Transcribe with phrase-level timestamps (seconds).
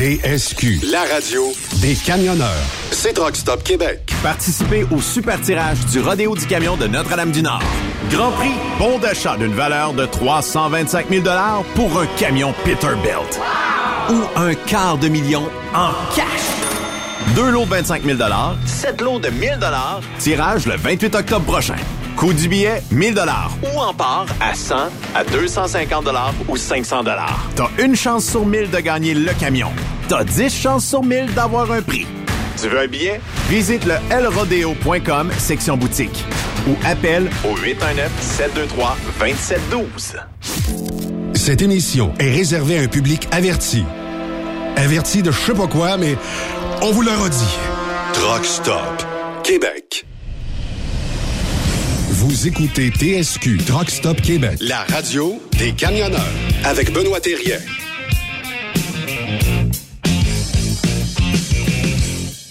[0.00, 1.52] TSQ, la radio
[1.82, 2.48] des camionneurs.
[2.90, 4.10] C'est Truck Stop Québec.
[4.22, 7.60] Participez au super tirage du Rodéo du Camion de Notre-Dame-du-Nord.
[8.10, 11.22] Grand prix, bon d'achat d'une valeur de 325 000
[11.74, 13.38] pour un camion Peterbilt.
[14.08, 15.42] Ou un quart de million
[15.74, 16.24] en cash.
[17.36, 18.18] Deux lots de 25 000
[18.64, 19.58] sept lots de 1000
[20.18, 21.76] tirage le 28 octobre prochain.
[22.20, 23.18] Coût du billet, 1000
[23.62, 24.74] Ou en part à 100,
[25.14, 26.04] à 250
[26.50, 27.02] ou 500
[27.56, 29.70] T'as une chance sur 1000 de gagner le camion.
[30.06, 32.06] T'as 10 chances sur 1000 d'avoir un prix.
[32.60, 33.22] Tu veux un billet?
[33.48, 36.26] Visite le lrodeo.com, section boutique.
[36.68, 40.18] Ou appelle au 819-723-2712.
[41.32, 43.82] Cette émission est réservée à un public averti.
[44.76, 46.18] Averti de je sais pas quoi, mais
[46.82, 47.56] on vous le redit.
[48.12, 49.06] Truck Stop
[49.42, 50.04] Québec.
[52.22, 56.20] Vous écoutez TSQ Truck Stop Québec, la radio des camionneurs
[56.64, 57.56] avec Benoît Thérien.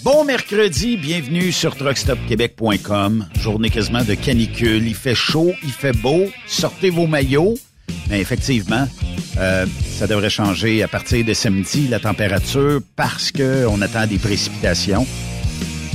[0.02, 3.28] Bon mercredi, bienvenue sur truckstopquebec.com.
[3.38, 4.88] Journée quasiment de canicule.
[4.88, 6.24] Il fait chaud, il fait beau.
[6.48, 7.54] Sortez vos maillots.
[8.08, 8.88] Mais effectivement,
[9.38, 9.66] euh,
[9.96, 15.06] ça devrait changer à partir de samedi, la température, parce qu'on attend des précipitations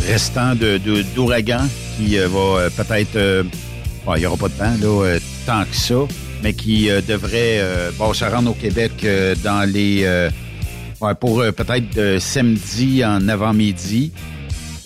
[0.06, 1.68] restant de, de- d'ouragan
[1.98, 3.16] qui euh, va euh, peut-être...
[3.16, 3.44] euh,
[4.06, 5.96] bon, il n'y aura pas de temps là, euh, tant que ça,
[6.44, 10.02] mais qui euh, devrait euh, bon, se rendre au Québec euh, dans les...
[10.04, 10.30] euh,
[11.20, 14.12] pour euh, peut-être euh, samedi en avant-midi.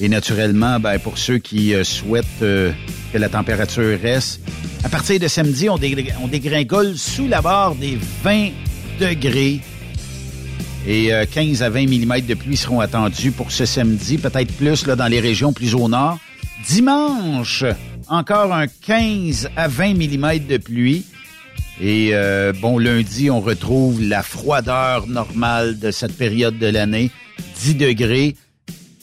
[0.01, 2.71] Et naturellement, ben, pour ceux qui euh, souhaitent euh,
[3.13, 4.41] que la température reste,
[4.83, 8.49] à partir de samedi, on dégringole sous la barre des 20
[8.99, 9.59] degrés.
[10.87, 14.95] Et 15 à 20 mm de pluie seront attendus pour ce samedi, peut-être plus là,
[14.95, 16.17] dans les régions plus au nord.
[16.67, 17.63] Dimanche,
[18.07, 21.05] encore un 15 à 20 mm de pluie.
[21.81, 22.13] Et
[22.61, 27.11] bon, lundi, on retrouve la froideur normale de cette période de l'année,
[27.61, 28.35] 10 degrés.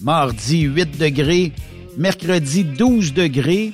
[0.00, 1.52] Mardi, 8 degrés.
[1.96, 3.72] Mercredi, 12 degrés.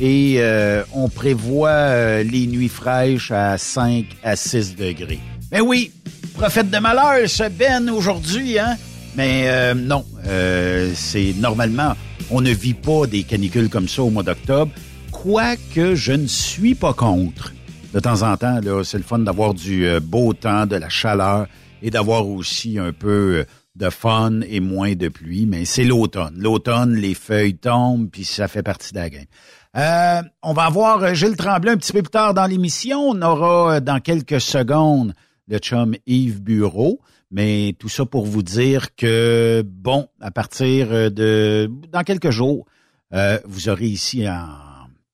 [0.00, 5.20] Et euh, on prévoit euh, les nuits fraîches à 5 à 6 degrés.
[5.52, 5.92] Mais oui,
[6.34, 8.76] prophète de malheur, ce Ben aujourd'hui, hein?
[9.16, 10.04] Mais euh, non,
[10.94, 11.94] c'est normalement,
[12.30, 14.72] on ne vit pas des canicules comme ça au mois d'octobre,
[15.12, 17.52] quoique je ne suis pas contre.
[17.92, 21.46] De temps en temps, c'est le fun d'avoir du beau temps, de la chaleur
[21.80, 23.44] et d'avoir aussi un peu
[23.76, 26.34] de fun et moins de pluie, mais c'est l'automne.
[26.38, 29.24] L'automne, les feuilles tombent, puis ça fait partie de la game.
[29.76, 33.00] Euh, on va avoir euh, Gilles Tremblay un petit peu plus tard dans l'émission.
[33.08, 35.12] On aura euh, dans quelques secondes
[35.48, 37.00] le chum Yves Bureau.
[37.30, 41.70] Mais tout ça pour vous dire que, bon, à partir de...
[41.90, 42.66] Dans quelques jours,
[43.44, 44.46] vous aurez ici en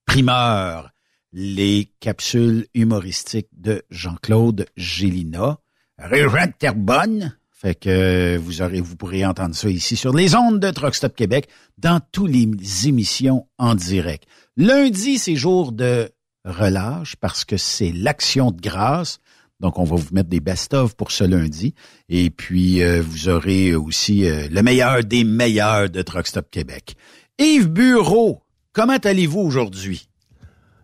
[0.07, 0.91] primeur
[1.33, 5.59] les capsules humoristiques de Jean-Claude Gélina.
[5.99, 10.59] Régent de Terrebonne, fait que vous aurez, vous pourrez entendre ça ici sur les ondes
[10.59, 11.49] de Truck Stop Québec
[11.79, 14.25] dans toutes les émissions en direct.
[14.57, 16.11] Lundi, c'est jour de
[16.45, 19.19] relâche parce que c'est l'action de grâce.
[19.61, 21.75] Donc, on va vous mettre des best-of pour ce lundi.
[22.09, 26.97] Et puis, euh, vous aurez aussi euh, le meilleur des meilleurs de Truck Stop Québec.
[27.39, 28.43] Yves Bureau,
[28.73, 30.09] comment allez-vous aujourd'hui?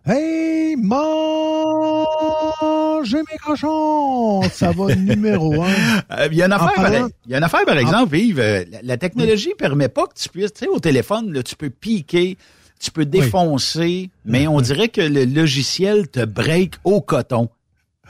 [0.05, 0.97] Hey, mangez
[3.17, 4.43] mes cochons!
[4.43, 5.67] Ça va numéro un.
[6.11, 8.65] Euh, il y a une affaire, par, il y a une affaire, par exemple, Yves.
[8.83, 11.69] La, technologie ne permet pas que tu puisses, tu sais, au téléphone, là, tu peux
[11.69, 12.37] piquer
[12.79, 17.49] tu peux défoncer, mais on dirait que le logiciel te break au coton.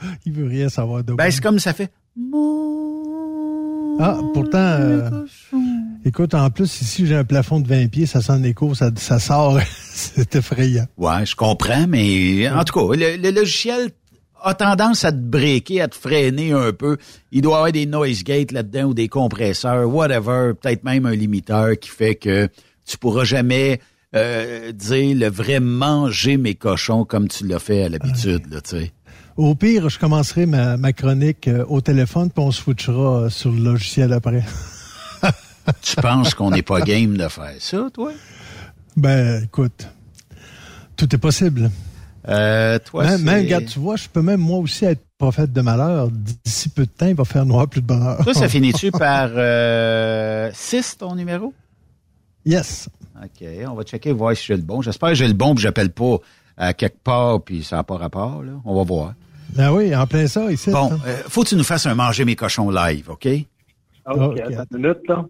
[0.26, 1.90] Il veut rien savoir de Ben, c'est comme ça fait.
[4.00, 5.10] Ah, pourtant, euh,
[6.04, 9.18] écoute, en plus, ici, j'ai un plafond de 20 pieds, ça sent écho, ça, ça
[9.18, 9.58] sort,
[9.90, 10.86] c'est effrayant.
[10.96, 13.90] Ouais, je comprends, mais en tout cas, le, logiciel
[14.40, 16.96] a tendance à te breaker, à te freiner un peu.
[17.32, 21.16] Il doit y avoir des noise gates là-dedans ou des compresseurs, whatever, peut-être même un
[21.16, 22.48] limiteur qui fait que
[22.86, 23.80] tu pourras jamais
[24.14, 28.78] euh, dire le vrai manger mes cochons comme tu l'as fait à l'habitude, là, tu
[28.78, 28.92] sais.
[29.38, 33.52] Au pire, je commencerai ma, ma chronique euh, au téléphone, puis on switchera euh, sur
[33.52, 34.42] le logiciel après.
[35.80, 38.10] tu penses qu'on n'est pas game de faire ça, toi?
[38.96, 39.86] Ben, écoute,
[40.96, 41.70] tout est possible.
[42.28, 45.60] Euh, toi, même, même, regarde, tu vois, je peux même moi aussi être prophète de
[45.60, 46.10] malheur.
[46.10, 48.20] D'ici peu de temps, il va faire noir plus de bonheur.
[48.24, 49.30] Toi, ça finit-tu par
[50.52, 51.54] 6, ton numéro?
[52.44, 52.88] Yes.
[53.22, 54.82] OK, on va checker, voir si j'ai le bon.
[54.82, 56.16] J'espère que j'ai le bon, puis j'appelle pas
[56.56, 58.42] à quelque part, puis ça n'a pas rapport.
[58.42, 58.54] Là.
[58.64, 59.14] On va voir.
[59.54, 60.70] Ben oui, en plein ça, ici.
[60.70, 63.26] Bon, euh, faut que tu nous fasses un manger mes cochons live, OK?
[64.06, 64.42] OK, okay.
[64.42, 65.24] attends une minute, là.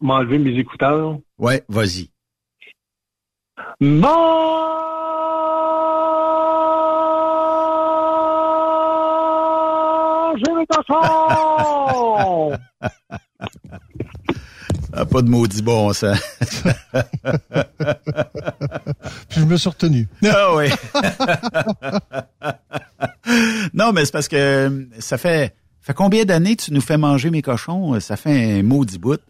[0.00, 1.18] M'enlever mes écouteurs.
[1.38, 2.08] Ouais, vas-y.
[3.80, 4.12] Manger
[10.56, 12.52] mes cochons!
[14.96, 16.14] Ah, pas de maudit bon ça.
[19.28, 20.06] Puis je me suis retenu.
[20.24, 20.66] Ah oui.
[23.74, 27.42] non, mais c'est parce que ça fait, fait combien d'années tu nous fais manger mes
[27.42, 27.98] cochons?
[27.98, 29.20] Ça fait un maudit bout.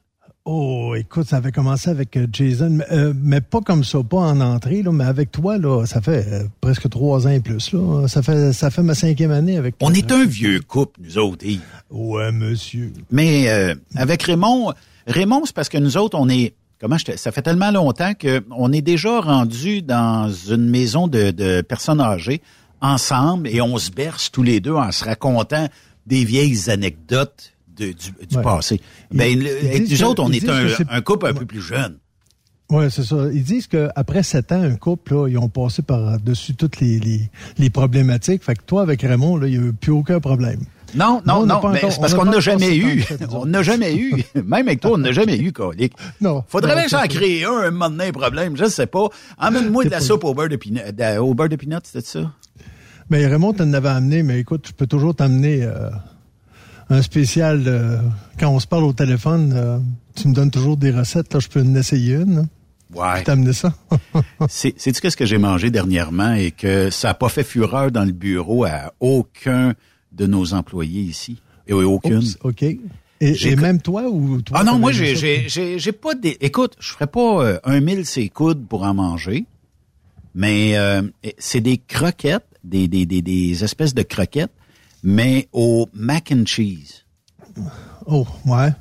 [0.46, 4.42] Oh, écoute, ça avait commencé avec euh, Jason, euh, mais, pas comme ça, pas en
[4.42, 7.72] entrée, là, mais avec toi, là, ça fait euh, presque trois ans et plus.
[7.72, 8.06] Là.
[8.08, 9.88] Ça fait ça fait ma cinquième année avec toi.
[9.88, 11.46] On est un vieux couple, nous autres.
[11.46, 11.62] Yves.
[11.90, 12.92] Ouais, monsieur.
[13.10, 13.48] Mais
[13.94, 14.74] avec Raymond,
[15.06, 18.72] Raymond, c'est parce que nous autres, on est comment je ça fait tellement longtemps qu'on
[18.72, 22.42] est déjà rendu dans une maison de, personnes âgées
[22.80, 25.68] ensemble et on se berce tous les deux en se racontant
[26.06, 27.94] des vieilles anecdotes du,
[28.42, 28.80] passé.
[29.10, 31.98] ben, nous autres, on est, un, couple un peu plus jeune.
[32.70, 33.16] Oui, c'est ça.
[33.32, 37.70] Ils disent qu'après sept ans, un couple, là, ils ont passé par-dessus toutes les, les,
[37.70, 38.44] problématiques.
[38.44, 40.60] Fait que toi, avec Raymond, il n'y a eu plus aucun problème.
[40.94, 43.04] Non, non, non, mais c'est parce qu'on n'a jamais eu.
[43.30, 44.24] On n'a jamais eu.
[44.34, 45.94] Même avec toi, on n'a jamais eu, colique.
[46.20, 46.44] Non.
[46.48, 48.56] Faudrait bien s'en créer un, un moment donné, un problème.
[48.56, 49.08] Je sais pas.
[49.38, 50.80] Emmène-moi de la soupe au beurre de pinot.
[51.20, 52.30] Au beurre de pinot, c'était ça?
[53.10, 55.90] Mais Raymond t'en avait amené, mais écoute, je peux toujours t'amener euh,
[56.90, 57.64] un spécial.
[57.66, 57.98] Euh,
[58.38, 59.78] quand on se parle au téléphone, euh,
[60.14, 61.32] tu me donnes toujours des recettes.
[61.34, 62.48] Là, je peux en essayer une.
[62.94, 63.28] Ouais.
[63.28, 63.72] amené ça.
[64.48, 68.12] Sais-tu qu'est-ce que j'ai mangé dernièrement et que ça n'a pas fait fureur dans le
[68.12, 69.74] bureau à aucun
[70.14, 71.36] de nos employés ici.
[71.66, 72.22] Et aucune.
[72.42, 72.64] OK.
[73.20, 74.58] Et, même toi ou toi?
[74.60, 76.36] Ah non, moi, j'ai, j'ai, j'ai, pas des.
[76.40, 79.46] Écoute, je ferais pas euh, un mille ses coudes pour en manger,
[80.34, 81.02] mais euh,
[81.38, 84.52] c'est des croquettes, des, des, des, des espèces de croquettes,
[85.02, 87.04] mais au mac and cheese.
[88.06, 88.72] Oh, ouais.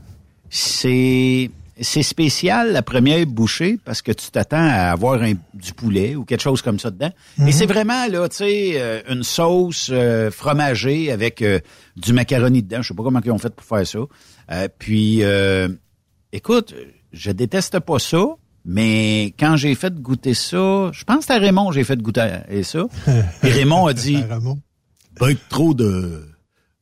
[0.50, 1.50] C'est
[1.84, 6.26] c'est spécial la première bouchée parce que tu t'attends à avoir un, du poulet ou
[6.26, 7.12] quelque chose comme ça dedans.
[7.46, 11.60] Et c'est vraiment là, tu sais, euh, une sauce euh, fromagée avec euh,
[11.96, 12.82] du macaroni dedans.
[12.82, 14.68] Je sais pas comment ils ont fait pour faire ça.
[14.80, 15.22] puis,
[16.32, 16.74] écoute,
[17.12, 18.24] je déteste pas ça,
[18.66, 22.86] mais quand j'ai fait goûter ça, je pense que à Raymond j'ai fait goûter ça.
[23.44, 24.24] Et Raymond a dit,
[25.18, 26.28] pas trop de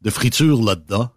[0.01, 1.09] de friture là-dedans.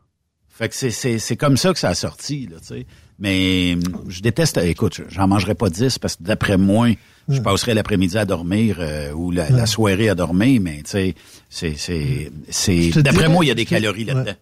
[0.49, 2.87] Fait que c'est c'est comme ça que ça a sorti là, tu sais.
[3.19, 3.77] Mais
[4.09, 4.59] je déteste.
[4.59, 6.89] Écoute, j'en mangerai pas dix parce que d'après moi,
[7.29, 10.61] je passerai l'après-midi à dormir euh, ou la, soirée à dormir.
[10.61, 11.15] Mais tu sais,
[11.49, 12.91] c'est c'est c'est.
[13.03, 14.35] D'après moi, il y a des calories là-dedans.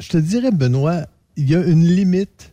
[0.00, 1.06] Je te dirais, Benoît,
[1.36, 2.52] il y a une limite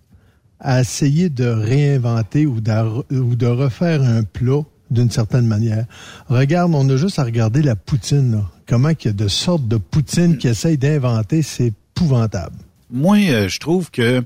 [0.59, 5.85] à essayer de réinventer ou de, ou de refaire un plat d'une certaine manière.
[6.27, 8.33] Regarde, on a juste à regarder la poutine.
[8.33, 8.51] Là.
[8.67, 12.57] Comment il y a de sortes de poutine qui essayent d'inventer, c'est épouvantable.
[12.91, 14.23] Moi, euh, je trouve que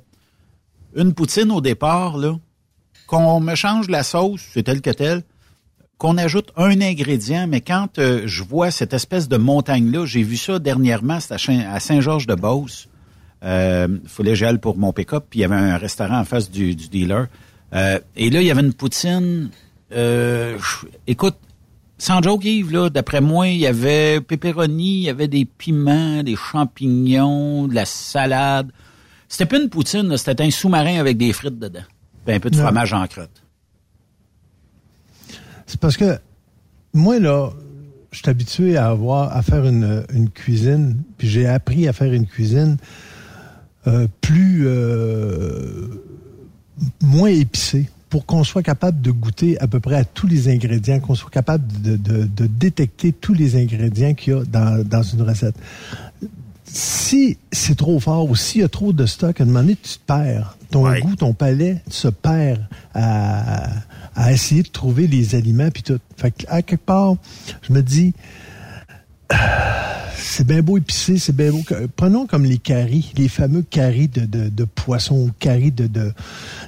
[0.96, 2.36] une poutine au départ, là,
[3.08, 5.24] qu'on me change la sauce, c'est tel que tel,
[5.98, 10.38] qu'on ajoute un ingrédient, mais quand euh, je vois cette espèce de montagne-là, j'ai vu
[10.38, 12.90] ça dernièrement, c'était à Saint-Georges-de-Beauce.
[13.44, 16.76] Euh, fallait j'aille pour mon pick-up, puis il y avait un restaurant en face du,
[16.76, 17.28] dealer.
[17.74, 19.50] Euh, et là, il y avait une poutine.
[19.92, 20.58] Euh,
[21.06, 21.36] écoute,
[21.98, 26.24] sans joke, Yves, là, d'après moi, il y avait pepperoni, il y avait des piments,
[26.24, 28.72] des champignons, de la salade.
[29.28, 31.84] C'était pas une poutine, c'était un sous-marin avec des frites dedans.
[32.26, 33.44] Puis un peu de fromage en crotte.
[35.66, 36.18] C'est parce que
[36.94, 37.50] moi, là,
[38.12, 42.26] je suis habitué à avoir à faire une, cuisine, puis j'ai appris à faire une
[42.26, 42.78] cuisine
[43.88, 45.88] euh, plus euh,
[47.02, 51.00] moins épicée pour qu'on soit capable de goûter à peu près à tous les ingrédients,
[51.02, 55.56] qu'on soit capable de, détecter tous les ingrédients qu'il y a dans, dans une recette
[56.76, 59.78] si c'est trop fort ou s'il y a trop de stock, à un moment donné,
[59.82, 60.58] tu te perds.
[60.72, 63.70] Ton goût, ton palais se perd à,
[64.30, 66.00] essayer de trouver les aliments puis tout.
[66.18, 67.16] Fait à quelque part,
[67.62, 68.14] je me dis,
[70.18, 71.62] c'est bien beau épicé, c'est bien beau.
[71.96, 76.12] Prenons comme les caries, les fameux caries de, de, de poisson, caries de,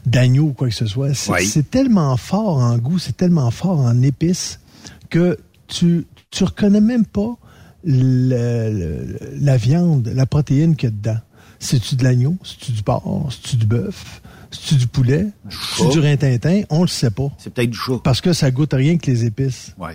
[0.05, 1.13] d'agneau ou quoi que ce soit.
[1.15, 4.61] C'est, tellement fort en goût, c'est tellement fort en épices
[5.09, 5.37] que
[5.67, 7.37] tu tu reconnais même pas
[7.83, 11.19] la viande, la protéine qu'il y a dedans.
[11.59, 12.37] C'est-tu de l'agneau?
[12.43, 13.29] C'est-tu du porc?
[13.31, 14.21] C'est-tu du bœuf?
[14.51, 15.27] C'est-tu du poulet?
[15.49, 16.61] C'est-tu du rintintin?
[16.69, 17.31] On le sait pas.
[17.37, 17.99] C'est peut-être du chat.
[18.03, 19.73] Parce que ça goûte rien que les épices.
[19.77, 19.91] Oui.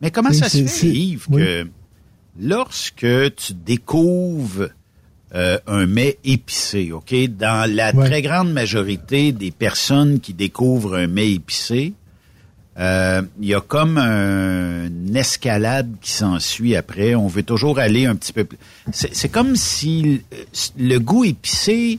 [0.00, 1.66] Mais comment ça se fait, Yves, que
[2.38, 3.06] lorsque
[3.36, 4.68] tu découvres
[5.34, 7.14] euh, un mets épicé, OK?
[7.36, 11.94] Dans la très grande majorité des personnes qui découvrent un mets épicé,
[12.78, 17.14] euh, il y a comme une escalade qui s'ensuit après.
[17.14, 18.58] On veut toujours aller un petit peu plus.
[18.92, 20.22] C'est comme si
[20.76, 21.98] le goût épicé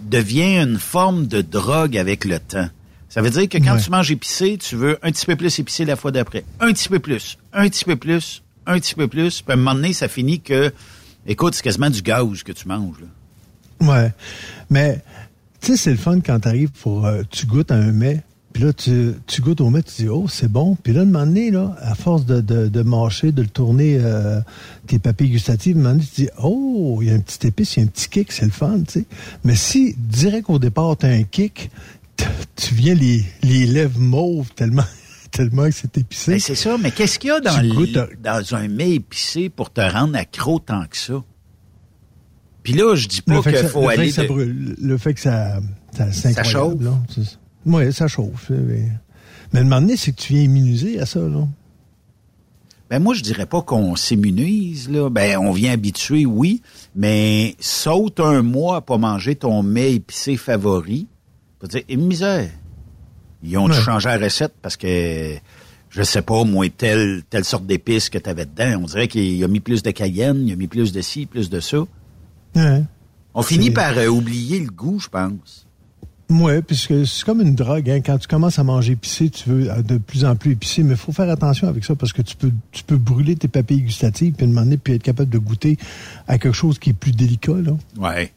[0.00, 2.68] devient une forme de drogue avec le temps.
[3.08, 5.84] Ça veut dire que quand tu manges épicé, tu veux un petit peu plus épicé
[5.84, 6.44] la fois d'après.
[6.58, 9.40] Un petit peu plus, un petit peu plus, un petit peu plus.
[9.42, 10.72] Puis à un moment donné, ça finit que,
[11.24, 12.96] écoute, c'est quasiment du gaz que tu manges.
[13.00, 13.86] Là.
[13.86, 14.12] Ouais.
[14.68, 15.00] Mais,
[15.60, 18.62] tu sais, c'est le fun quand t'arrives pour, euh, tu goûtes à un mets, puis
[18.62, 20.76] là, tu, tu goûtes au mets, tu dis, oh, c'est bon.
[20.80, 23.98] Puis là, un moment donné, là, à force de, de, de mâcher, de le tourner,
[24.00, 24.40] euh,
[24.86, 27.74] tes papilles gustatives, un moment donné, tu dis, oh, il y a un petit épice,
[27.74, 29.04] il y a un petit kick, c'est le fun, tu sais.
[29.42, 31.72] Mais si, direct au départ, tu as un kick,
[32.54, 34.84] tu viens les, les lèvres mauves tellement
[35.32, 36.30] tellement que c'est épicé.
[36.30, 37.60] Ben, c'est ça, mais qu'est-ce qu'il y a dans,
[38.22, 41.24] dans un mets épicé pour te rendre accro tant que ça?
[42.62, 44.12] Puis là, je dis pas qu'il faut aller...
[44.12, 44.44] Fait que ça
[44.80, 45.58] le fait que ça...
[45.92, 46.74] Ça, ça chauffe.
[47.66, 48.50] Oui, ça chauffe.
[48.50, 48.88] Mais,
[49.52, 51.46] mais le moment donné, c'est que tu viens immuniser à ça, là.
[52.90, 55.08] Ben moi, je dirais pas qu'on s'immunise, là.
[55.08, 56.62] Ben, on vient habituer, oui,
[56.94, 61.06] mais saute un mois à pas manger ton mets épicé favori.
[61.60, 62.50] Faut dire, et misère.
[63.42, 65.34] Ils ont changé la recette parce que,
[65.90, 68.82] je sais pas, moi, telle, telle sorte d'épices que tu avais dedans.
[68.82, 71.50] On dirait qu'il a mis plus de cayenne, il a mis plus de ci, plus
[71.50, 71.78] de ça.
[73.34, 75.63] On finit par euh, oublier le goût, je pense.
[76.40, 77.88] Oui, puisque c'est comme une drogue.
[77.88, 78.00] Hein.
[78.04, 80.96] Quand tu commences à manger épicé, tu veux de plus en plus épicé, mais il
[80.96, 84.34] faut faire attention avec ça parce que tu peux tu peux brûler tes papilles gustatives
[84.34, 85.76] puis demander puis être capable de goûter
[86.26, 87.54] à quelque chose qui est plus délicat.
[87.64, 87.76] Là.
[87.98, 88.32] Ouais.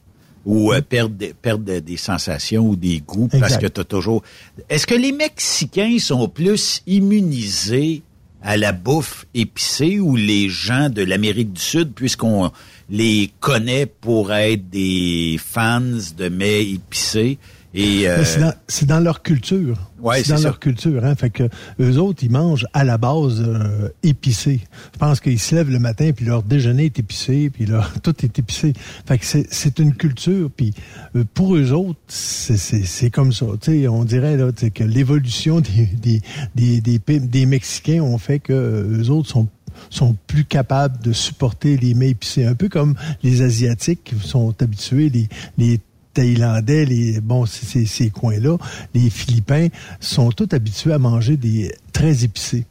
[0.46, 4.22] Ou euh, perdre, perdre des sensations ou des goûts parce que tu as toujours.
[4.68, 8.02] Est-ce que les Mexicains sont plus immunisés
[8.42, 12.52] à la bouffe épicée ou les gens de l'Amérique du Sud, puisqu'on
[12.88, 17.38] les connaît pour être des fans de mets épicés?
[17.74, 18.24] Et euh,
[18.66, 19.76] c'est dans, leur culture.
[20.00, 21.04] Ouais, c'est dans leur culture.
[21.04, 21.14] Hein?
[21.14, 21.48] Fait que
[21.80, 24.60] eux autres, ils mangent à la base euh, épicé.
[24.94, 28.14] Je pense qu'ils se lèvent le matin, puis leur déjeuner est épicé, puis leur tout
[28.24, 28.72] est épicé.
[29.06, 30.50] Fait que c'est une culture.
[30.56, 30.72] Puis
[31.14, 33.46] euh, pour eux autres, c'est comme ça.
[33.60, 35.60] sais, on dirait là, que l'évolution
[36.00, 36.22] des
[36.54, 39.46] des, des, des, des Mexicains ont fait que eux autres sont
[39.90, 42.44] sont plus capables de supporter les mets épicés.
[42.44, 45.80] Un peu comme les Asiatiques qui sont habitués, les, les
[46.18, 48.56] Thaïlandais, les bon, ces, ces coins-là,
[48.92, 49.68] les Philippins
[50.00, 52.66] sont tous habitués à manger des très épicés.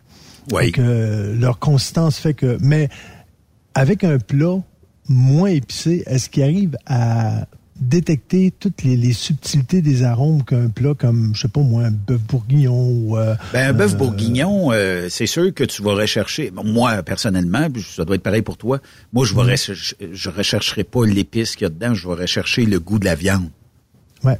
[0.51, 0.71] Oui.
[0.71, 0.85] Donc,
[1.39, 2.89] leur consistance fait que, mais
[3.73, 4.57] avec un plat
[5.07, 7.47] moins épicé, est-ce qu'ils arrivent à
[7.79, 12.21] détecter toutes les, subtilités des arômes qu'un plat comme, je sais pas moi, un bœuf
[12.21, 13.17] bourguignon ou...
[13.17, 16.51] Euh, ben, un bœuf euh, bourguignon, euh, c'est sûr que tu vas rechercher...
[16.51, 18.79] Moi, personnellement, ça doit être pareil pour toi,
[19.13, 22.79] moi, je ne je rechercherai pas l'épice qu'il y a dedans, je vais rechercher le
[22.79, 23.49] goût de la viande.
[24.23, 24.39] Ouais.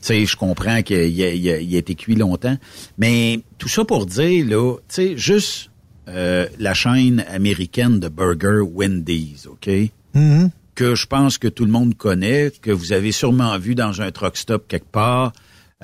[0.00, 2.56] Tu sais, je comprends qu'il a, a, été cuit longtemps,
[2.96, 5.70] mais tout ça pour dire, là, tu sais, juste
[6.06, 9.68] la chaîne américaine de burger Wendy's, OK?
[10.14, 14.00] Mm-hmm que je pense que tout le monde connaît, que vous avez sûrement vu dans
[14.00, 15.34] un truck stop quelque part,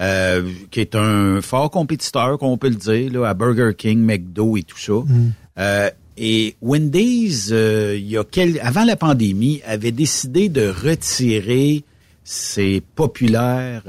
[0.00, 4.56] euh, qui est un fort compétiteur, qu'on peut le dire, là, à Burger King, McDo
[4.56, 4.94] et tout ça.
[4.94, 5.32] Mm.
[5.58, 8.58] Euh, et Wendy's, euh, il y a quel...
[8.60, 11.84] avant la pandémie, avait décidé de retirer
[12.24, 13.82] ses populaires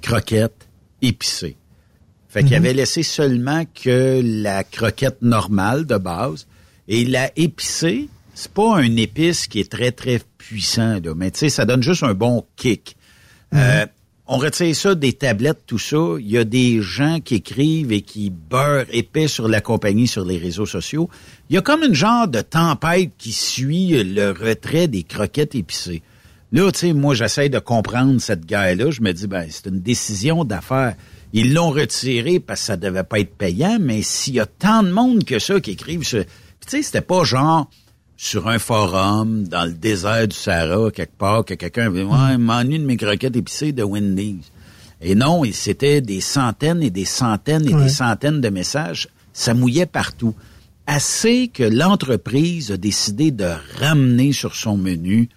[0.00, 0.66] croquettes
[1.02, 1.56] épicées.
[2.30, 2.56] Fait qu'il mm-hmm.
[2.56, 6.46] avait laissé seulement que la croquette normale de base.
[6.88, 11.40] Et la épicée, c'est pas un épice qui est très, très puissant, là, mais tu
[11.40, 12.96] sais, ça donne juste un bon kick.
[13.54, 13.86] Euh,
[14.26, 16.16] on retire ça des tablettes, tout ça.
[16.18, 20.24] Il y a des gens qui écrivent et qui beurrent épais sur la compagnie sur
[20.24, 21.10] les réseaux sociaux.
[21.50, 26.02] Il y a comme une genre de tempête qui suit le retrait des croquettes épicées.
[26.52, 28.90] Là, tu sais, moi, j'essaie de comprendre cette guerre-là.
[28.90, 30.94] Je me dis, ben, c'est une décision d'affaires.
[31.32, 34.82] Ils l'ont retiré parce que ça devait pas être payant, mais s'il y a tant
[34.82, 36.18] de monde que ça qui écrivent ce...
[36.18, 36.26] Tu
[36.68, 37.68] sais, c'était pas genre
[38.22, 42.78] sur un forum dans le désert du Sahara, quelque part, que quelqu'un avait ouais, m'ennuie
[42.78, 44.52] de mes croquettes épicées de Wendy's.
[45.00, 49.08] Et non, c'était des centaines et des centaines et des centaines de messages.
[49.32, 50.36] Ça mouillait partout.
[50.86, 55.28] Assez que l'entreprise a décidé de ramener sur son menu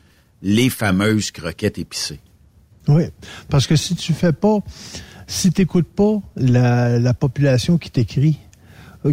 [0.43, 2.19] les fameuses croquettes épicées.
[2.87, 3.05] Oui,
[3.49, 4.59] parce que si tu fais pas,
[5.25, 8.37] si t'écoutes pas la, la population qui t'écrit,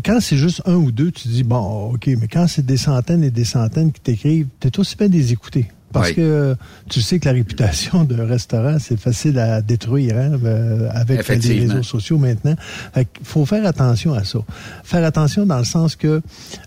[0.01, 3.23] quand c'est juste un ou deux, tu dis, bon, OK, mais quand c'est des centaines
[3.23, 5.69] et des centaines qui t'écrivent, t'es aussi bien des écouter.
[5.93, 6.57] Parce que
[6.89, 11.61] tu sais que la réputation d'un restaurant, c'est facile à détruire hein, euh, avec les
[11.61, 12.55] réseaux sociaux maintenant.
[12.97, 14.39] Il faut faire attention à ça.
[14.85, 16.23] Faire attention dans le sens que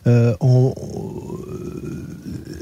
[0.08, 0.74] euh, on,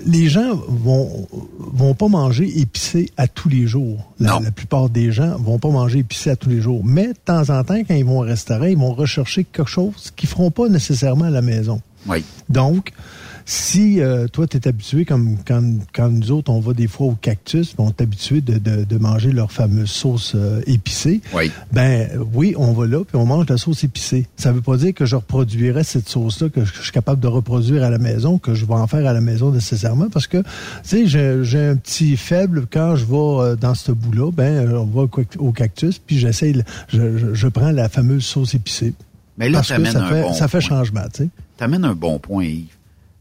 [0.05, 1.27] les gens vont
[1.73, 4.11] vont pas manger épicé à tous les jours.
[4.19, 6.81] La, la, plupart des gens vont pas manger épicé à tous les jours.
[6.85, 10.11] Mais de temps en temps, quand ils vont au restaurant, ils vont rechercher quelque chose
[10.15, 11.81] qu'ils feront pas nécessairement à la maison.
[12.07, 12.23] Oui.
[12.49, 12.91] Donc,
[13.45, 15.61] si euh, toi, tu es habitué, comme quand,
[15.93, 18.97] quand, nous autres, on va des fois au cactus, on est habitué de, de, de,
[18.97, 21.51] manger leur fameuse sauce euh, épicée, oui.
[21.71, 24.27] ben oui, on va là, puis on mange la sauce épicée.
[24.37, 27.83] Ça veut pas dire que je reproduirais cette sauce-là, que je, suis capable de reproduire
[27.83, 30.37] à la maison, que je vais en faire à la maison nécessairement, parce que,
[30.87, 34.85] tu sais, j'ai un petit faible quand je vais euh, dans ce bout-là, ben on
[34.85, 35.07] va
[35.39, 36.53] au cactus, puis j'essaie,
[36.87, 38.93] je, je, prends la fameuse sauce épicée.
[39.37, 41.29] Mais là, parce que ça fait, ça fait changement, tu sais.
[41.57, 42.67] T'amènes un bon point, Yves.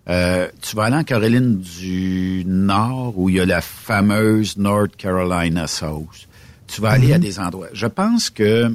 [0.08, 4.96] Euh, tu vas aller en Caroline du Nord où il y a la fameuse North
[4.96, 6.26] Carolina sauce.
[6.66, 7.22] Tu vas aller à mhm.
[7.22, 7.68] des endroits.
[7.72, 8.74] Je pense que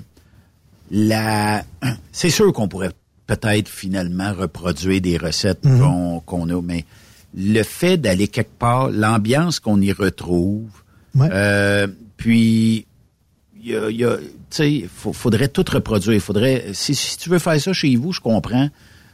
[0.90, 1.64] la,
[2.12, 2.94] c'est sûr qu'on pourrait
[3.26, 6.22] peut-être finalement reproduire des recettes mhm.
[6.26, 6.86] qu'on a, mais
[7.36, 10.70] le fait d'aller quelque part, l'ambiance qu'on y retrouve,
[11.20, 12.86] euh, puis
[13.62, 16.22] il y a, tu sais, faudrait tout reproduire.
[16.22, 18.70] Faudrait, si, si tu veux faire ça chez vous, je comprends,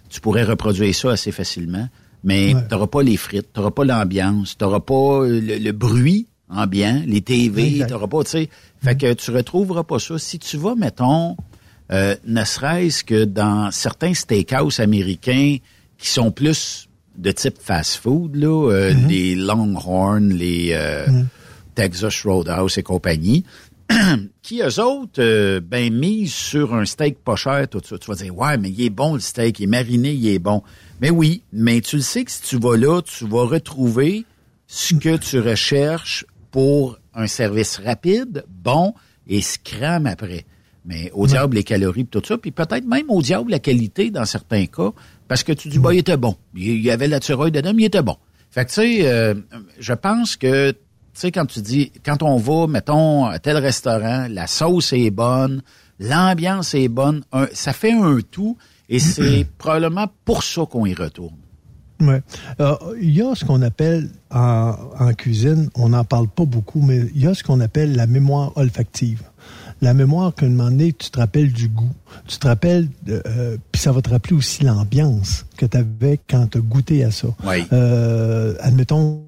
[0.10, 1.89] tu pourrais reproduire ça assez facilement
[2.23, 6.27] mais tu n'auras pas les frites, tu n'auras pas l'ambiance, tu n'auras pas le, bruit
[6.49, 8.49] ambiant, les TV, tu n'auras pas, tu sais.
[8.81, 10.17] Fait que tu retrouveras pas ça.
[10.17, 11.36] Si tu vas, mettons,
[11.91, 15.57] euh, ne serait-ce que dans certains steakhouse américains
[15.97, 19.07] qui sont plus de type fast-food, là, euh, mm-hmm.
[19.07, 21.25] les Longhorn, les euh, mm-hmm.
[21.75, 23.45] Texas Roadhouse et compagnie,
[24.41, 27.97] qui, eux autres, euh, ben, misent sur un steak pas cher, tout ça.
[27.97, 30.39] Tu vas dire, ouais, mais il est bon le steak, il est mariné, il est
[30.39, 30.63] bon.
[31.04, 34.24] Mais oui, mais tu le sais que si tu vas là, tu vas retrouver
[34.68, 38.94] ce que tu recherches pour un service rapide, bon,
[39.28, 40.46] et scram après.
[40.86, 44.24] Mais au diable les calories tout ça, puis peut-être même au diable la qualité dans
[44.24, 44.92] certains cas,
[45.28, 46.38] parce que tu dis, bah, il était bon.
[46.56, 48.16] Il y avait la thyroïde dedans, mais il était bon.
[48.50, 49.34] Fait que, tu sais, euh,
[49.80, 50.78] je pense que Tu
[51.16, 55.63] sais, quand tu dis, quand on va, mettons, à tel restaurant, la sauce est bonne,
[56.00, 58.58] l'ambiance est bonne, ça fait un tout,
[58.89, 61.36] et c'est probablement pour ça qu'on y retourne.
[62.00, 62.15] Oui.
[62.60, 66.82] Euh, il y a ce qu'on appelle en, en cuisine, on n'en parle pas beaucoup,
[66.82, 69.24] mais il y a ce qu'on appelle la mémoire olfactive
[69.84, 71.91] la mémoire qu'à un moment donné, tu te rappelles du goût.
[72.28, 76.48] Tu te rappelles, euh, puis ça va te rappeler aussi l'ambiance que tu avais quand
[76.48, 77.28] tu as goûté à ça.
[77.74, 79.24] Euh, admettons,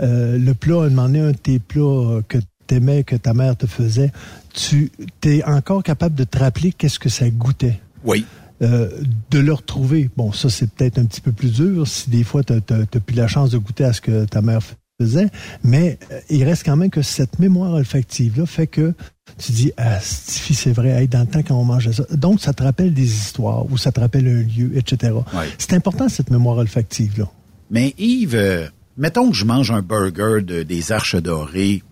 [0.00, 3.16] euh, le plat, à un moment donné, un de tes plats que tu aimais, que
[3.16, 4.12] ta mère te faisait,
[4.52, 4.90] tu
[5.24, 7.80] es encore capable de te rappeler qu'est-ce que ça goûtait.
[8.04, 8.24] Oui.
[8.60, 10.10] De le retrouver.
[10.16, 13.16] Bon, ça, c'est peut-être un petit peu plus dur si des fois, tu n'as plus
[13.16, 14.60] la chance de goûter à ce que ta mère
[14.98, 15.28] faisait,
[15.62, 15.98] mais
[16.30, 18.94] il reste quand même que cette mémoire olfactive-là fait que
[19.38, 22.04] tu dis, ah, c'est vrai, dans le temps quand on mangeait ça.
[22.12, 25.12] Donc, ça te rappelle des histoires ou ça te rappelle un lieu, etc.
[25.58, 27.28] C'est important, cette mémoire olfactive-là.
[27.70, 28.66] Mais Yves, euh,
[28.96, 31.82] mettons que je mange un burger de, des Arches Dorées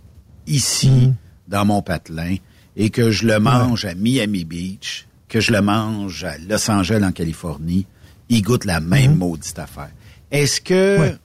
[0.46, 1.14] ici, mhm.
[1.48, 2.36] dans mon patelin,
[2.76, 7.02] et que je le mange à Miami Beach, que je le mange à Los Angeles,
[7.04, 7.86] en Californie,
[8.28, 9.18] il goûte la même mhm.
[9.18, 9.90] maudite affaire.
[10.30, 11.16] Est-ce que...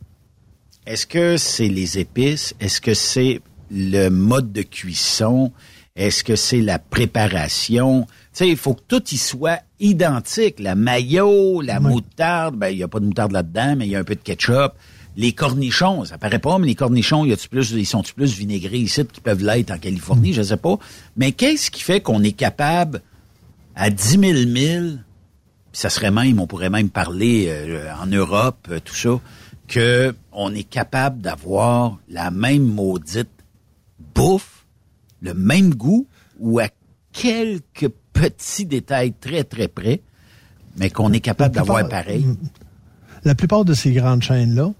[0.85, 2.55] Est-ce que c'est les épices?
[2.59, 5.51] Est-ce que c'est le mode de cuisson?
[5.95, 8.07] Est-ce que c'est la préparation?
[8.07, 10.59] Tu sais, il faut que tout y soit identique.
[10.59, 13.95] La mayo, la moutarde, ben, il n'y a pas de moutarde là-dedans, mais il y
[13.95, 14.73] a un peu de ketchup.
[15.15, 18.77] Les cornichons, ça paraît pas, mais les cornichons, y a plus, ils sont plus vinaigrés
[18.77, 20.79] ici qu'ils peuvent l'être en Californie, je sais pas.
[21.17, 23.01] Mais qu'est-ce qui fait qu'on est capable,
[23.79, 25.05] à 10 000 milles,
[25.71, 29.21] ça serait même, on pourrait même parler euh, en Europe, euh, tout ça,
[29.69, 33.29] que on est capable d'avoir la même maudite
[34.13, 34.65] bouffe
[35.21, 36.07] le même goût
[36.39, 36.67] ou à
[37.13, 40.01] quelques petits détails très, très près,
[40.75, 42.25] mais qu'on est capable d'avoir pareil?
[42.25, 42.37] Mm.
[43.23, 44.73] La plupart de ces grandes chaînes-là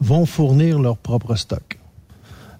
[0.00, 1.78] vont fournir leur propre stock.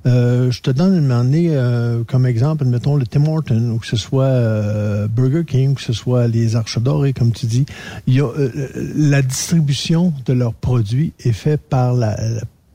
[0.06, 3.86] Euh, je te donne une année euh, comme exemple, mettons le Tim Horton, ou que
[3.86, 7.66] ce soit euh, Burger King, ou que ce soit les Arches Dorées, comme tu dis.
[8.06, 8.28] Il y a,
[8.94, 12.16] la distribution de leurs produits est faite par la,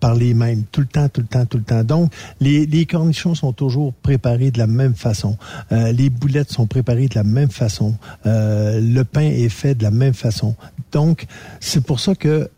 [0.02, 1.84] par les mêmes, tout le temps, tout le temps, tout le temps.
[1.86, 5.38] Donc, les, les cornichons sont toujours préparés de la même façon.
[5.72, 7.96] Euh, les boulettes sont préparées de la même façon.
[8.26, 10.56] Euh, le pain est fait de la même façon.
[10.92, 11.28] Donc,
[11.62, 12.50] c'est pour ça que euh,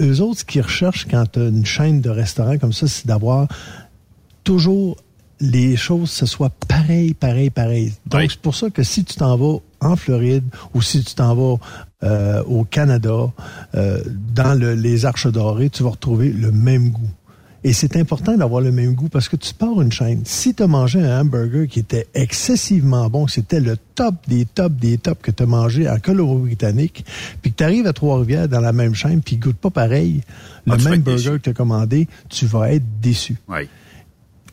[0.00, 3.46] eux autres, ce qu'ils recherchent quand as une chaîne de restaurants comme ça, c'est d'avoir
[4.48, 4.96] toujours
[5.40, 7.92] les choses ce soit pareil, pareil, pareil.
[8.06, 11.34] Donc, c'est pour ça que si tu t'en vas en Floride ou si tu t'en
[11.34, 11.58] vas
[12.02, 13.30] euh, au Canada,
[13.74, 14.02] euh,
[14.34, 17.10] dans les Arches dorées, tu vas retrouver le même goût.
[17.62, 20.22] Et c'est important d'avoir le même goût parce que tu pars une chaîne.
[20.24, 24.76] Si tu as mangé un hamburger qui était excessivement bon, c'était le top des tops
[24.76, 27.04] des tops que tu as mangé en Colombie-Britannique,
[27.42, 30.22] puis que tu arrives à Trois-Rivières dans la même chaîne, puis il goûte pas pareil,
[30.66, 33.36] le ah, même burger que tu as commandé, tu vas être déçu.
[33.46, 33.68] Oui.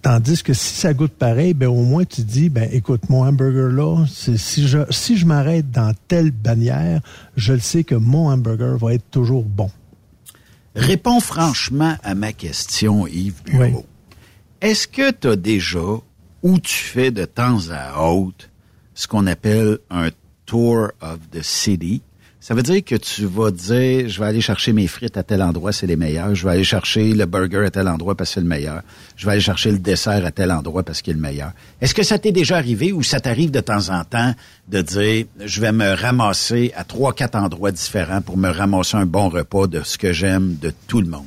[0.06, 3.70] Tandis que si ça goûte pareil, ben au moins tu dis, ben écoute, mon hamburger
[3.70, 7.02] là, si je si je m'arrête dans telle bannière,
[7.36, 9.72] je le sais que mon hamburger va être toujours bon.
[10.76, 13.88] Réponds franchement à ma question, Yves Bureau.
[14.62, 15.80] Est-ce que tu as déjà,
[16.44, 18.52] ou tu fais de temps à autre,
[18.94, 20.10] ce qu'on appelle un
[20.46, 22.04] tour of the city,
[22.46, 25.42] ça veut dire que tu vas dire, je vais aller chercher mes frites à tel
[25.42, 26.36] endroit, c'est les meilleurs.
[26.36, 28.84] Je vais aller chercher le burger à tel endroit parce que c'est le meilleur.
[29.16, 31.54] Je vais aller chercher le dessert à tel endroit parce qu'il est le meilleur.
[31.82, 34.36] Est-ce que ça t'est déjà arrivé ou ça t'arrive de temps en temps
[34.70, 39.08] de dire, je vais me ramasser à trois, quatre endroits différents pour me ramasser un
[39.08, 41.26] bon repas de ce que j'aime de tout le monde?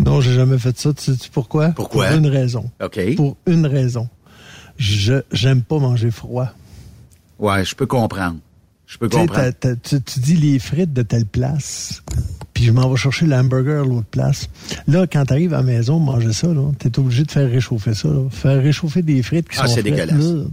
[0.00, 0.92] Non, j'ai jamais fait ça.
[0.94, 1.68] Tu sais pourquoi?
[1.68, 2.08] Pourquoi?
[2.08, 2.72] Pour une raison.
[2.82, 3.14] OK.
[3.14, 4.08] Pour une raison.
[4.78, 6.48] Je, j'aime pas manger froid.
[7.38, 8.38] Ouais, je peux comprendre.
[8.86, 9.52] Je peux comprendre.
[9.82, 12.02] tu, dis les frites de telle place,
[12.54, 14.48] puis je m'en vais chercher l'hamburger à l'autre place.
[14.86, 17.94] Là, quand tu arrives à la maison, manger ça, tu es obligé de faire réchauffer
[17.94, 18.08] ça.
[18.30, 20.46] Faire réchauffer des frites qui ah, sont c'est dégueulasse.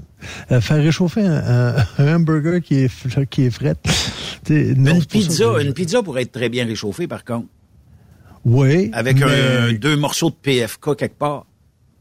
[0.51, 3.75] Euh, faire réchauffer un, hamburger qui est, qui est frais.
[4.49, 7.47] une, pizza, une pizza pourrait être très bien réchauffée, par contre.
[8.45, 8.89] Oui.
[8.93, 11.45] Avec un, deux morceaux de PFK quelque part.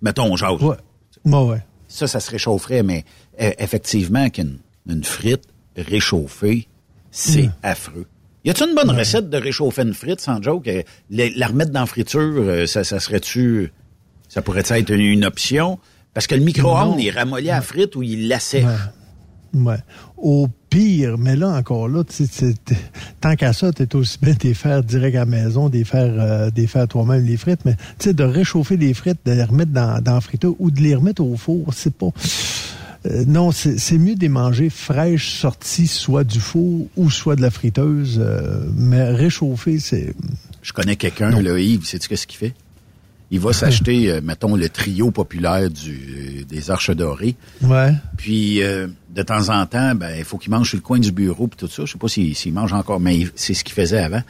[0.01, 0.61] Mettons, jase.
[0.63, 0.77] Ouais.
[1.25, 1.63] ouais.
[1.89, 3.05] Ça, ça se réchaufferait, mais
[3.41, 5.45] e, effectivement, qu'une une frite,
[5.77, 6.69] réchauffer,
[7.11, 7.53] c'est hmm.
[7.63, 8.07] affreux.
[8.45, 10.67] Y a-t-il une bonne recette de réchauffer une frite, sans joke?
[10.67, 13.73] Euh, la remettre dans la friture, euh, ça, ça serait-tu...
[14.29, 15.79] Ça pourrait être une, option?
[16.15, 18.65] Parce que le micro-ondes, il ramollit à la frite ou il l'assèche.
[19.55, 19.77] Ouais.
[20.17, 22.03] Au pire, mais là encore là,
[23.21, 26.67] tant qu'à ça, t'es aussi bien de faire direct à la maison, de faire, euh,
[26.67, 27.77] faire toi-même les frites, mais
[28.11, 31.23] de réchauffer les frites, de les remettre dans, dans la friture ou de les remettre
[31.23, 32.09] au four, c'est pas.
[33.07, 37.43] Euh, non, c'est mieux de les manger fraîches, sorties soit du four ou soit de
[37.43, 38.21] la friteuse.
[38.21, 40.15] Euh, mais réchauffer, c'est...
[40.63, 42.55] Je connais quelqu'un, là, Yves, sais-tu qu'est-ce qu'il fait?
[43.33, 47.35] il va s'acheter, euh, mettons, le trio populaire du, des Arches Dorées.
[47.63, 47.95] Ouais.
[48.19, 51.13] Puis, euh, de temps en temps, ben, il faut qu'il mange sur le coin du
[51.13, 51.87] bureau puis tout ça.
[51.87, 54.21] Je sais pas s'il mange encore, mais c'est ce qu'il faisait avant.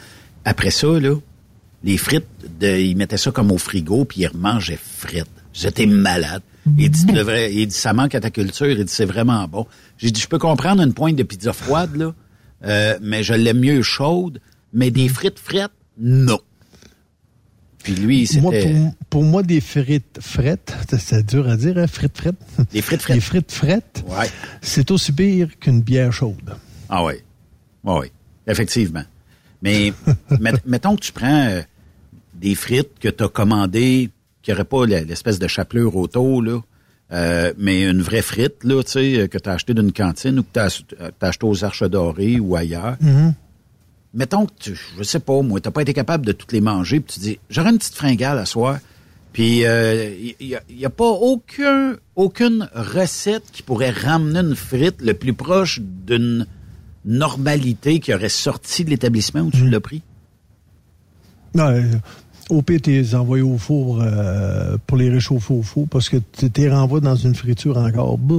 [0.44, 1.16] Après ça, là,
[1.82, 2.28] les frites,
[2.60, 5.26] de, il mettait ça comme au frigo, puis il remangeait frites.
[5.52, 6.42] J'étais malade.
[6.78, 8.66] Il dit, tu devrais- il dit, ça manque à ta culture.
[8.68, 9.66] Il dit, c'est vraiment bon.
[9.98, 12.14] J'ai dit, je peux comprendre une pointe de pizza froide, là,
[12.64, 14.40] euh, mais je l'aime mieux chaude.
[14.72, 16.38] Mais des frites frettes, non.
[17.82, 18.72] Puis lui, Moi, c'était...
[18.74, 22.36] pour, pour moi, des frites frettes, c'est dur à dire, hein, frites frettes.
[22.70, 23.16] Des frites frettes.
[23.16, 24.28] Des frites frettes, Ouais.
[24.60, 26.54] c'est aussi pire qu'une bière chaude.
[26.88, 27.14] Ah oui.
[27.84, 28.06] Ah oui.
[28.46, 29.02] Effectivement.
[29.62, 29.92] Mais
[30.40, 31.60] met- mettons que tu prends euh,
[32.34, 34.10] des frites que tu as commandées,
[34.42, 36.60] qui n'auraient pas l'espèce de chapelure auto, là,
[37.12, 40.38] euh, mais une vraie frite, là, tu sais, euh, que tu as acheté d'une cantine
[40.38, 40.82] ou que tu as,
[41.20, 42.96] acheté aux Arches Dorées ou ailleurs.
[44.14, 47.00] Mettons que tu, je sais pas, moi, t'as pas été capable de toutes les manger,
[47.00, 48.78] puis tu dis, j'aurais une petite fringale à soir.
[49.32, 55.00] Puis il n'y a, y a pas aucun, aucune recette qui pourrait ramener une frite
[55.00, 56.46] le plus proche d'une
[57.04, 60.02] normalité qui aurait sorti de l'établissement où tu l'as pris?
[61.54, 61.82] Non, euh,
[62.52, 66.16] au pire, tu les envoies au four euh, pour les réchauffer au four parce que
[66.36, 68.18] tu les renvoies dans une friture encore.
[68.18, 68.34] Bah,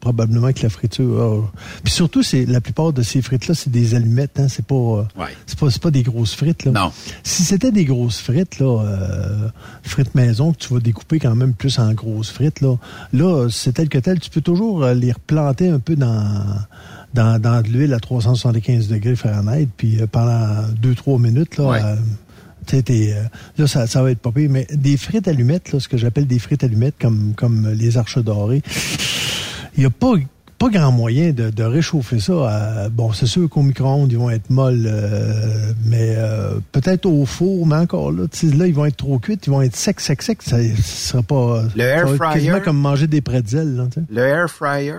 [0.00, 1.50] probablement que la friture.
[1.84, 4.40] Puis surtout, c'est la plupart de ces frites-là, c'est des allumettes.
[4.40, 5.28] Hein, c'est pas, euh, Ouais.
[5.46, 6.64] c'est pas, c'est pas des grosses frites.
[6.64, 6.72] Là.
[6.72, 6.92] Non.
[7.22, 9.48] Si c'était des grosses frites, là, euh,
[9.82, 12.76] frites maison, que tu vas découper quand même plus en grosses frites, là,
[13.12, 16.24] là c'est tel que tel, tu peux toujours euh, les replanter un peu dans,
[17.14, 21.80] dans, dans de l'huile à 375 degrés Fahrenheit, puis euh, pendant 2-3 minutes, là, Ouais.
[22.66, 23.22] T'es, euh,
[23.58, 24.50] là, ça, ça va être pas pire.
[24.50, 28.18] Mais des frites allumettes, là, ce que j'appelle des frites allumettes, comme, comme les arches
[28.18, 28.62] dorées,
[29.76, 30.12] il n'y a pas,
[30.58, 32.32] pas grand moyen de, de réchauffer ça.
[32.84, 37.24] à- bon, c'est sûr qu'au micro-ondes, ils vont être molles, euh, mais euh, peut-être au
[37.24, 40.20] four, mais encore là, là, ils vont être trop cuits, ils vont être secs, secs,
[40.22, 40.42] secs.
[40.42, 41.62] Ça, ne sera pas.
[41.74, 42.34] Le air fryer?
[42.34, 43.74] quasiment comme manger des pretzels.
[43.76, 43.86] Là.
[44.10, 44.94] Le air fryer,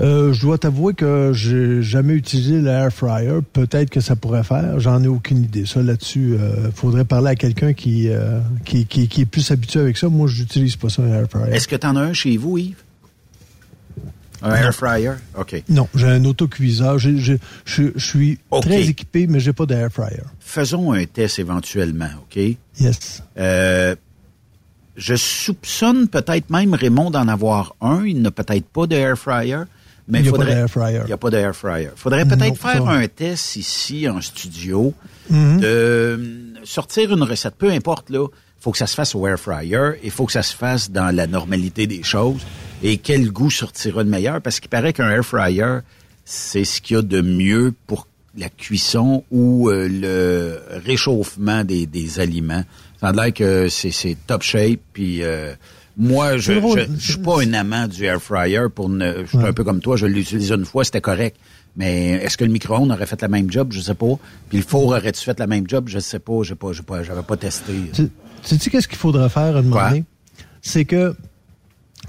[0.00, 3.40] Euh, je dois t'avouer que j'ai jamais utilisé le air fryer.
[3.52, 4.80] Peut-être que ça pourrait faire.
[4.80, 5.66] J'en ai aucune idée.
[5.66, 9.80] Ça là-dessus, euh, faudrait parler à quelqu'un qui, euh, qui, qui, qui est plus habitué
[9.80, 10.08] avec ça.
[10.08, 11.54] Moi, j'utilise pas ça un air fryer.
[11.54, 12.82] est-ce que tu en as un chez vous, Yves?
[14.42, 15.12] Un air fryer?
[15.36, 15.62] OK.
[15.68, 16.98] Non, j'ai un autocuiseur.
[16.98, 17.36] Je
[17.66, 20.22] je suis très équipé, mais j'ai pas d'air fryer.
[20.38, 22.42] Faisons un test éventuellement, OK?
[22.80, 23.22] Yes.
[23.38, 23.94] Euh,
[24.96, 28.04] je soupçonne peut-être même Raymond d'en avoir un.
[28.06, 29.64] Il n'a peut-être pas de air fryer.
[30.10, 31.00] Mais Il y a pas d'air fryer.
[31.04, 31.90] Il n'y a pas d'air fryer.
[31.96, 34.92] faudrait peut-être faire un test ici en studio
[35.30, 35.60] Mhm.
[35.60, 36.16] de euh,
[36.64, 37.54] sortir une recette.
[37.56, 38.26] Peu importe, là.
[38.58, 39.92] faut que ça se fasse au air fryer.
[40.02, 42.42] Il faut que ça se fasse dans la normalité des choses.
[42.82, 44.40] Et quel goût sortira de meilleur?
[44.42, 45.78] Parce qu'il paraît qu'un air fryer,
[46.24, 51.86] c'est ce qu'il y a de mieux pour la cuisson ou euh, le réchauffement des,
[51.86, 52.64] des aliments.
[53.00, 54.80] Ça a l'air que c'est c'est top shape.
[54.92, 55.54] Puis euh,
[56.00, 56.54] moi, je
[56.98, 58.62] je suis pas un amant du air fryer.
[58.74, 59.96] Pour ne, je suis un peu comme toi.
[59.96, 61.36] Je l'ai utilisé une fois, c'était correct.
[61.76, 63.68] Mais est-ce que le micro-ondes aurait fait la même job?
[63.72, 64.18] Je sais pas.
[64.48, 65.84] Puis le four aurait-tu fait la même job?
[65.88, 66.42] Je sais pas.
[66.42, 67.74] J'ai pas, pas, j'avais pas testé.
[67.92, 68.10] Tu
[68.42, 70.04] tu sais qu'est-ce qu'il faudrait faire à donné?
[70.62, 71.14] C'est que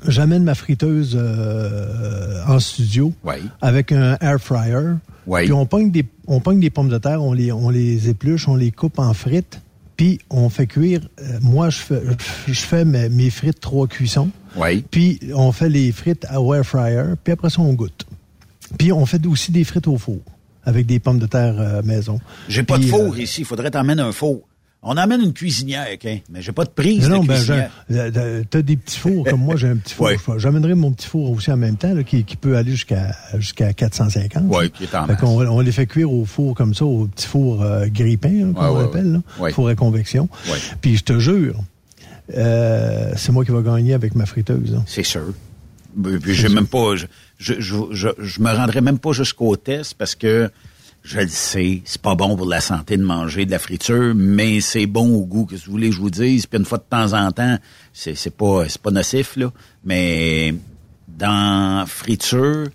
[0.08, 3.14] j'amène ma friteuse euh, en studio
[3.62, 4.96] avec un air fryer.
[5.26, 8.48] Puis on pogne des on pogne des pommes de terre, on les on les épluche,
[8.48, 9.62] on les coupe en frites,
[10.02, 11.02] puis on fait cuire.
[11.22, 12.02] euh, moi je fais
[12.48, 14.32] je fais mes, mes frites trois cuissons.
[14.56, 14.84] Oui.
[14.90, 18.08] Puis on fait les frites au air fryer, puis après ça on goûte.
[18.80, 20.18] Puis on fait aussi des frites au four
[20.64, 22.20] avec des pommes de terre euh, maison.
[22.50, 23.42] J'ai pas de four euh, ici.
[23.42, 24.42] Il faudrait t'emmener un four.
[24.84, 26.10] On emmène une cuisinière, OK?
[26.32, 27.40] Mais j'ai pas de prise Non, de ben,
[27.92, 30.08] euh, euh, t'as des petits fours, comme moi, j'ai un petit four.
[30.08, 30.18] Ouais.
[30.38, 33.74] J'amènerai mon petit four aussi en même temps, là, qui, qui peut aller jusqu'à jusqu'à
[33.74, 34.46] 450.
[34.46, 37.06] Ouais, qui est en Fait qu'on- on, les fait cuire au four comme ça, au
[37.06, 39.52] petit four euh, grille-pain, là, comme Ouais, on ouais, l'appelle, là, ouais.
[39.54, 40.28] four à convection.
[40.48, 40.58] Ouais.
[40.82, 41.60] Puis je te jure,
[42.36, 44.82] euh, c'est moi qui vais gagner avec ma friteuse.
[44.88, 45.34] C'est sûr.
[46.24, 47.06] Puis j'ai même pas, je,
[47.38, 50.50] je, je, je, je me rendrai même pas jusqu'au test parce que
[51.04, 54.62] je le sais, c'est pas bon pour la santé de manger de la friture, mais
[54.62, 55.46] c'est bon au goût.
[55.46, 56.46] Qu'est-ce que vous voulez que je vous dise?
[56.46, 57.58] Puis une fois de temps en temps,
[57.92, 59.52] c'est, c'est pas, c'est pas nocif, là.
[59.84, 60.54] Mais
[61.08, 62.68] dans friture,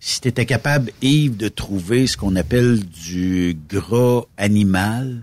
[0.00, 5.22] si tu étais capable, Yves, de trouver ce qu'on appelle du gras animal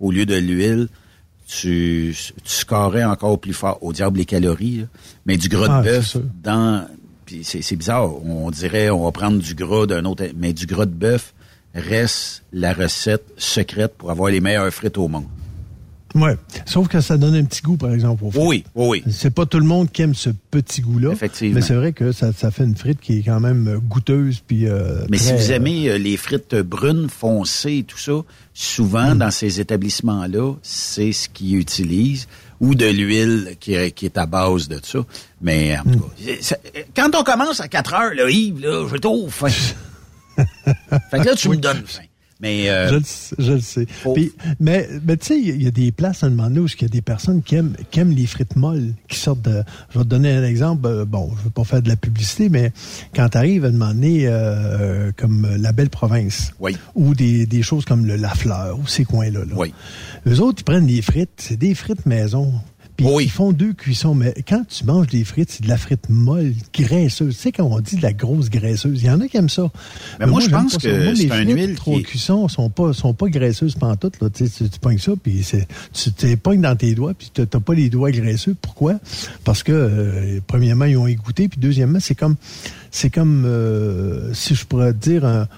[0.00, 0.88] au lieu de l'huile,
[1.46, 3.78] tu, tu scorais encore plus fort.
[3.82, 4.84] Au diable les calories, là.
[5.26, 6.86] mais du gras Ah, de c'est bœuf dans...
[7.26, 10.24] Puis c'est, c'est bizarre, on dirait on va prendre du gras d'un autre...
[10.36, 11.33] Mais du gras de bœuf
[11.74, 15.26] reste la recette secrète pour avoir les meilleures frites au monde.
[16.14, 16.36] Ouais.
[16.64, 18.40] Sauf que ça donne un petit goût, par exemple, au frites.
[18.46, 19.12] Oui, oui, oui.
[19.12, 21.10] C'est pas tout le monde qui aime ce petit goût-là.
[21.10, 21.56] Effectivement.
[21.56, 24.40] Mais c'est vrai que ça, ça fait une frite qui est quand même euh, goûteuse.
[24.46, 28.12] Puis, euh, Mais si vous euh, aimez euh, les frites brunes foncées et tout ça,
[28.52, 29.18] souvent Mm.
[29.18, 32.28] dans ces établissements-là, c'est ce qu'ils utilisent
[32.60, 35.00] ou de l'huile qui, est- qui est à base de ça.
[35.42, 35.92] Mais en Mm.
[35.94, 39.28] tout cas, c'est- c'est- quand on commence à 4 heures, là, Yves, là, j'ai trop
[39.28, 39.48] faim.
[41.10, 42.02] fait que là, tu me donnes faim.
[42.40, 43.86] Mais euh, Je, le sais- je le sais.
[44.12, 46.66] Puis, mais mais tu sais, il y a des places à un moment donné où
[46.66, 49.62] il y a des personnes qui aiment, qui aiment les frites molles, qui sortent de...
[49.90, 50.86] Je vais te donner un exemple.
[50.86, 52.72] euh, Bon, je veux pas faire de la publicité, mais
[53.14, 56.76] quand tu arrives à un moment donné, euh, comme la Belle Province, Oui.
[56.96, 59.72] ou des, des choses comme le La Fleur, ou ces coins-là, là, Oui.
[60.26, 62.52] eux autres, ils prennent des frites, c'est des frites maison.
[62.96, 63.24] Puis Oui.
[63.24, 66.52] ils font deux cuissons, mais quand tu manges des frites, c'est de la frite molle,
[66.72, 67.34] graisseuse.
[67.34, 69.48] Tu sais, quand on dit de la grosse graisseuse, il y en a qui aiment
[69.48, 69.68] ça.
[70.20, 70.82] Mais moi, je pense que
[71.16, 74.30] c'est un frites huile trop qui cuissons sont pas, sont pas graisseuses pantoute, là.
[74.30, 77.46] Tu, tu, tu pognes ça, puis c'est, tu te pognes dans tes doigts, puis t'as
[77.46, 78.54] t'as pas les doigts graisseux.
[78.60, 79.00] Pourquoi?
[79.42, 82.36] Parce que, euh, premièrement, ils ont égoutté, puis deuxièmement, c'est comme,
[82.92, 85.48] c'est comme, euh, si je pourrais te dire, un-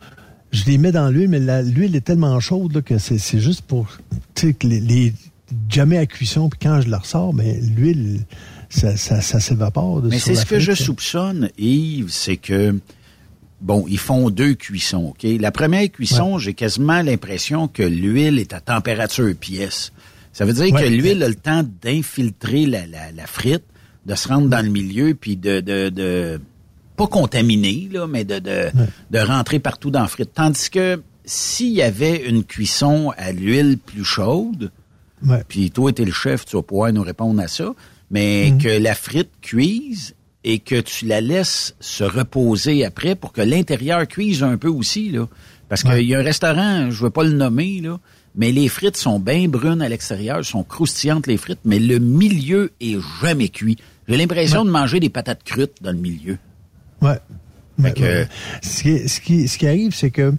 [0.52, 3.60] je les mets dans l'huile, mais l'huile est tellement chaude là, que c'est c'est juste
[3.62, 3.88] pour
[4.34, 5.12] tu sais, que les, les
[5.68, 8.20] jamais à cuisson, puis quand je la ressors, mais l'huile,
[8.68, 10.02] ça, ça, ça s'évapore.
[10.02, 12.78] de- Mais c'est ce que je soupçonne, Yves, c'est que,
[13.60, 15.26] bon, ils font deux cuissons, OK?
[15.40, 19.92] La première cuisson, j'ai quasiment l'impression que l'huile est à température pièce.
[20.32, 20.82] Ça veut dire Ouais.
[20.82, 23.62] que l'huile a le temps d'infiltrer la, la, la frite,
[24.04, 26.40] de se rendre dans le milieu, puis de, de, de
[26.96, 28.68] pas contaminer, là, mais de, de,
[29.10, 30.30] de rentrer partout dans la frite.
[30.34, 34.70] Tandis que s'il y avait une cuisson à l'huile plus chaude,
[35.26, 35.42] Ouais.
[35.48, 37.74] puis toi, t'es le chef, tu vas pouvoir nous répondre à ça,
[38.10, 38.58] mais Mhm.
[38.62, 44.06] que la frite cuise et que tu la laisses se reposer après pour que l'intérieur
[44.06, 45.26] cuise un peu aussi, là.
[45.68, 45.98] Parce Ouais.
[45.98, 47.98] qu'il y a un restaurant, je veux pas le nommer, là,
[48.36, 52.70] mais les frites sont bien brunes à l'extérieur, sont croustillantes les frites, mais le milieu
[52.80, 53.76] est jamais cuit.
[54.06, 56.38] J'ai l'impression de manger des patates crues dans le milieu.
[57.02, 57.18] Ouais.
[57.92, 58.26] Que-.
[58.62, 60.34] Ce, qui, ce, qui, ce qui arrive, c'est que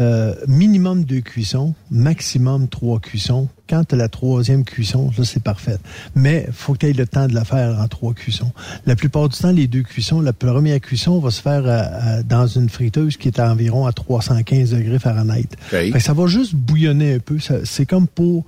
[0.00, 3.48] euh, minimum deux cuissons, maximum trois cuissons.
[3.68, 5.78] Quand tu as la troisième cuisson, là, c'est parfait.
[6.14, 8.52] Mais faut que tu aies le temps de la faire en trois cuissons.
[8.84, 11.70] La plupart du temps, les deux cuissons, la première cuisson va se faire à-
[12.18, 15.48] à- dans une friteuse qui est à environ à 315 degrés Fahrenheit.
[15.92, 17.38] Fait que ça va juste bouillonner un peu.
[17.38, 18.44] Ça- C'est comme pour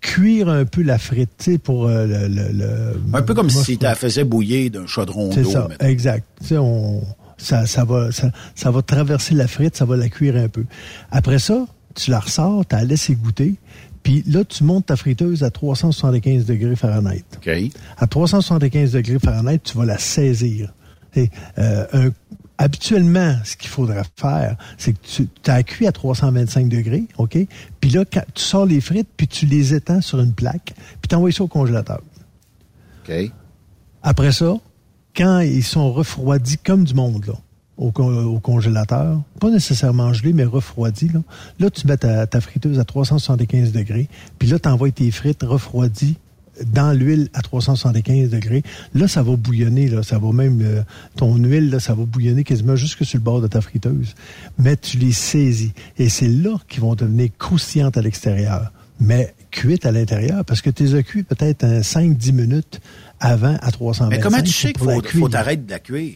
[0.00, 3.50] cuire un peu la frite, tu sais, pour euh, le, le- le- Un peu comme
[3.50, 5.50] moi, si tu la faisais bouillir d'un chaudron c'est d'eau.
[5.50, 5.86] ça, mettons.
[5.86, 6.24] exact.
[6.52, 7.02] On,
[7.36, 10.64] ça, ça, va, ça, ça va traverser la frite, ça va la cuire un peu.
[11.10, 13.54] Après ça, tu la ressors, tu la laisses égoutter,
[14.02, 17.24] puis là, tu montes ta friteuse à 375 degrés Fahrenheit.
[17.36, 17.50] OK.
[17.98, 20.72] À 375 degrés Fahrenheit, tu vas la saisir.
[21.16, 22.10] Et, euh, un-
[22.58, 27.36] habituellement, ce qu'il faudra faire, c'est que tu as cuit à 325 degrés, OK?
[27.80, 31.08] Puis là, quand tu sors les frites, puis tu les étends sur une plaque, puis
[31.08, 32.00] tu envoies ça au congélateur.
[33.08, 33.30] OK.
[34.02, 34.54] Après ça,
[35.16, 37.34] quand ils sont refroidis comme du monde,
[37.76, 41.20] au, con- au congélateur, pas nécessairement gelés, mais refroidis, là,
[41.58, 46.16] là tu mets ta, friteuse à 375 degrés, puis là, tu envoies tes frites refroidies
[46.64, 48.62] dans l'huile à 375 degrés.
[48.94, 50.82] Là, ça va bouillonner, là, ça va même, euh,
[51.14, 54.14] ton huile, là, ça va bouillonner quasiment jusque sur le bord de ta friteuse.
[54.58, 55.74] Mais tu les saisis.
[55.98, 60.70] Et c'est là qu'ils vont devenir croustillantes à l'extérieur, mais cuites à l'intérieur, parce que
[60.70, 62.80] tu les peut-être un 5-10 minutes
[63.20, 64.10] avant à 325.
[64.10, 66.14] Mais comment tu sais qu'il faut, t'arrêter de la cuire?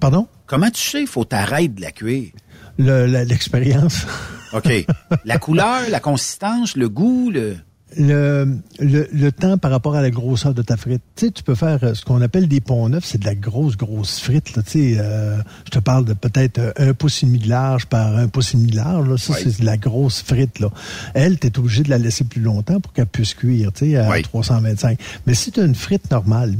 [0.00, 0.28] Pardon?
[0.46, 2.30] Comment tu sais qu'il faut t'arrêter de la cuire?
[2.78, 4.06] Le- L'expérience.
[4.52, 4.86] OK.
[5.24, 7.56] la couleur, la consistance, le goût, le...
[7.98, 11.02] le, le, le temps par rapport à la grosseur de ta frite.
[11.16, 13.34] Tu sais, tu peux faire euh, ce qu'on appelle des ponts neufs, c'est de la
[13.34, 14.54] grosse, grosse frite.
[14.56, 17.48] Là, tu sais, euh, je te parle de peut-être euh, un pouce et demi de
[17.48, 19.08] large par un pouce et demi de large.
[19.08, 19.16] Là.
[19.16, 19.40] Ça, Oui.
[19.42, 20.58] c'est de la grosse frite.
[20.60, 20.68] Là.
[21.14, 23.96] Elle, tu es obligé de la laisser plus longtemps pour qu'elle puisse cuire, tu sais,
[23.96, 24.22] à Oui.
[24.22, 24.98] 325.
[25.26, 26.54] Mais si tu as une frite normale,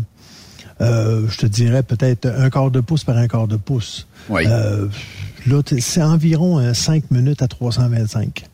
[0.80, 4.06] euh, je te dirais peut-être un quart de pouce par un quart de pouce.
[4.28, 4.42] Oui.
[4.46, 4.88] Euh,
[5.46, 8.44] là, c'est environ euh, 5 minutes à 325.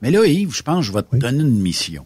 [0.00, 1.18] Mais là, Yves, je pense que je vais te Oui.
[1.18, 2.04] donner une mission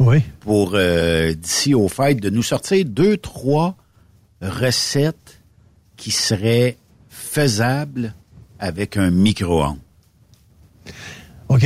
[0.00, 0.18] Oui.
[0.40, 3.76] pour, euh, d'ici au fêtes, de nous sortir deux, trois
[4.40, 5.40] recettes
[5.96, 6.76] qui seraient
[7.08, 8.14] faisables
[8.58, 9.78] avec un micro-ondes.
[11.48, 11.64] OK?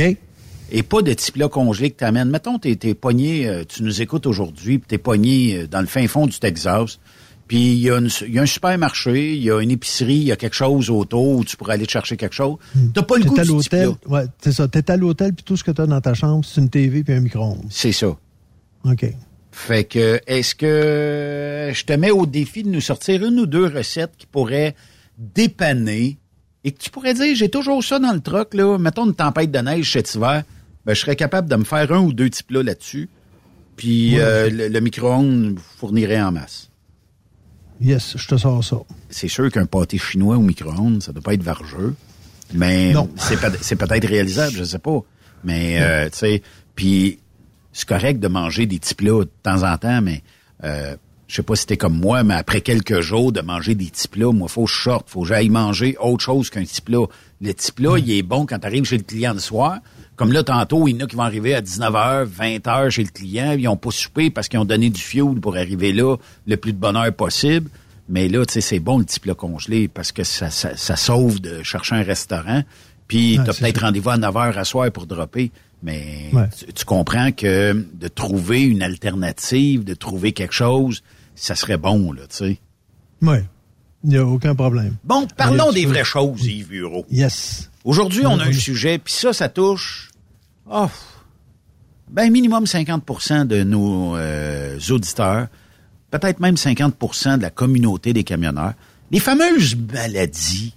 [0.71, 2.29] Et pas de type là congelé que t'amènes.
[2.29, 5.87] Mettons, t'es, t'es pogné, euh, tu nous écoutes aujourd'hui, puis t'es pogné euh, dans le
[5.87, 6.99] fin fond du Texas,
[7.47, 10.15] puis il y, a une- il y a un supermarché, il y a une épicerie,
[10.15, 12.55] il y a quelque chose autour où tu pourrais aller te chercher quelque chose.
[12.93, 14.67] T'as pas le goût T'es à du l'hôtel, ouais, c'est ça.
[14.67, 17.13] T'es à l'hôtel, puis tout ce que t'as dans ta chambre, c'est une TV puis
[17.13, 17.65] un micro-ondes.
[17.69, 18.15] C'est ça.
[18.85, 19.05] OK.
[19.51, 23.67] Fait que, est-ce que je te mets au défi de nous sortir une ou deux
[23.67, 24.75] recettes qui pourraient
[25.17, 26.17] dépanner
[26.63, 29.51] et que tu pourrais dire, j'ai toujours ça dans le truck, là, mettons une tempête
[29.51, 30.43] de neige cet hiver,
[30.85, 33.09] ben, je serais capable de me faire un ou deux petits plats là-dessus,
[33.75, 36.69] puis euh, le, le micro-ondes fournirait en masse.
[37.81, 38.77] Yes, je te sors ça.
[39.09, 41.95] C'est sûr qu'un pâté chinois au micro-ondes, ça doit pas être vargeux,
[42.53, 45.01] mais c'est peut-être réalisable, je sais pas.
[45.43, 46.41] Mais, euh, tu sais,
[46.75, 47.19] puis
[47.73, 50.23] c'est correct de manger des petits plats de temps en temps, mais
[50.63, 50.95] euh,
[51.27, 54.07] je sais pas si t'es comme moi, mais après quelques jours de manger des petits
[54.07, 57.05] plats, moi, faut que je sorte, faut que j'aille manger autre chose qu'un petit plat.
[57.41, 59.79] Le petit plat, il est bon quand tu arrives chez le client le soir.
[60.15, 63.09] Comme là, tantôt, il y en a qui vont arriver à 19h, 20h chez le
[63.09, 66.55] client, ils ont pas soupé parce qu'ils ont donné du fioul pour arriver là le
[66.55, 67.69] plus de bonheur possible.
[68.09, 70.95] Mais là, tu sais, c'est bon le petit plat congelé parce que ça, ça, ça
[70.95, 72.63] sauve de chercher un restaurant.
[73.07, 75.51] Puis t'as peut-être rendez-vous à 9h à soir pour dropper.
[75.83, 76.47] Mais Ouais.
[76.57, 81.03] tu, tu comprends que de trouver une alternative, de trouver quelque chose,
[81.35, 82.59] ça serait bon, là, tu sais.
[83.21, 83.37] Oui,
[84.03, 84.95] il n'y a aucun problème.
[85.03, 87.05] Bon, parlons des vraies choses, Yves Bureau.
[87.11, 87.69] Yes.
[87.83, 90.09] Aujourd'hui, on a un sujet, puis ça, ça touche,
[90.71, 90.87] oh,
[92.09, 95.47] ben minimum 50% de nos euh, auditeurs,
[96.11, 98.73] peut-être même 50% de la communauté des camionneurs.
[99.11, 100.73] Les fameuses maladies.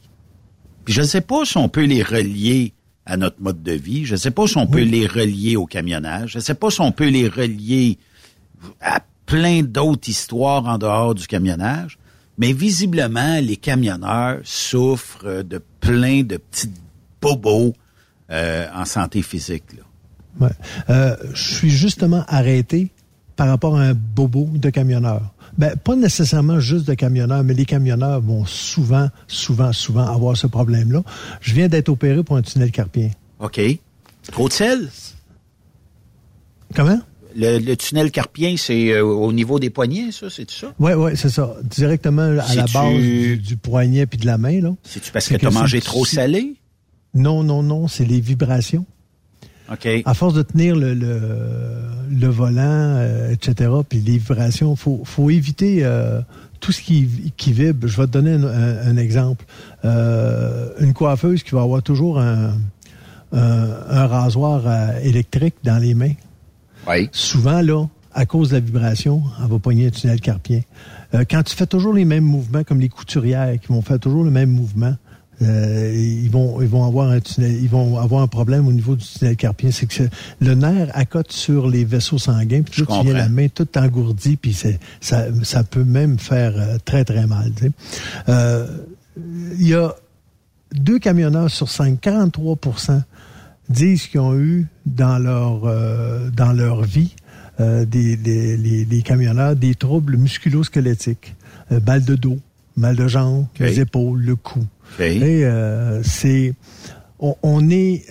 [0.84, 2.72] Puis je ne sais pas si on peut les relier
[3.06, 4.04] à notre mode de vie.
[4.04, 6.32] Je ne sais pas si on peut les relier au camionnage.
[6.32, 7.98] Je ne sais pas si on peut les relier
[8.80, 11.98] à plein d'autres histoires en dehors du camionnage.
[12.38, 16.70] Mais visiblement, les camionneurs souffrent de plein de petits
[17.20, 17.74] bobos
[18.30, 19.64] euh, en santé physique.
[19.76, 20.46] Là.
[20.46, 20.52] Ouais.
[20.90, 22.90] Euh, je suis justement arrêté
[23.36, 25.22] par rapport à un bobo de camionneur.
[25.58, 30.46] Ben, pas nécessairement juste de camionneurs, mais les camionneurs vont souvent, souvent, souvent avoir ce
[30.46, 31.02] problème-là.
[31.40, 33.10] Je viens d'être opéré pour un tunnel carpien.
[33.40, 33.60] OK.
[34.30, 34.90] Trop de sel?
[36.74, 37.00] Comment?
[37.34, 40.72] Le, le tunnel carpien, c'est euh, au niveau des poignets, ça, c'est ça?
[40.78, 41.54] Oui, oui, c'est ça.
[41.62, 44.74] Directement à la base du, du poignet puis de la main, là.
[44.82, 46.56] C'est-tu parce C'est que tu as que mangé trop salé?
[47.14, 48.86] Non, non, non, c'est les vibrations.
[49.72, 49.88] OK.
[50.04, 51.20] À force de tenir le, le,
[52.10, 56.20] le volant, euh, etc., puis les vibrations, faut, faut éviter euh,
[56.60, 57.86] tout ce qui, qui vibre.
[57.88, 59.44] Je vais te donner un, un- un exemple.
[59.84, 62.52] Euh, une coiffeuse qui va avoir toujours un,
[63.32, 64.62] un, un rasoir
[65.02, 66.14] électrique dans les mains.
[66.88, 67.08] Oui.
[67.12, 70.60] Souvent, là, à cause de la vibration, elle va pogner un tunnel carpien.
[71.14, 74.24] Euh, quand tu fais toujours les mêmes mouvements, comme les couturières qui vont faire toujours
[74.24, 74.94] le même mouvement,
[75.42, 78.96] euh, ils vont ils vont avoir un tunnel, ils vont avoir un problème au niveau
[78.96, 79.70] du tunnel carpien.
[79.70, 80.04] C'est que
[80.40, 83.12] le nerf accote sur les vaisseaux sanguins, puis viens comprends.
[83.12, 87.52] la main toute engourdie, puis c'est ça, ça peut même faire euh, très très mal.
[87.54, 87.72] tu sais.
[88.28, 88.66] Euh,
[89.58, 89.94] Il y a
[90.72, 93.02] deux camionneurs sur cinq, 43%
[93.68, 97.14] disent qu'ils ont eu dans leur euh, dans leur vie
[97.60, 101.34] euh, des les, les, camionneurs des troubles musculo-squelettiques,
[101.72, 102.38] Euh, mal de dos,
[102.76, 104.60] mal de jambes, les épaules, le cou.
[104.60, 105.00] OK.
[105.00, 106.54] Et euh, c'est
[107.18, 108.04] on, on est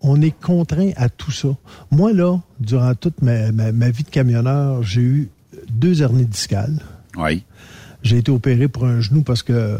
[0.00, 1.48] on est contraint à tout ça.
[1.90, 5.30] Moi là, durant toute ma, ma, ma vie de camionneur, j'ai eu
[5.70, 6.80] deux hernies discales.
[7.16, 7.44] Oui.
[8.02, 9.78] J'ai été opéré pour un genou parce que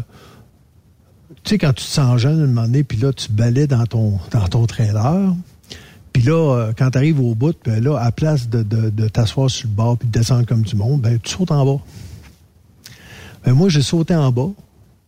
[1.43, 3.67] tu sais, quand tu te sens jeune, à un moment donné, puis là, tu balais
[3.67, 5.35] dans ton, dans ton trailer.
[6.13, 9.07] Puis là, euh, quand tu arrives au bout, ben là, à place de, de, de
[9.09, 11.81] t'asseoir sur le bord puis de descendre comme du monde, ben, tu sautes en bas.
[13.45, 14.49] Ben, moi, j'ai sauté en bas.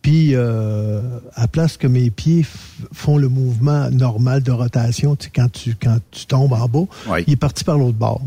[0.02, 1.00] Puis, euh,
[1.34, 2.46] à place que mes pieds
[2.92, 6.84] font le mouvement normal de rotation, tu sais, quand tu, quand tu tombes en bas,
[7.08, 7.24] Oui.
[7.26, 8.22] il est parti par l'autre bord.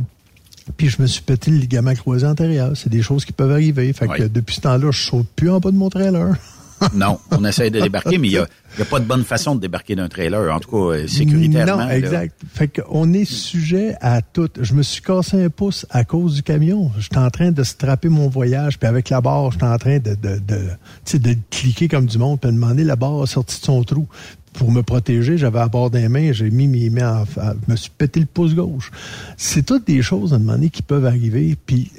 [0.77, 2.73] Puis je me suis pété le ligament croisé antérieur.
[2.75, 3.91] C'est des choses qui peuvent arriver.
[3.93, 4.29] Fait que Oui.
[4.29, 6.35] depuis ce temps-là, je saute plus en bas de mon trailer.
[6.93, 9.23] Non, on essaie de débarquer, mais il n'y a, il y a pas de bonne
[9.23, 11.83] façon de débarquer d'un trailer, en tout cas euh, sécuritairement.
[11.83, 11.97] Non, là.
[11.97, 12.35] exact.
[12.53, 14.49] Fait qu'on est sujet à tout.
[14.59, 16.91] Je me suis cassé un pouce à cause du camion.
[16.97, 20.15] J'étais en train de strapper mon voyage, puis avec la barre, j'étais en train de,
[20.15, 23.83] de, de, de cliquer comme du monde, puis de demander la barre sortie de son
[23.83, 24.07] trou.
[24.53, 27.91] Pour me protéger, j'avais la barre des mains, j'ai mis mes mains en, me suis
[27.95, 28.91] pété le pouce gauche.
[29.37, 31.91] C'est toutes des choses à un moment donné qui peuvent arriver, puis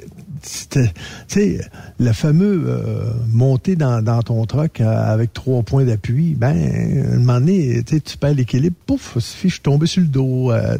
[0.42, 1.60] sais,
[1.98, 6.56] le fameux euh, monter dans, ton truck euh, avec trois points d'appui, ben,
[7.12, 10.52] un moment donné, tu perds l'équilibre, pouf, suffit, je suis tombé sur le dos.
[10.52, 10.78] euh,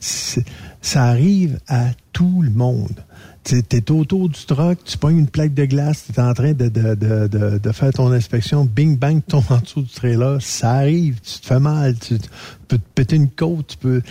[0.00, 3.04] ça arrive à tout le monde.
[3.44, 6.52] Tu es autour du truck, tu pognes une plaque de glace, tu es en train
[6.52, 11.40] de faire ton inspection, bing bang, tu tombes en dessous du trailer, ça arrive, tu
[11.40, 12.28] te fais mal, tu, tu
[12.68, 14.02] peux te péter une côte, tu peux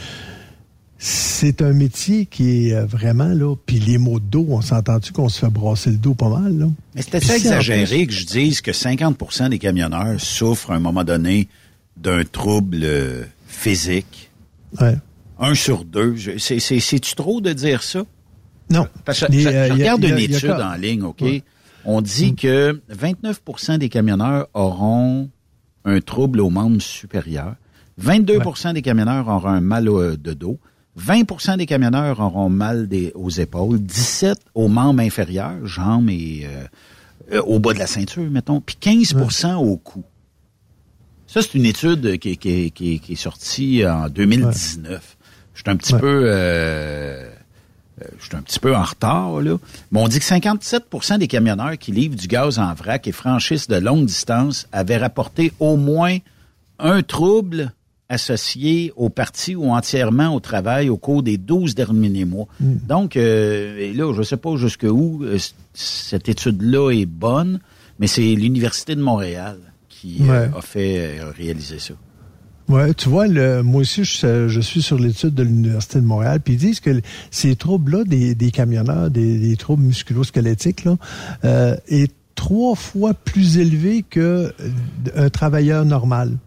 [1.02, 3.56] c'est un métier qui est euh, vraiment là.
[3.66, 6.58] Puis les maux de dos, on s'entend-tu qu'on se fait brasser le dos pas mal
[6.58, 6.66] là?
[6.94, 11.06] Mais c'était ça exagéré que je dise que 50% des camionneurs souffrent à un moment
[11.06, 11.48] donné
[11.96, 14.30] d'un trouble euh, physique.
[14.80, 14.96] Ouais.
[15.40, 16.16] Un sur deux.
[16.38, 18.04] C'est-tu trop de dire ça?
[18.70, 18.86] Non.
[19.06, 21.22] Parce que Les, je, euh, je regarde a- une a étude en ligne, OK?
[21.22, 21.44] Ouais.
[21.86, 25.30] On dit que 29% des camionneurs auront
[25.86, 27.56] un trouble aux membres supérieurs.
[28.04, 30.60] 22% des camionneurs auront un mal au- de dos.
[30.98, 36.64] 20% des camionneurs auront mal des, aux épaules, 17 aux membres inférieurs, jambes et euh,
[37.34, 40.04] euh, au bas de la ceinture, mettons, puis 15% au cou.
[41.28, 45.18] Ça, c'est une étude qui, qui, qui, qui, est sortie en 2019.
[45.54, 46.24] Je suis un petit peu...
[46.26, 47.30] Euh,
[48.18, 49.58] je suis un petit peu en retard, là.
[49.92, 53.68] Mais on dit que 57% des camionneurs qui livrent du gaz en vrac et franchissent
[53.68, 56.18] de longues distances avaient rapporté au moins
[56.80, 57.74] un trouble
[58.10, 62.48] associé au parti ou entièrement au travail au cours des 12 derniers mois.
[62.60, 62.74] Mm.
[62.88, 65.38] Donc, euh, là, je ne sais pas jusqu'où euh,
[65.74, 67.60] cette étude-là est bonne,
[68.00, 69.58] mais c'est l'Université de Montréal
[69.88, 71.94] qui euh, a fait réaliser ça.
[72.68, 76.54] Ouais, tu vois, le, moi aussi, je, suis sur l'étude de l'Université de Montréal, puis
[76.54, 77.02] ils disent que
[77.32, 80.98] ces troubles-là des, des camionneurs, des, troubles musculo-squelettiques, là,
[81.88, 84.50] est trois fois plus élevé qu'un
[85.32, 86.38] travailleur normal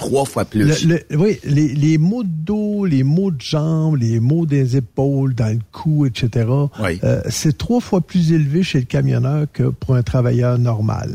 [0.00, 0.86] trois fois plus.
[1.12, 5.52] oui, les, les maux de dos, les maux de jambes, les maux des épaules, dans
[5.52, 6.48] le cou, etc.
[6.80, 11.14] Euh, c'est trois fois plus élevé chez le camionneur que pour un travailleur normal.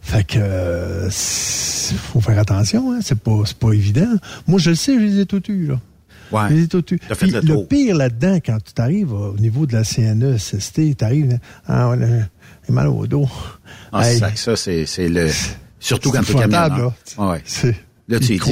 [0.00, 4.14] Fait que euh, faut faire attention, hein, c'est pas pas évident.
[4.46, 5.80] Moi, je le sais, je les ai tout eus, là.
[6.32, 6.48] Ouais.
[6.48, 6.98] Les ai tout eus.
[7.20, 11.92] le, pire là-dedans, quand tu t'arrives au niveau de la CNE, SST, tu arrives, ah,
[12.66, 13.28] j'ai mal au dos.
[13.92, 14.04] Ah,
[14.34, 15.28] ça, c'est le...
[15.78, 16.94] Surtout quand tu es camionneur.
[17.18, 17.42] Ouais.
[17.44, 17.76] C'est
[18.08, 18.46] Là, tu pas,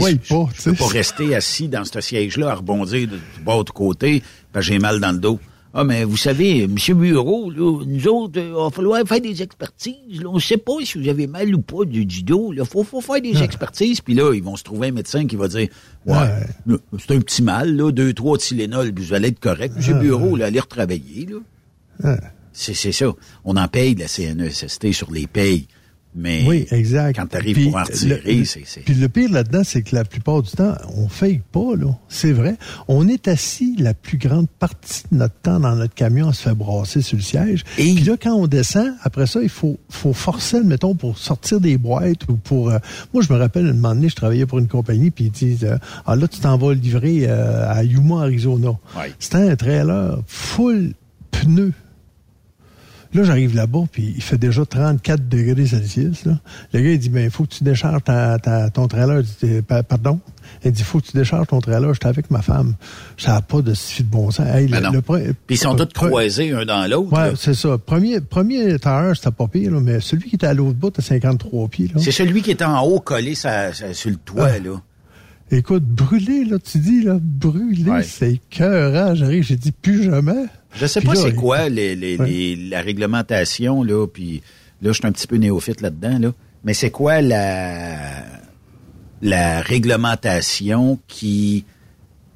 [0.64, 4.22] peux pas rester assis dans ce siège-là à rebondir de, bas de côté,
[4.52, 5.40] parce que j'ai mal dans le dos.
[5.72, 6.76] Ah, mais vous savez, M.
[6.94, 10.24] Bureau, là, nous autres, il va falloir faire des expertises.
[10.26, 12.52] On ne sait pas si vous avez mal ou pas du, dos.
[12.52, 13.44] Il faut, faut faire des ah.
[13.44, 14.00] expertises.
[14.00, 15.68] Puis là, ils vont se trouver un médecin qui va dire
[16.06, 16.28] Ouais,
[16.98, 19.74] c'est un petit mal, là, deux, trois Tylenol, puis vous allez être correct.
[19.76, 20.00] M.
[20.00, 21.28] Bureau, là, allez retravailler.
[22.02, 22.16] Là.
[22.52, 23.06] C'est ça.
[23.44, 25.68] On en paye de la CNESST sur les payes.
[26.14, 27.16] Mais oui, exact.
[27.16, 28.80] quand tu arrives pour en c'est...
[28.84, 31.96] Puis le pire là-dedans, c'est que la plupart du temps, on fake pas, là.
[32.08, 32.56] C'est vrai.
[32.88, 36.42] On est assis la plus grande partie de notre temps dans notre camion, on se
[36.42, 37.64] fait brasser sur le siège.
[37.78, 37.94] Et...
[37.94, 41.78] Puis là, quand on descend, après ça, il faut, faut forcer, mettons, pour sortir des
[41.78, 42.70] boîtes ou pour...
[42.70, 42.78] Euh,
[43.14, 45.64] moi, je me rappelle, un moment donné, je travaillais pour une compagnie, puis ils disent,
[45.64, 48.72] euh, ah là, tu t'en vas livrer euh, à Yuma, Arizona.
[49.20, 50.94] C'était un trailer full
[51.30, 51.72] pneus
[53.12, 56.24] Là, j'arrive là-bas, puis il fait déjà 34 degrés Celsius.
[56.24, 56.38] Là.
[56.72, 58.38] Le gars, il dit, ben, il faut que tu décharges ta,
[58.70, 59.22] ton trailer.
[59.22, 60.20] Dit, pardon?
[60.64, 61.92] Il dit, il faut que tu décharges ton trailer.
[61.92, 62.74] J'étais avec ma femme.
[63.18, 64.46] Ça n'a pas de suffit de bon sens.
[64.46, 67.12] Hey, le, puis ils sont tous croisés un dans l'autre.
[67.12, 67.78] Ouais, c'est ça.
[67.78, 71.02] Premier, premier tailleur, c'était pas pire, là, mais celui qui était à l'autre bout, à
[71.02, 71.90] 53 pieds.
[71.98, 74.80] C'est celui qui était en haut collé sur le toit, là.
[75.52, 80.46] Écoute, brûlé, là, tu dis, là, brûlé, c'est cœur, J'arrive, j'ai dit plus jamais.
[80.72, 84.42] Je sais pas c'est quoi les, les, la réglementation, là, puis
[84.82, 86.32] là, je suis un petit peu néophyte là-dedans, là,
[86.64, 88.22] mais c'est quoi la,
[89.22, 91.64] la réglementation qui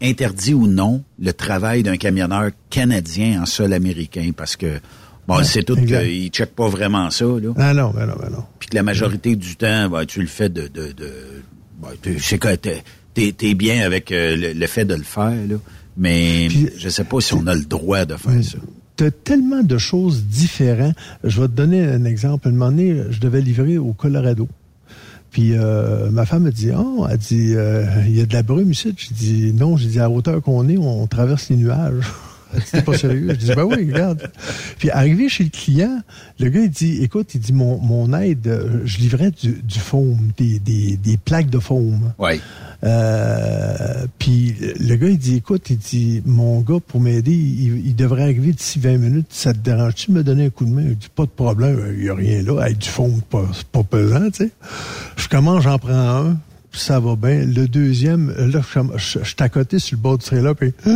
[0.02, 4.30] interdit ou non le travail d'un camionneur canadien en sol américain?
[4.36, 4.80] Parce que,
[5.26, 7.52] bon, c'est tout qu'ils ne checkent pas vraiment ça, là.
[7.56, 8.44] Ah non, ben non, ben non.
[8.58, 10.68] Puis que la majorité du temps, ben, tu le fais de...
[10.68, 11.12] de, de
[11.80, 12.82] ben, c'est que t'es,
[13.16, 15.56] es, bien avec euh, le, fait de le faire, là.
[15.96, 18.58] Mais je sais pas si on a le droit de faire ça.
[18.96, 20.94] Tu as tellement de choses différentes.
[21.24, 22.48] Je vais te donner un exemple.
[22.48, 24.48] Un moment donné, je devais livrer au Colorado.
[25.30, 28.44] Puis euh, ma femme me dit Oh, elle dit euh, il y a de la
[28.44, 28.94] brume ici.
[28.96, 32.04] Je dis non, j'ai dit à hauteur qu'on est, on traverse les nuages.
[32.64, 33.28] C'était pas sérieux.
[33.30, 34.30] Je dis, ben oui, regarde.
[34.78, 36.00] Puis arrivé chez le client,
[36.38, 39.78] le gars, il dit, écoute, il dit, mon, mon aide, euh, je livrais du, du
[39.78, 42.12] foam, des, des, des plaques de foam.
[42.18, 42.40] Oui.
[42.84, 48.24] Euh, puis le gars, il dit, écoute, il dit, mon gars, pour m'aider, il, devrait
[48.24, 49.26] arriver d'ici 20 minutes.
[49.30, 50.82] Ça te dérange-tu de me donner un coup de main?
[50.82, 52.60] Il dit, pas de problème, il n'y a rien là.
[52.62, 54.50] Avec du fond, pas, pas pesant, tu sais.
[55.16, 56.36] Je commence, j'en prends un
[56.78, 57.44] ça va bien.
[57.44, 58.60] Le deuxième, là,
[58.96, 60.92] je, suis à côté sur le bord du trailer, puis là,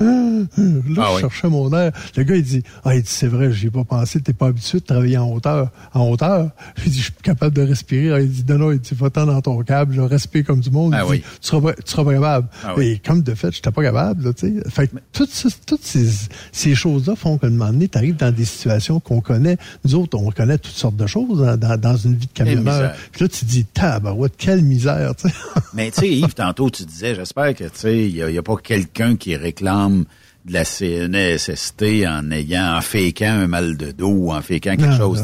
[0.00, 1.92] ah je cherchais mon air.
[2.16, 4.48] Le gars, il dit, ah, il dit, c'est vrai, j'y ai pas pensé, t'es pas
[4.48, 5.70] habitué de travailler en hauteur.
[5.92, 8.12] En hauteur, je dis, je suis capable de respirer.
[8.12, 10.70] Ah, il dit, non, non, il dit, va-t'en dans ton câble, je respire comme du
[10.70, 10.94] monde.
[10.96, 11.20] Ah, oui.
[11.20, 12.48] tu seras, tu seras pas capable.
[12.64, 12.86] Ah, oui.
[12.86, 14.70] Et comme de fait, j'étais pas capable, là, tu sais.
[14.70, 15.30] Fait que toutes,
[15.66, 16.08] toutes ces,
[16.52, 19.56] ces choses-là font qu'à un moment donné, t'arrives dans des situations qu'on connaît.
[19.84, 22.94] Nous autres, on connaît toutes sortes de choses dans, dans, une vie de camionneur.
[23.12, 25.34] Puis là, tu dis, tabarouette, quelle misère, tu sais.
[25.74, 28.56] Mais tu sais, Yves, tantôt, tu disais, j'espère que, tu sais, il n'y a, pas
[28.56, 30.04] quelqu'un qui réclame
[30.44, 34.96] de la CNSST en ayant, en féquant un mal de dos ou en féquant quelque
[34.96, 35.22] chose,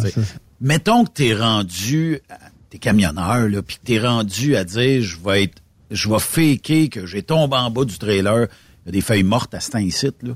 [0.61, 2.20] Mettons que t'es rendu,
[2.70, 6.89] t'es camionneur, là, puis que t'es rendu à dire, je vais être, je vais faker
[6.89, 8.47] que j'ai tombé en bas du trailer,
[8.84, 10.32] il y a des feuilles mortes à cet incite, là.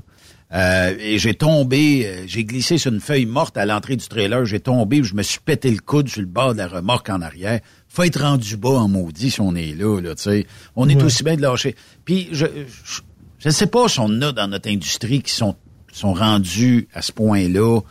[0.53, 4.45] Euh, et j'ai tombé, euh, j'ai glissé sur une feuille morte à l'entrée du trailer.
[4.45, 7.21] J'ai tombé, je me suis pété le coude sur le bord de la remorque en
[7.21, 7.61] arrière.
[7.93, 10.47] Faut être rendu bas en maudit si on est là, là, tu sais.
[10.77, 11.03] On est Ouais.
[11.03, 11.75] aussi bien de lâcher.
[12.05, 12.45] Puis je,
[12.85, 13.01] je,
[13.39, 15.55] je sais pas si on a dans notre industrie qui sont
[15.91, 17.81] sont rendus à ce point-là,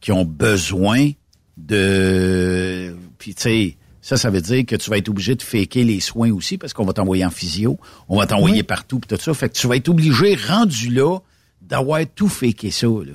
[0.00, 1.10] qui ont besoin
[1.58, 3.76] de, puis tu sais.
[4.02, 6.72] Ça, ça veut dire que tu vas être obligé de faker les soins aussi parce
[6.72, 8.62] qu'on va t'envoyer en physio, on va t'envoyer Oui.
[8.62, 9.34] partout pis tout ça.
[9.34, 11.18] Fait que tu vas être obligé, rendu là,
[11.60, 12.86] d'avoir tout faké ça.
[12.86, 13.12] Là.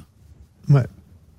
[0.70, 0.86] Ouais.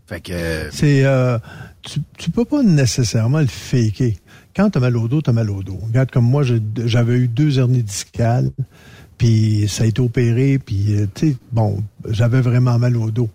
[0.08, 1.38] Fait que euh, C'est euh,
[1.82, 4.14] tu, tu peux pas nécessairement le faker.
[4.56, 5.78] Quand t'as mal au dos, t'as mal au dos.
[5.86, 8.50] Regarde comme moi, j'avais eu deux hernies discales,
[9.18, 13.28] puis ça a été opéré, puis euh, tu sais, bon, j'avais vraiment mal au dos.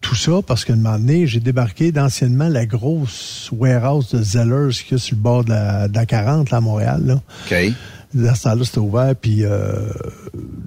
[0.00, 4.72] Tout ça parce qu'à un moment donné, j'ai débarqué d'anciennement la grosse warehouse de Zellers
[4.72, 7.02] qui est sur le bord de la, de la 40 là, à Montréal.
[7.04, 7.20] Là.
[7.50, 7.72] OK.
[8.14, 9.90] Dans ce temps-là, c'était ouvert, puis euh,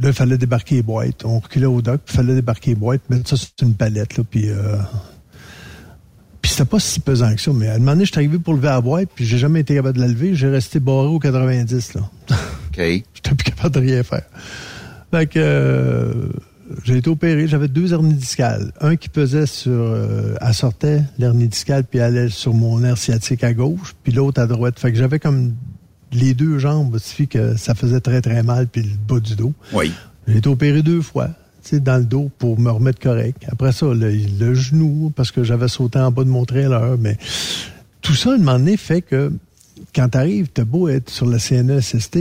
[0.02, 1.26] là, il fallait débarquer les boîtes.
[1.26, 4.18] On reculait au dock, puis il fallait débarquer les boîtes, mettre ça sur une palette,
[4.18, 4.50] là, puis...
[4.50, 5.15] Euh, puis
[6.56, 8.54] c'était pas si pesant que ça, mais à un moment donné, je suis arrivé pour
[8.54, 11.20] lever la boîte, puis j'ai jamais été capable de la lever, j'ai resté barré au
[11.20, 12.02] 90, là.
[12.30, 12.78] OK.
[12.78, 14.24] J'étais plus capable de rien faire.
[15.12, 16.30] Fait que euh,
[16.86, 18.72] j'ai été opéré, j'avais deux hernies discales.
[18.80, 19.74] Un qui pesait sur...
[19.74, 24.14] Euh, elle sortait, l'hernie discale, puis elle allait sur mon nerf sciatique à gauche, puis
[24.14, 24.80] l'autre à droite.
[24.80, 25.56] Fait que j'avais comme
[26.14, 29.36] les deux jambes, qui fait que ça faisait très, très mal, puis le bas du
[29.36, 29.54] dos.
[29.74, 29.92] Oui.
[30.26, 31.32] J'ai été opéré deux fois,
[31.74, 33.44] dans le dos pour me remettre correct.
[33.52, 36.98] Après ça, le, le genou, parce que j'avais sauté en bas de mon trailer.
[37.00, 37.18] Mais
[38.02, 39.32] tout ça, à un moment donné, fait que
[39.94, 42.18] quand t'arrives, t'as beau être sur la CNESST,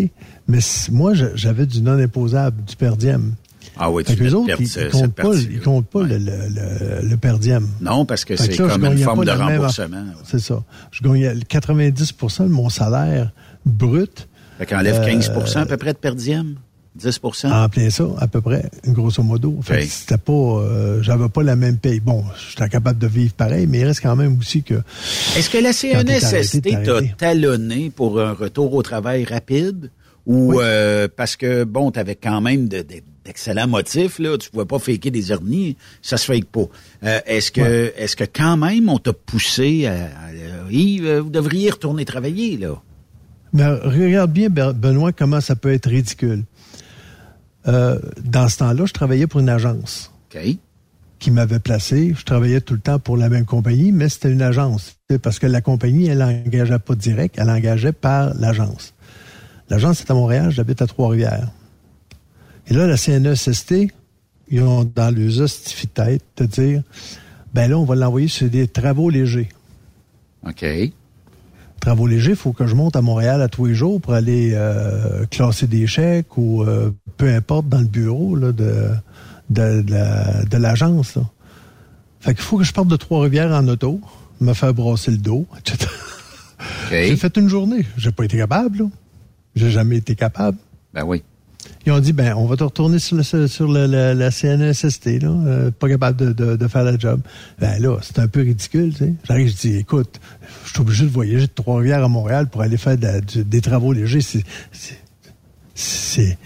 [0.49, 0.59] mais
[0.91, 3.35] moi, j'avais du non imposable, du per diem.
[3.77, 6.19] Ah oui, Fait tu les de autres, perdre ils, comptent pas, ils comptent pas Ouais.
[6.19, 7.67] le, le, le, per diem.
[7.81, 10.05] Non, parce que c'est comme une forme de remboursement.
[10.25, 10.63] C'est ça.
[10.93, 13.33] Je gagnais 90% de mon salaire
[13.67, 14.29] brut
[14.59, 16.55] Fait qu'enlève Euh, 15% à peu près de per diem.
[16.97, 19.59] 10 En plein ça, à peu près, grosso modo.
[19.63, 21.99] Fait c'était pas, euh, j'avais pas la même paye.
[21.99, 24.75] Bon, j'étais capable de vivre pareil, mais il reste quand même aussi que.
[25.37, 29.91] Est-ce que la CNSST t'a talonné pour un retour au travail rapide?
[30.27, 30.57] Ou Oui.
[30.63, 34.79] euh, parce que, bon, t'avais quand même de- de- d'excellents motifs, là, tu pouvais pas
[34.79, 36.65] faker des hernies, ça se fake pas.
[37.05, 41.71] Euh, est-ce que est-ce que quand même on t'a poussé à, à- Yves, vous devriez
[41.71, 42.81] retourner travailler, là?
[43.53, 46.45] Mais regarde bien, Ben- Benoît, comment ça peut être ridicule.
[47.67, 50.13] Euh, dans ce temps-là, je travaillais pour une agence
[51.19, 52.15] qui m'avait placé.
[52.17, 54.97] Je travaillais tout le temps pour la même compagnie, mais c'était une agence.
[55.23, 58.95] Parce que la compagnie, elle n'engageait pas direct, elle engageait par l'agence.
[59.71, 61.51] L'agence est à Montréal, j'habite à Trois-Rivières.
[62.67, 63.75] Et là, la CNESST,
[64.49, 66.83] ils ont dans le hostifie de tête de dire,
[67.55, 69.49] ben là, on va l'envoyer sur des travaux légers.
[70.47, 70.65] OK.
[71.81, 74.53] Travaux légers, il faut que je monte à Montréal à tous les jours pour aller
[74.55, 78.89] euh, classer des chèques ou euh, peu importe dans le bureau là, de,
[79.51, 81.17] de, la- l'agence.
[81.17, 81.23] là.
[82.21, 84.01] Fait qu'il faut que je parte de Trois-Rivières en auto,
[84.41, 85.91] me faire brasser le dos, etc.
[86.91, 87.85] J'ai fait une journée.
[87.99, 88.87] J'ai pas été capable.
[89.55, 90.57] J'ai jamais été capable.
[90.95, 91.23] Ben oui.
[91.87, 95.19] Ils ont dit, ben, on va te retourner sur, le- sur le- la- la CNSST,
[95.21, 97.21] là, euh, pas capable de, de- de faire la job.
[97.59, 99.13] Ben là, c'est un peu ridicule, tu sais.
[99.29, 100.19] J'arrive, je dis, écoute,
[100.65, 103.45] je suis obligé de voyager de Trois-Rivières à Montréal pour aller faire de la- du-
[103.45, 104.23] des travaux légers.
[104.23, 104.45] C'est,
[105.75, 106.39] c'est,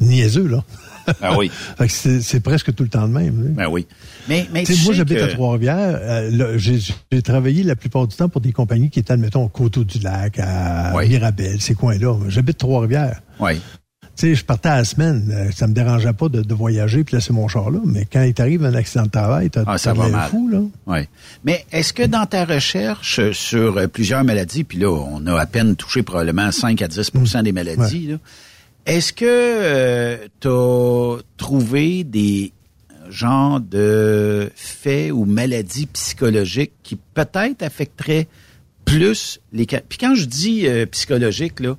[0.00, 0.64] niaiseux, là.
[1.20, 1.50] Ben oui.
[1.76, 3.52] Fait que c'est, c'est presque tout le temps de même.
[3.54, 3.86] Ben oui.
[4.26, 5.98] Mais, mais Tu sais, moi, j'habite que- à Trois-Rivières.
[6.00, 6.78] Euh, j'ai,
[7.12, 10.94] j'ai travaillé la plupart du temps pour des compagnies qui étaient, admettons, au Coteau-du-Lac, à
[10.96, 11.08] Oui.
[11.08, 12.16] Mirabel, ces coins-là.
[12.28, 13.20] J'habite Trois-Rivières.
[13.38, 13.60] Oui.
[14.16, 17.02] Tu sais, je partais à la semaine, euh, ça me dérangeait pas de, de voyager
[17.02, 19.76] puis laisser mon char là, mais quand il t'arrive un accident de travail, t'as Ah,
[19.76, 20.28] ça t'as va mal.
[20.30, 20.60] fou, là.
[20.86, 20.98] Oui.
[21.44, 25.46] Mais est-ce que dans ta recherche sur euh, plusieurs maladies, puis là, on a à
[25.46, 28.16] peine touché probablement 5 à 10% des maladies, là,
[28.86, 32.52] est-ce que tu as trouvé des
[33.10, 38.28] genres de faits ou maladies psychologiques qui peut-être affecteraient
[38.84, 39.66] plus les...
[39.66, 41.74] Puis quand je dis euh, psychologique, là, euh,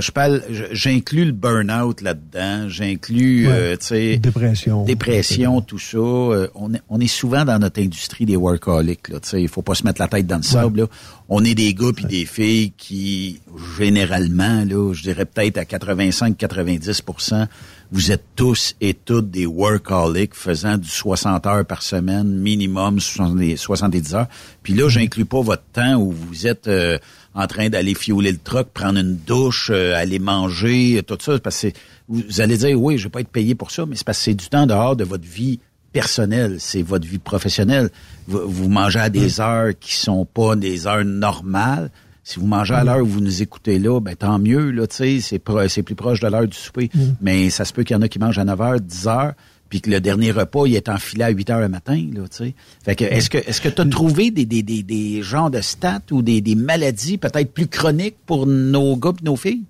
[0.00, 0.42] je parle,
[0.72, 3.52] j'inclus le burn-out là-dedans, j'inclus, Ouais.
[3.52, 4.84] euh, tu sais, Dépression.
[4.84, 5.98] dépression, tout ça.
[5.98, 9.08] Euh, on, est, on est souvent dans notre industrie des workaholics.
[9.08, 10.80] Là, tu sais, il faut pas se mettre la tête dans le sable.
[10.80, 10.86] Là.
[11.28, 13.40] On est des gars puis des filles qui,
[13.78, 17.46] généralement, là, je dirais peut-être à 85-90
[17.92, 23.56] vous êtes tous et toutes des workaholics faisant du 60 heures par semaine, minimum 70
[23.56, 24.26] 70 heures.
[24.62, 26.98] Puis là, j'inclus pas votre temps où vous êtes euh,
[27.34, 31.62] en train d'aller fioler le truck, prendre une douche, euh, aller manger, tout ça, parce
[31.62, 31.68] que
[32.08, 34.18] vous, vous allez dire, oui, je vais pas être payé pour ça, mais c'est parce
[34.18, 35.60] que c'est du temps dehors de votre vie
[35.92, 37.88] personnelle, c'est votre vie professionnelle.
[38.26, 41.90] Vous, vous mangez à des heures qui sont pas des heures normales.
[42.26, 44.96] Si vous mangez à l'heure où vous nous écoutez là, ben tant mieux, là, tu
[44.96, 46.90] sais, c'est pro- c'est plus proche de l'heure du souper.
[47.20, 49.32] Mais ça se peut qu'il y en a qui mangent à 9 heures, 10 heures,
[49.68, 52.36] puis que le dernier repas, il est enfilé à 8 heures le matin, là, tu
[52.36, 52.54] sais.
[52.82, 55.60] Fait que, est-ce que, est-ce que tu as trouvé des, des, des, des genres de
[55.60, 59.64] stats ou des, des maladies peut-être plus chroniques pour nos gars et nos filles?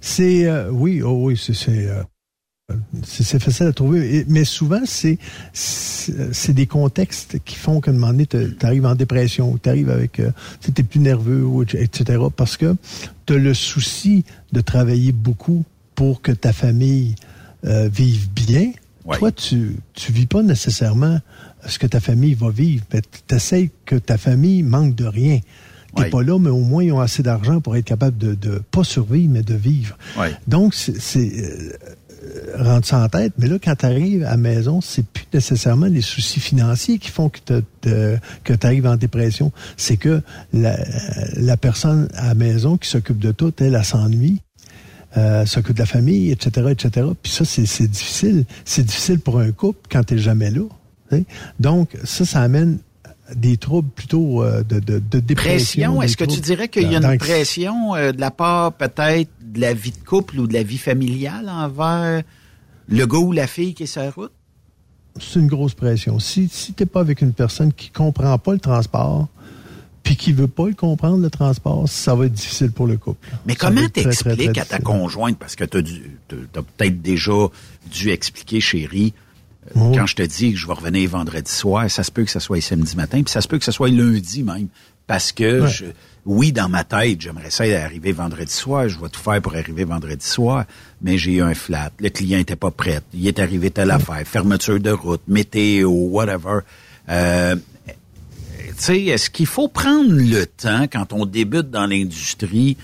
[0.00, 2.02] C'est, euh, oui, oh oui, c'est, c'est, euh,
[3.04, 5.18] c'est facile à trouver, mais souvent, c'est
[5.52, 9.90] c'est des contextes qui font qu'à un moment donné, tu arrives en dépression, tu arrives
[9.90, 12.18] avec, euh, tu es plus nerveux, etc.
[12.36, 12.76] Parce que
[13.26, 15.64] tu as le souci de travailler beaucoup
[15.94, 17.14] pour que ta famille
[17.64, 18.72] euh, vive bien.
[19.18, 21.18] Toi, tu tu vis pas nécessairement
[21.66, 25.40] ce que ta famille va vivre, mais tu essaies que ta famille manque de rien.
[25.94, 28.62] T'es pas là, mais au moins ils ont assez d'argent pour être capable de, de
[28.70, 29.98] pas survivre, mais de vivre.
[30.46, 31.72] Donc, c'est euh,
[32.56, 33.32] rendre ça en tête.
[33.38, 37.10] Mais là, quand tu arrives à la maison, c'est plus nécessairement les soucis financiers qui
[37.10, 39.52] font que tu arrives en dépression.
[39.76, 44.40] C'est que la, personne à la maison qui s'occupe de tout, elle, elle, s'ennuie.
[45.18, 47.06] Euh, s'occupe de la famille, etc., etc.
[47.22, 48.46] Puis ça, c'est difficile.
[48.64, 50.62] C'est difficile pour un couple quand tu jamais là.
[51.60, 52.78] Donc, ça, ça amène
[53.34, 56.02] des troubles plutôt euh, de, de, de, dépression.
[56.02, 59.74] Est-ce que tu dirais qu'il y a une pression de la part peut-être de la
[59.74, 62.22] vie de couple ou de la vie familiale envers
[62.88, 64.32] le gars ou la fille qui est sur la route?
[65.20, 66.18] C'est une grosse pression.
[66.18, 69.28] Si, si tu n'es pas avec une personne qui comprend pas le transport,
[70.02, 73.28] puis qui veut pas le comprendre, le transport, ça va être difficile pour le couple.
[73.46, 77.32] Mais comment t'expliques à ta conjointe, parce que tu as, peut-être déjà
[77.90, 79.12] dû expliquer, chérie,
[79.74, 82.40] quand je te dis que je vais revenir vendredi soir, ça se peut que ce
[82.40, 84.68] soit samedi matin, puis ça se peut que ce soit lundi même,
[85.06, 85.86] parce que je,
[86.26, 89.84] oui, dans ma tête, j'aimerais ça arriver vendredi soir, je vais tout faire pour arriver
[89.84, 90.64] vendredi soir,
[91.00, 94.22] mais j'ai eu un flat, le client était pas prêt, il est arrivé telle affaire,
[94.26, 96.60] fermeture de route, météo, whatever.
[97.08, 97.56] Euh,
[97.86, 102.76] tu sais, est-ce qu'il faut prendre le temps, quand on débute dans l'industrie,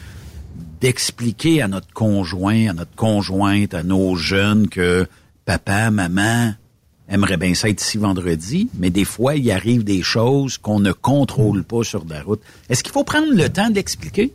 [0.81, 5.07] d'expliquer à notre conjoint, à notre conjointe, à nos jeunes que
[5.45, 6.55] papa, maman,
[7.09, 10.93] aimerait bien ça être ici vendredi, mais des fois, il arrive des choses qu'on ne
[10.93, 12.41] contrôle pas sur la route.
[12.69, 14.33] Est-ce qu'il faut prendre le temps d'expliquer?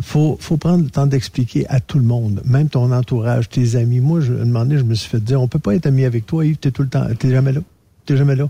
[0.00, 4.00] faut faut prendre le temps d'expliquer à tout le monde, même ton entourage, tes amis.
[4.00, 6.44] Moi, je, un je me suis fait dire, on peut pas être ami avec toi,
[6.44, 7.60] Yves, t'es tout le temps, t'es jamais là
[8.04, 8.48] t'es jamais là.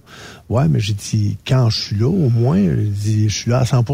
[0.49, 3.85] Ouais, mais j'ai dit, quand je suis là, au moins, je suis là à 100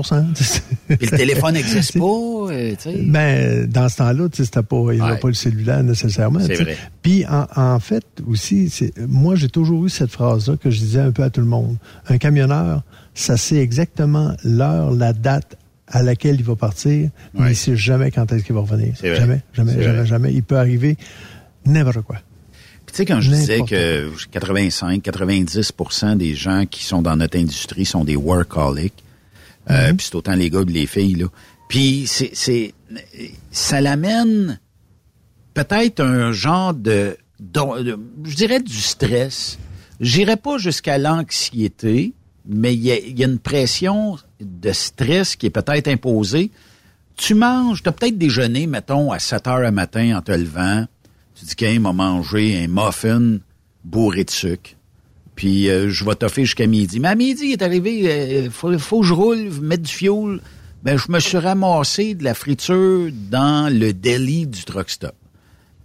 [0.89, 3.03] Et le téléphone n'existe pas, euh, tu sais.
[3.03, 6.41] Ben, dans ce temps-là, tu sais, c'était pas, il n'y avait pas le cellulaire nécessairement.
[6.41, 6.77] C'est vrai.
[7.03, 8.73] Puis, en, en, fait, aussi,
[9.09, 11.77] moi, j'ai toujours eu cette phrase-là que je disais un peu à tout le monde.
[12.09, 12.83] Un camionneur,
[13.15, 15.57] ça sait exactement l'heure, la date
[15.91, 18.95] à laquelle il va partir, mais il sait jamais quand est-ce qu'il va revenir.
[19.03, 20.33] Jamais, jamais, jamais, jamais.
[20.33, 20.97] Il peut arriver
[21.67, 22.17] n'importe quoi.
[22.91, 28.03] Tu sais, quand je disais que 85-90% des gens qui sont dans notre industrie sont
[28.05, 29.05] des workaholics,
[29.70, 29.97] euh, mhm.
[29.97, 31.26] puis c'est autant les gars que les filles, là.
[31.68, 32.74] Puis c'est, c'est,
[33.53, 34.59] ça l'amène
[35.55, 37.16] peut-être un genre de,
[38.24, 39.59] je dirais du stress.
[40.01, 42.12] J'irais pas jusqu'à l'anxiété,
[42.45, 46.51] mais il y a, y a, une pression de stress qui est peut-être imposée.
[47.16, 50.86] Tu manges, tu as peut-être déjeuné, mettons, à 7 heures le matin en te levant,
[51.41, 53.38] tu dis qu'il m'a mangé un muffin
[53.84, 54.70] bourré de sucre.
[55.34, 57.01] Puis euh, je vais t'offrir jusqu'à midi.
[57.01, 60.41] Mais à midi, il est arrivé, euh, faut, faut que je roule, mettre du fioul.
[60.82, 65.14] Ben, je me suis ramassé de la friture dans le deli du truck stop.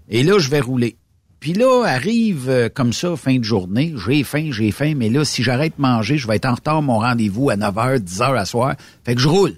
[0.09, 0.97] Et là, je vais rouler.
[1.39, 5.23] Puis là, arrive euh, comme ça, fin de journée, j'ai faim, j'ai faim, mais là,
[5.23, 8.45] si j'arrête de manger, je vais être en retard mon rendez-vous à 9h, 10h à
[8.45, 8.75] soir.
[9.05, 9.53] Fait que je roule.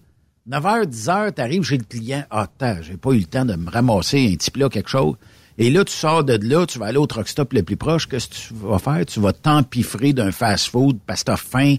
[0.48, 2.24] 9h, 10h, t'arrives, j'ai le client.
[2.30, 2.48] Ah,
[2.82, 5.16] j'ai pas eu le temps de me ramasser un petit plat, quelque chose.
[5.58, 8.08] Et là, tu sors de là, tu vas aller au truck stop le plus proche.
[8.08, 9.06] Qu'est-ce que tu vas faire?
[9.06, 11.76] Tu vas t'empiffrer d'un fast-food parce que t'as faim,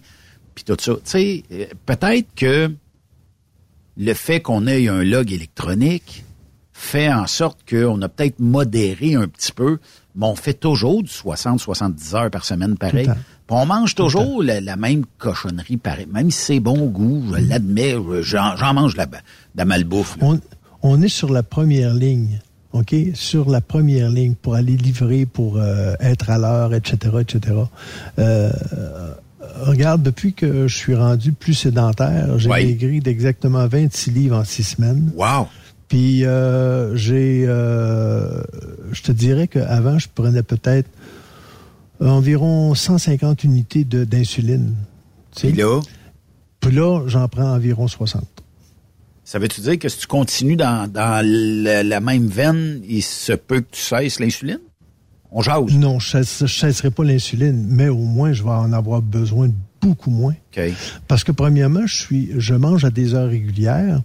[0.55, 0.95] puis tout ça.
[0.95, 2.73] Tu sais, euh, peut-être que
[3.97, 6.25] le fait qu'on ait un log électronique
[6.73, 9.79] fait en sorte qu'on a peut-être modéré un petit peu,
[10.15, 13.09] mais on fait toujours du 60-70 heures par semaine pareil.
[13.49, 16.07] on mange toujours la, même cochonnerie pareil.
[16.13, 19.17] Même si c'est bon goût, je l'admets, j'en mange de la, de
[19.57, 20.17] la malbouffe.
[20.21, 20.41] On,
[20.83, 22.41] on est sur la première ligne
[22.73, 27.55] OK, sur la première ligne pour aller livrer, pour euh, être à l'heure, etc., etc.
[28.19, 28.51] Euh,
[29.61, 34.65] regarde, depuis que je suis rendu plus sédentaire, j'ai maigri d'exactement 26 livres en six
[34.65, 35.11] semaines.
[35.17, 35.47] Wow!
[35.89, 40.91] Puis euh, j'ai, je te dirais qu'avant, je prenais peut-être
[42.01, 44.75] environ 150 unités d'insuline.
[45.35, 45.81] Puis là?
[46.61, 48.25] Puis là, j'en prends environ 60.
[49.29, 53.73] Ça veut-tu dire que si tu continues dans, la, même veine, il se peut que
[53.73, 54.61] tu cesses l'insuline?
[55.31, 55.75] On jase.
[55.75, 59.51] Non, je ne cesserai pas l'insuline, mais au moins, je vais en avoir besoin
[59.83, 60.35] beaucoup moins.
[61.09, 64.01] Parce que premièrement, je suis, je mange à des heures régulières.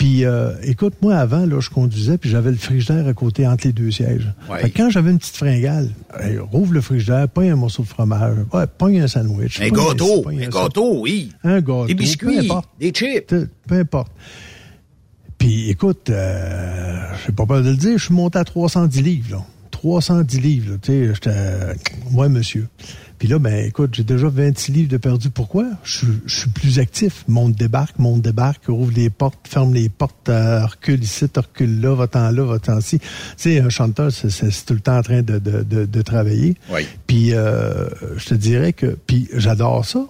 [0.00, 3.66] Puis, euh, écoute, moi, avant, là, je conduisais, puis j'avais le frigidaire à côté entre
[3.66, 4.32] les deux sièges.
[4.48, 4.62] Ouais.
[4.62, 7.88] Fait que quand j'avais une petite fringale, hey, rouvre le frigidaire, pogne un morceau de
[7.88, 9.60] fromage, ouais, pogne un sandwich.
[9.60, 11.30] Un gâteau, un gâteau, oui.
[11.44, 11.86] Un gâteau.
[11.86, 12.70] Des peu biscuits, importe.
[12.80, 13.26] des chips.
[13.26, 14.10] Peu peu importe.
[15.36, 19.32] Puis, écoute, euh, j'ai pas peur de le dire, je suis monté à 310 livres,
[19.32, 19.44] là.
[19.70, 21.76] 310 livres, tu sais, j'étais...
[22.14, 22.68] Ouais, monsieur.
[23.20, 25.28] Puis là, ben, écoute, j'ai déjà 26 livres de perdu.
[25.30, 25.66] Pourquoi?
[25.84, 27.22] Je, suis- je suis plus actif.
[27.28, 31.94] Monte, débarque, monte, débarque, ouvre les portes, ferme les portes, euh, recule ici, recule là,
[31.94, 32.98] va-t'en là, va-t'en ci.
[32.98, 33.06] Tu
[33.36, 34.30] sais, un chanteur, c'est,
[34.64, 36.56] tout le temps en train de, de, de, de travailler.
[36.72, 36.86] Oui.
[37.06, 38.86] Puis, euh, je te dirais que...
[39.06, 40.06] Puis, j'adore ça.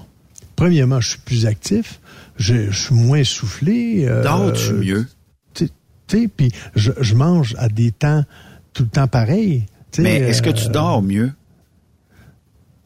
[0.55, 2.01] Premièrement, je suis plus actif.
[2.39, 4.05] Je, je suis moins soufflé.
[4.07, 5.07] euh, Dors-tu mieux?
[5.55, 5.67] tu
[6.07, 8.25] sais, puis je, je mange à des temps
[8.73, 9.65] tout le temps pareil.
[9.91, 11.33] tu sais, Mais est-ce que tu euh, dors mieux?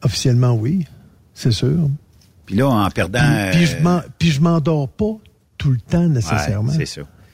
[0.05, 0.85] Officiellement, oui,
[1.33, 1.89] c'est sûr.
[2.45, 3.19] Puis là, en perdant...
[3.51, 3.65] Puis,
[4.19, 5.17] puis je euh, m'endors pas
[5.57, 6.71] tout le temps nécessairement.
[6.71, 6.85] Ouais, c'est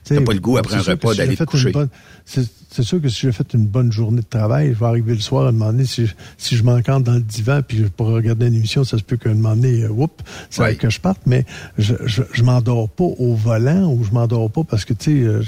[0.03, 1.71] sais, T'as pas le goût après un sûr repas d'aller te coucher.
[1.71, 1.89] bonne-
[2.25, 5.19] C'est sûr que si j'ai fait une bonne journée de travail, je vais arriver le
[5.19, 8.47] soir à demander si, je- si je m'encante dans le divan puis je pourrais regarder
[8.47, 10.75] une émission, ça se peut qu'à un moment donné, euh, whoop, ça, Ouais.
[10.75, 11.45] que je parte, mais
[11.77, 15.27] je, je, je m'endors pas au volant ou je m'endors pas parce que, tu sais,
[15.27, 15.43] euh,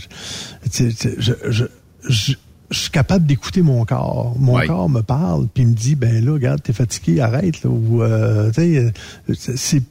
[2.09, 2.33] je-
[2.73, 4.35] je, suis capable d'écouter mon corps.
[4.37, 8.01] Mon corps me parle puis me dit, ben là, regarde, t'es fatigué, arrête, là, ou,
[8.03, 8.91] euh, euh,
[9.33, 9.83] c'est-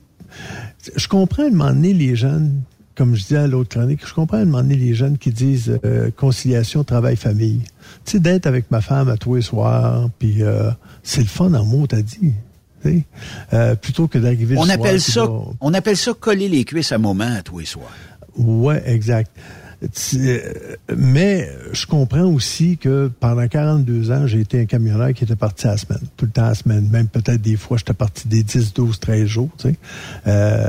[0.97, 2.62] je comprends à un moment donné les jeunes,
[2.95, 5.30] comme je disais à l'autre chronique, je comprends à un moment donné les jeunes qui
[5.30, 7.61] disent euh, conciliation travail-famille.
[8.05, 10.70] Tu sais, d'être avec ma femme à tous les soirs, puis euh,
[11.03, 12.33] c'est le fun en mots, t'as dit.
[13.53, 15.28] Euh, plutôt que d'arriver le On soir, appelle ça,
[15.61, 17.93] on appelle ça coller les cuisses à moment à tous les soirs.
[18.37, 19.30] Ouais, exact.
[20.14, 20.39] Euh,
[20.97, 25.66] Mais je comprends aussi que pendant 42 ans, j'ai été un camionneur qui était parti
[25.66, 26.89] à la semaine, tout le temps à la semaine.
[26.91, 29.51] Même peut-être des fois, j'étais parti des 10, 12, 13 jours.
[29.59, 29.76] Tu sais.
[30.26, 30.68] Euh,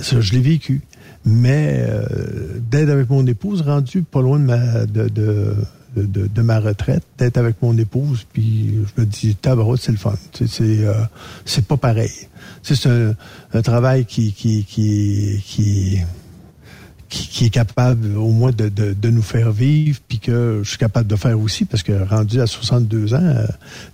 [0.00, 0.80] ça, je l'ai vécu.
[1.26, 2.04] Mais euh,
[2.70, 5.56] d'être avec mon épouse, rendu pas loin de ma, de, de,
[5.96, 10.14] de, ma retraite, d'être avec mon épouse, puis je me dis, tabarouette, c'est le fun.
[10.32, 10.92] Tu sais, C'est euh,
[11.46, 12.12] c'est pas pareil.
[12.62, 13.14] Tu sais, C'est un,
[13.54, 16.00] un travail qui, qui, qui,
[17.14, 20.68] qui, qui est capable au moins de, de, de nous faire vivre, puis que je
[20.68, 23.46] suis capable de faire aussi, parce que rendu à 62 ans, euh,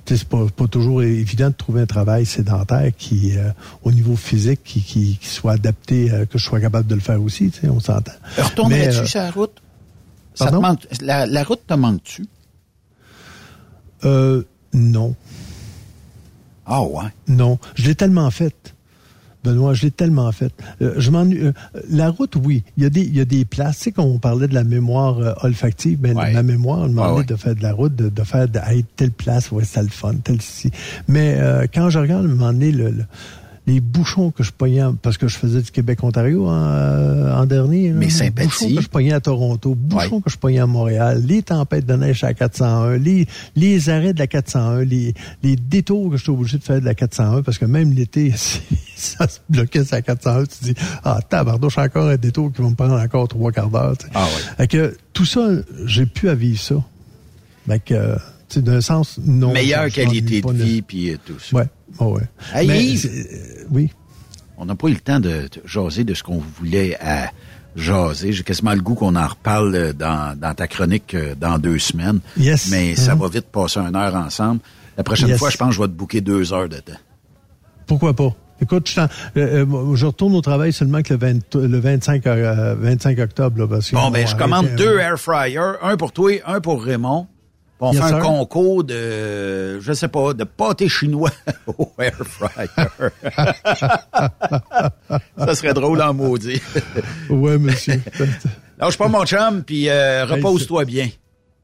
[0.06, 3.50] c'est pas, pas toujours évident de trouver un travail sédentaire qui, euh,
[3.82, 7.00] au niveau physique, qui, qui, qui soit adapté, euh, que je sois capable de le
[7.00, 8.12] faire aussi, tu sais, on s'entend.
[8.38, 9.62] Retournerais-tu sur la route?
[10.34, 12.26] Ça manque- la, la route te manque-tu?
[14.04, 14.42] Euh,
[14.72, 15.14] non.
[16.64, 17.04] Ah ouais.
[17.28, 18.74] Non, je l'ai tellement faite.
[19.44, 20.52] Benoît, je l'ai tellement faite.
[20.82, 21.40] Euh, je m'ennuie.
[21.40, 21.52] euh,
[21.90, 22.62] la route, oui.
[22.76, 23.78] Il y a des, il y a des places.
[23.78, 26.32] Tu sais, quand on parlait de la mémoire euh, olfactive, ben, Ouais.
[26.32, 27.24] ma mémoire, elle demandait Ouais, ouais.
[27.24, 29.88] de faire de la route, de, de faire de, hey, telle place, ouais, c'est le
[29.88, 30.70] fun, telle ci.
[31.08, 33.04] Mais euh, quand je regarde, à un moment donné, le, le-
[33.66, 37.88] les bouchons que je pognais, parce que je faisais du Québec-Ontario en, euh, en dernier.
[37.90, 38.48] là, Mes les sympathies.
[38.66, 40.22] Bouchons que je pognais à Toronto, bouchons Ouais.
[40.22, 44.12] que je pognais à Montréal, les tempêtes de neige à la 401, les, les arrêts
[44.14, 47.58] de la 401, les, les détours que j'étais obligé de faire de la 401, parce
[47.58, 48.32] que même l'été,
[48.96, 52.62] ça se bloquait sur la 401, tu te dis, ah, tabardouche, encore un détour qui
[52.62, 53.96] va me prendre encore trois quarts d'heure.
[53.98, 54.12] tu sais.
[54.14, 54.56] Ah ouais.
[54.56, 55.48] Fait que tout ça,
[55.84, 56.76] j'ai pu à vivre ça.
[57.68, 58.16] Fait que, euh,
[58.48, 59.52] tu sais, d'un sens, non.
[59.52, 61.56] Meilleure je- je qualité de vie, puis tout ça.
[61.56, 61.66] Ouais,
[61.98, 62.22] ouais, ouais.
[62.54, 63.00] Hey, Mais Yves.
[63.00, 63.90] c'est- euh, oui.
[64.58, 67.30] On n'a pas eu le temps de, de jaser de ce qu'on voulait à
[67.76, 68.32] jaser.
[68.32, 71.78] J'ai quasiment le goût qu'on en reparle euh, dans, dans ta chronique euh, dans deux
[71.78, 72.20] semaines.
[72.36, 72.68] Yes.
[72.70, 73.20] Mais ça Mhm.
[73.22, 74.60] va vite passer une heure ensemble.
[74.98, 75.38] La prochaine Yes.
[75.38, 76.92] fois, je pense que je vais te bouquer deux heures de temps.
[77.86, 78.34] Pourquoi pas?
[78.62, 79.64] Écoute, je, euh, euh,
[80.04, 83.58] retourne au travail seulement que le, 20 le 25, euh, 25 octobre.
[83.60, 86.82] Là, parce qu'ils Bon, ben, je commande deux air fryers, un pour toi, un pour
[86.84, 87.26] Raymond.
[87.82, 91.30] On Yes, fait un concours de, je sais pas, de pâté chinois
[91.78, 92.68] au air fryer.
[95.38, 96.60] ça serait drôle en maudit.
[97.30, 98.00] Ouais, monsieur.
[98.78, 101.08] Lâche pas mon chum, puis euh, repose-toi bien.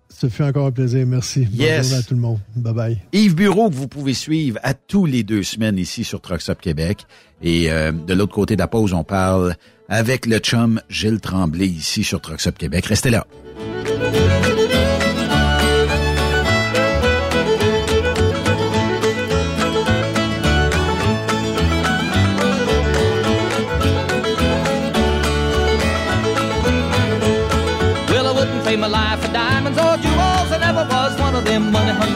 [0.08, 1.06] Ça fait encore un plaisir.
[1.06, 1.46] Merci.
[1.52, 1.88] Yes.
[1.88, 2.38] journée à tout le monde.
[2.54, 2.98] Bye bye.
[3.12, 6.58] Yves Bureau, que vous pouvez suivre à tous les deux semaines ici sur Trucks Up
[6.62, 7.04] Québec.
[7.42, 9.56] Et euh, de l'autre côté de la pause, on parle
[9.90, 12.86] avec le chum Gilles Tremblay ici sur Trucks Up Québec.
[12.86, 13.26] Restez là.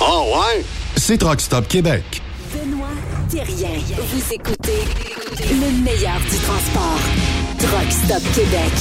[0.00, 0.64] Oh ouais?
[0.96, 2.22] C'est Truck Stop Québec.
[2.52, 2.86] Benoît
[3.28, 3.70] Thérien.
[3.96, 4.84] Vous écoutez
[5.40, 7.00] le meilleur du transport.
[7.58, 8.72] Truck Stop Québec.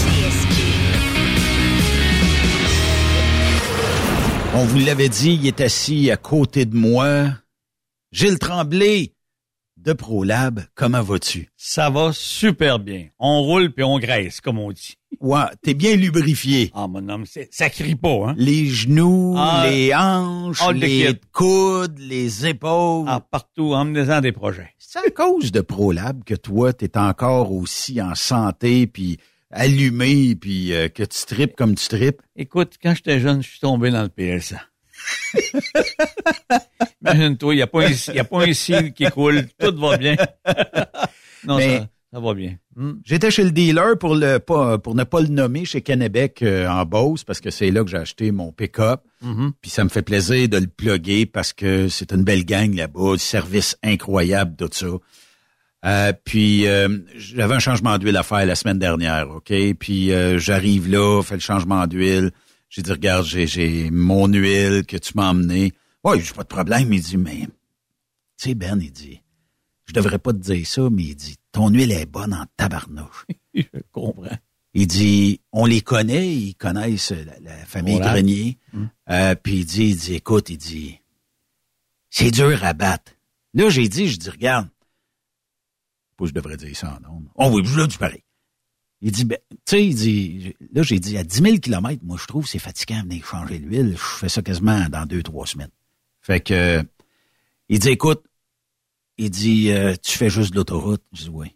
[4.56, 7.30] On vous l'avait dit, il est assis à côté de moi.
[8.12, 9.14] Gilles Tremblay
[9.88, 11.50] de ProLab, comment vas-tu?
[11.56, 13.08] Ça va super bien.
[13.20, 14.96] On roule puis on graisse, comme on dit.
[15.22, 16.72] Ouais, t'es bien lubrifié.
[16.76, 18.36] Ah, mon homme, ça crie pas, hein?
[18.38, 23.06] Les genoux, Ah, les hanches, le les coudes, les épaules.
[23.08, 24.72] Ah, partout, emmenez-en des projets.
[24.78, 29.18] C'est à cause de ProLab que toi, t'es encore aussi en santé, puis
[29.52, 32.22] allumé, puis euh, que tu tripes comme tu tripes?
[32.36, 34.60] Écoute, quand j'étais jeune, je suis tombé dans le PLSA.
[37.02, 40.16] Imagine-toi, il n'y a, pas un- pas un cil qui coule, tout va bien.
[41.46, 42.56] non, Mais- ça, ça va bien.
[42.76, 42.94] Hmm.
[43.04, 46.86] J'étais chez le dealer pour le pour ne pas le nommer chez Kennebec euh, en
[46.86, 49.02] Beauce parce que c'est là que j'ai acheté mon pick-up.
[49.22, 49.52] Mhm.
[49.62, 53.18] Puis ça me fait plaisir de le plugger parce que c'est une belle gang là-bas,
[53.18, 54.86] service incroyable, tout ça.
[55.86, 59.52] Euh, puis euh, j'avais un changement d'huile à faire la semaine dernière, OK?
[59.80, 62.32] Puis j'arrive là, fais le changement d'huile.
[62.70, 65.74] J'ai dit, regarde, j'ai, j'ai mon huile que tu m'as emmené.
[66.04, 66.92] Ouais, j'ai pas de problème.
[66.92, 67.50] Il dit, mais, tu
[68.38, 69.22] sais, Ben, il dit,
[69.86, 73.26] je devrais pas te dire ça, mais il dit, ton huile est bonne en tabarnouche.
[73.54, 74.38] Je comprends.
[74.74, 78.14] Il dit, on les connaît, ils connaissent la, la famille Voilà.
[78.14, 78.60] Grenier.
[78.74, 78.86] Mm.
[79.10, 81.00] Euh, puis il dit, il dit, écoute, il dit,
[82.10, 83.14] c'est dur à battre.
[83.54, 84.70] Là, j'ai dit, je dis, regarde,
[86.18, 87.28] pas je devrais dire ça en ondes.
[87.36, 88.24] Oh oui, je l'ai dit pareil.
[89.02, 92.18] Il dit, ben, tu sais, il dit, là, j'ai dit, à 10 000 kilomètres, moi,
[92.20, 93.92] je trouve c'est fatigant venir changer l'huile.
[93.92, 95.70] Je fais ça quasiment dans deux, trois semaines.
[96.22, 96.84] Fait que,
[97.70, 98.24] il dit, écoute,
[99.18, 101.04] il dit, euh, tu fais juste de l'autoroute.
[101.14, 101.56] Je dis, oui.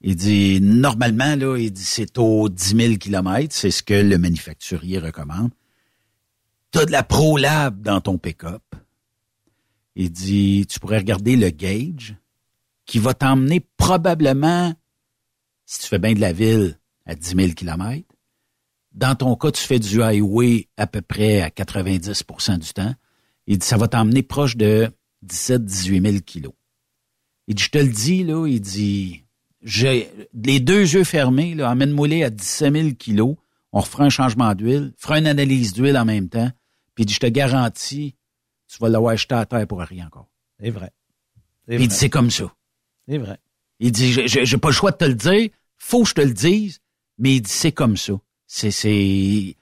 [0.00, 3.54] Il dit, normalement, là, il dit, c'est aux 10 000 kilomètres.
[3.54, 5.50] C'est ce que le manufacturier recommande.
[6.70, 8.62] Tu as de la ProLab dans ton pick-up.
[9.96, 12.14] Il dit, tu pourrais regarder le gauge
[12.86, 14.72] qui va t'emmener probablement,
[15.68, 18.02] si tu fais bien de la ville, à 10 000 km.
[18.92, 22.94] Dans ton cas, tu fais du highway à peu près à 90% du temps.
[23.46, 24.90] Il dit, ça va t'emmener proche de
[25.26, 26.54] 17-18 000 kilos.
[27.48, 29.24] Il dit, je te le dis, là, il dit,
[29.60, 33.36] j'ai les deux yeux fermés, là, emmène-moi à 17 000 kilos,
[33.72, 36.50] on refera un changement d'huile, fera une analyse d'huile en même temps,
[36.94, 38.16] puis il dit, je te garantis,
[38.68, 40.30] tu vas l'avoir acheté à terre pour rien encore.
[40.58, 40.92] C'est vrai.
[41.66, 42.54] Puis il dit, c'est comme ça.
[43.06, 43.38] C'est vrai.
[43.80, 46.32] Il dit, j'ai- pas le choix de te le dire, faut que je te le
[46.32, 46.80] dise,
[47.18, 48.14] mais il dit, c'est comme ça.
[48.46, 49.56] C'est, c'est, il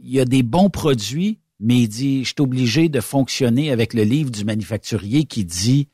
[0.00, 4.02] y a des bons produits, mais il dit, je suis obligé de fonctionner avec le
[4.02, 5.88] livre du manufacturier qui dit,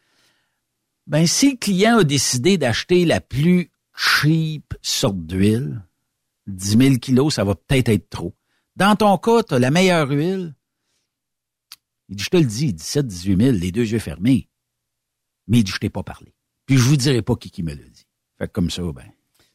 [1.07, 5.83] ben, si le client a décidé d'acheter la plus cheap sorte d'huile,
[6.47, 8.35] 10 000 kilos, ça va peut-être être trop.
[8.77, 10.55] Dans ton cas, tu as la meilleure huile.
[12.09, 14.49] Il dit, je te le dis, 17, 18 000, les deux yeux fermés.
[15.47, 16.33] Mais il dit, je t'ai pas parlé.
[16.71, 18.07] Puis je vous dirai pas qui qui me l'a dit.
[18.39, 19.03] Fait que comme ça, ben,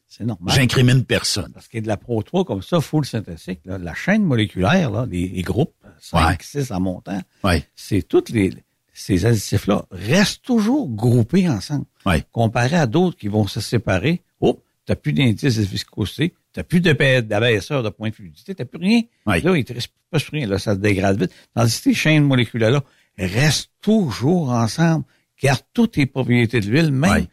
[0.06, 0.54] C'est normal.
[0.54, 1.50] j'incrimine personne.
[1.54, 4.22] Parce qu'il y a de la Pro 3 comme ça, full synthétique, là, la chaîne
[4.22, 7.64] moléculaire, là, les, les groupes 5, 6 en montant, Ouais.
[7.74, 8.52] c'est toutes les
[8.92, 11.86] ces additifs-là restent toujours groupés ensemble.
[12.04, 12.22] Ouais.
[12.32, 16.80] Comparé à d'autres qui vont se séparer, oh, t'as plus d'indice de viscosité, t'as plus
[16.82, 19.00] de d'abaisseur de point de fluidité, t'as plus rien.
[19.24, 19.40] Ouais.
[19.40, 21.32] Là, il te reste pas rien, là, ça se dégrade vite.
[21.54, 22.82] Tandis que ces chaînes moléculaires-là
[23.18, 25.04] restent toujours ensemble,
[25.42, 27.26] gardent toutes tes propriétés de l'huile, même,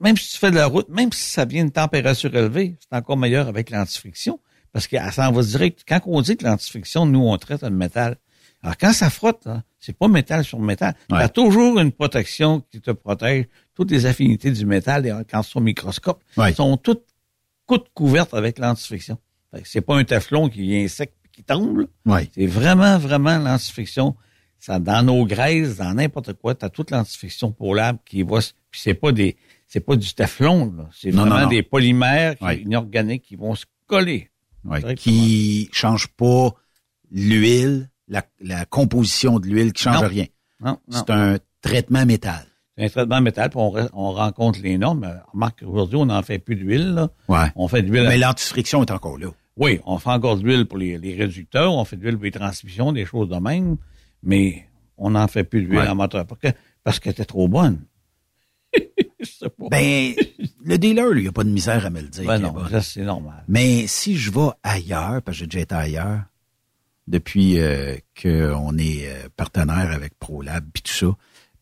[0.00, 2.96] même si tu fais de la route, même si ça vient de température élevée, c'est
[2.96, 4.40] encore meilleur avec l'antifriction.
[4.72, 5.82] Parce que ça en va direct.
[5.86, 8.16] Quand on dit que l'antifriction, nous, on traite un métal.
[8.62, 10.94] Alors, quand ça frotte, là, c'est pas métal sur métal.
[11.08, 13.46] Il y a toujours une protection qui te protège.
[13.74, 16.52] Toutes les affinités du métal, et quand c'est au microscope, Ouais.
[16.54, 17.04] sont toutes,
[17.66, 19.18] toutes couvertes avec l'antifriction.
[19.52, 21.88] Que C'est pas un teflon qui vient sec et qui tombe.
[22.06, 22.30] Ouais.
[22.34, 24.14] C'est vraiment, vraiment l'antifriction.
[24.60, 28.38] Ça, dans nos graisses, dans n'importe quoi, tu as toute l'antifriction pour l'arbre qui va.
[28.70, 29.36] Puis c'est pas des.
[29.66, 30.88] C'est pas du teflon, là.
[30.92, 31.48] C'est vraiment non, non.
[31.48, 34.28] des polymères qui- inorganiques qui vont se coller.
[34.96, 36.50] Qui change pas
[37.10, 40.08] l'huile, la, la composition de l'huile qui change Non.
[40.08, 40.26] rien.
[40.90, 42.44] C'est un traitement métal.
[42.76, 45.04] C'est un traitement métal, puis on, on rencontre les normes.
[45.04, 47.10] Euh, Remarque, aujourd'hui, on n'en fait plus d'huile, là.
[47.28, 47.46] Ouais.
[47.56, 48.06] On fait de l'huile.
[48.08, 49.28] Mais l'antifriction est encore là.
[49.56, 52.24] Oui, on fait encore de l'huile pour les, les réducteurs, on fait de l'huile pour
[52.24, 53.76] les transmissions, des choses de même,
[54.22, 54.66] mais
[54.96, 55.88] on n'en fait plus d'huile Ouais.
[55.88, 56.26] en moteur.
[56.26, 56.48] Parce que,
[56.84, 57.80] parce qu'elle était trop bonne.
[59.20, 59.68] Je sais pas.
[59.70, 60.14] Ben,
[60.64, 62.26] le dealer, lui, il a pas de misère à me le dire.
[62.26, 63.44] Ben non, ça, c'est normal.
[63.48, 66.22] Mais si je vais ailleurs, parce que j'ai déjà été ailleurs,
[67.06, 71.16] depuis euh, qu'on est euh, partenaire avec ProLab puis tout ça,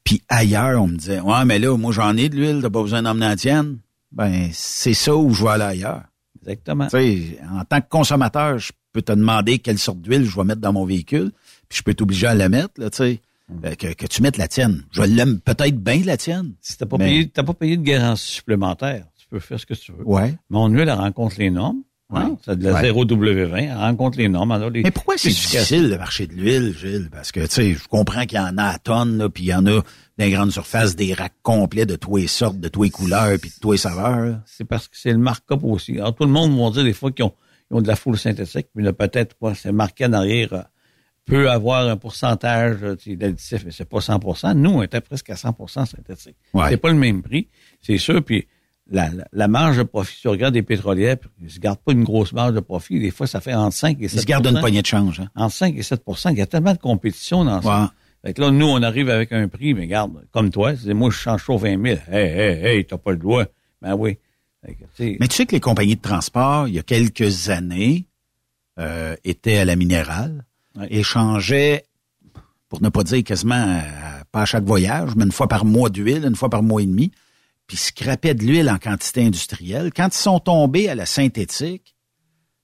[0.04, 2.82] puis ailleurs, on me disait, ouais, mais là, moi, j'en ai de l'huile, t'as pas
[2.82, 3.78] besoin d'emmener la tienne.
[4.12, 6.02] Ben, c'est ça où je vais aller ailleurs.
[6.40, 6.86] Exactement.
[6.86, 10.44] Tu sais, en tant que consommateur, je peux te demander quelle sorte d'huile je vais
[10.44, 11.32] mettre dans mon véhicule,
[11.68, 13.20] puis je peux t'obliger à la mettre, là, tu sais.
[13.64, 14.82] Euh, Que, que tu mettes la tienne.
[14.90, 16.52] Je l'aime peut-être bien la tienne.
[16.60, 19.64] Si t'as pas Mais- payé, t'as pas payé de garantie supplémentaire, tu peux faire ce
[19.64, 20.04] que tu veux.
[20.06, 20.34] Ouais.
[20.50, 21.82] Mon huile, elle rencontre les normes.
[22.10, 22.28] Hein?
[22.30, 22.34] Ouais.
[22.44, 22.90] C'est de la Ouais.
[22.90, 24.52] 0W20, elle rencontre les normes.
[24.52, 27.08] elle a les Mais pourquoi c'est difficile le marché de l'huile, Gilles?
[27.10, 29.48] Parce que, tu sais, je comprends qu'il y en a à tonnes, là, puis il
[29.48, 29.82] y en a dans
[30.18, 33.50] les grandes surfaces des racks complets de tous les sortes, de tous les couleurs, puis
[33.50, 34.40] de tous les saveurs.
[34.46, 35.96] C'est parce que c'est le markup aussi.
[35.98, 37.34] Alors, tout le monde va dire des fois qu'ils ont,
[37.70, 40.62] ils ont de la foule synthétique, mais peut-être, quoi, c'est marqué en arrière, euh,
[41.28, 45.00] peut avoir un pourcentage euh, tu sais, d'additifs, mais c'est pas 100% Nous, on était
[45.00, 46.36] presque à 100% synthétique.
[46.54, 46.70] Ouais.
[46.70, 47.48] C'est pas le même prix,
[47.80, 48.22] c'est sûr.
[48.22, 48.46] Puis
[48.90, 51.78] la, la, la marge de profit, si tu regardes des pétrolières, puis ils se gardent
[51.78, 52.98] pas une grosse marge de profit.
[52.98, 55.20] Des fois, ça fait entre 5 et 7 Ils se gardent une poignée de change.
[55.20, 55.28] Hein?
[55.34, 57.82] Entre 5 et 7% Il y a tellement de compétition dans ça.
[57.82, 57.88] Ouais.
[58.24, 61.10] Fait que là, nous, on arrive avec un prix, mais regarde, comme toi, c'est moi,
[61.10, 61.98] je change chaud 20 000.
[62.10, 63.44] Hey, hey, hey, t'as pas le droit.
[63.80, 64.18] Ben oui.
[64.66, 68.06] Que, tu Mais tu sais que les compagnies de transport, il y a quelques années,
[68.78, 70.44] euh, étaient à la minérale.
[70.90, 71.84] Échangeaient,
[72.68, 73.80] pour ne pas dire quasiment euh,
[74.30, 76.86] pas à chaque voyage, mais une fois par mois d'huile, une fois par mois et
[76.86, 77.10] demi,
[77.66, 79.90] puis scrapaient de l'huile en quantité industrielle.
[79.94, 81.94] Quand ils sont tombés à la synthétique,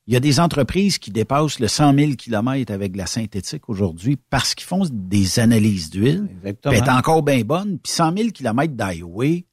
[0.07, 3.69] il y a des entreprises qui dépassent le 100 000 km avec de la synthétique
[3.71, 6.29] aujourd'hui parce qu'ils font des analyses d'huile.
[6.45, 7.79] Elle est encore bien bonne.
[7.79, 9.47] Puis 100 000 km d'highway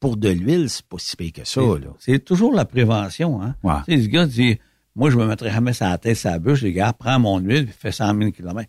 [0.00, 1.60] pour de l'huile, c'est pas si pire que ça.
[1.98, 3.42] C'est- toujours la prévention.
[3.42, 3.54] Hein?
[3.62, 3.74] Ouais.
[3.86, 4.58] Tu sais, ce gars dit,
[4.98, 6.62] moi, je me mettrais jamais sa tête, sa bûche.
[6.62, 8.68] Les gars, prends mon huile, puis fais 100 000 km.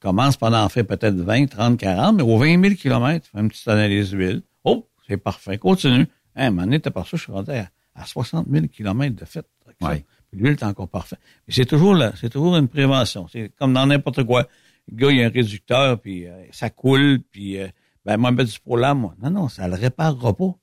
[0.00, 3.48] Commence pendant en fait peut-être 20, 30, 40, mais aux 20 000 km, fais une
[3.48, 4.42] petite analyse d'huile.
[4.62, 5.58] Oh, c'est parfait.
[5.58, 6.06] Continue.
[6.36, 9.16] Hein, un moment donné, t'as par ça, je suis rendu à, à 60 000 km
[9.16, 9.44] de fait.
[9.66, 9.86] Puis
[10.32, 11.16] l'huile est encore parfait.
[11.48, 13.26] Mais c'est toujours là, c'est toujours une prévention.
[13.28, 14.46] C'est comme dans n'importe quoi.
[14.90, 17.66] Le gars, il y a un réducteur, puis euh, ça coule, puis euh,
[18.04, 19.14] ben moi, mettre du prolame, moi.
[19.20, 20.54] Non, non, ça le réparera pas.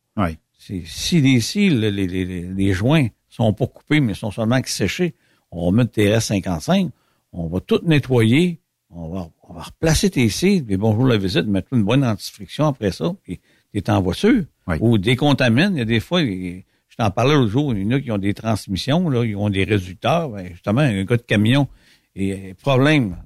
[0.57, 4.59] C'est- Si si le- les, les, les, les joints sont pas coupés, mais sont seulement
[4.65, 5.13] séchés,
[5.51, 6.89] on va mettre TRS 55,
[7.33, 8.59] on va tout nettoyer,
[8.89, 12.67] on va, on va replacer tes cils, puis bonjour la visite, mettre une bonne antifriction
[12.67, 13.39] après ça, puis
[13.73, 14.43] t'es en voiture.
[14.81, 15.71] Ou décontamine.
[15.73, 17.99] Il y a des fois, il- je t'en parlais l'autre jour, il y en a
[17.99, 20.27] qui ont des transmissions, là, ils ont des résultats.
[20.29, 21.67] Ben, justement, un gars de camion,
[22.15, 23.17] et problème,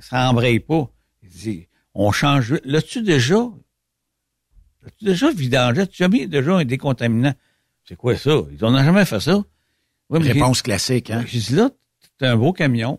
[0.00, 0.90] ça embraye pas.
[1.22, 2.54] Il dit, on change.
[2.64, 3.36] L'as-tu déjà?
[4.82, 5.82] L'as-tu déjà vidangé?
[5.82, 7.34] As-tu jamais déjà un décontaminant?
[7.92, 8.30] C'est quoi ça?
[8.50, 9.36] Ils n'ont jamais fait ça.
[10.08, 11.22] Oui, mais- Réponse classique, hein?
[11.26, 11.68] J'ai dit là,
[12.16, 12.98] t'as un beau camion.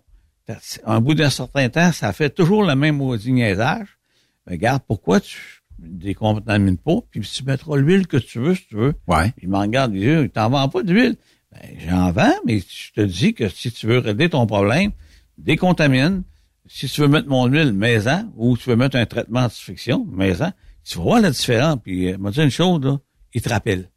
[0.85, 3.97] En bout d'un certain temps, ça fait toujours le même maudit niaisage.
[4.45, 8.75] Mais regarde, pourquoi tu décontamines pas, puis tu mettras l'huile que tu veux, si tu
[8.75, 8.93] veux.
[9.07, 9.33] Ouais.
[9.41, 11.15] Il m'en regarde les yeux, t'en vends pas d'huile.
[11.51, 14.91] Ben, j'en vends, mais je te dis que si tu veux régler ton problème,
[15.39, 16.21] décontamine.
[16.67, 20.51] Si tu veux mettre mon huile maison ou tu veux mettre un traitement anti-friction maison,
[20.83, 21.77] tu vas voir la différence.
[21.83, 22.99] Puis, euh, m'a dit une chose, là,
[23.33, 23.89] il te rappelle.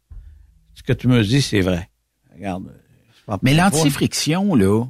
[0.77, 1.89] Ce que tu me dis, c'est vrai.
[2.33, 2.71] Regarde.
[3.41, 4.85] Mais l'antifriction, là,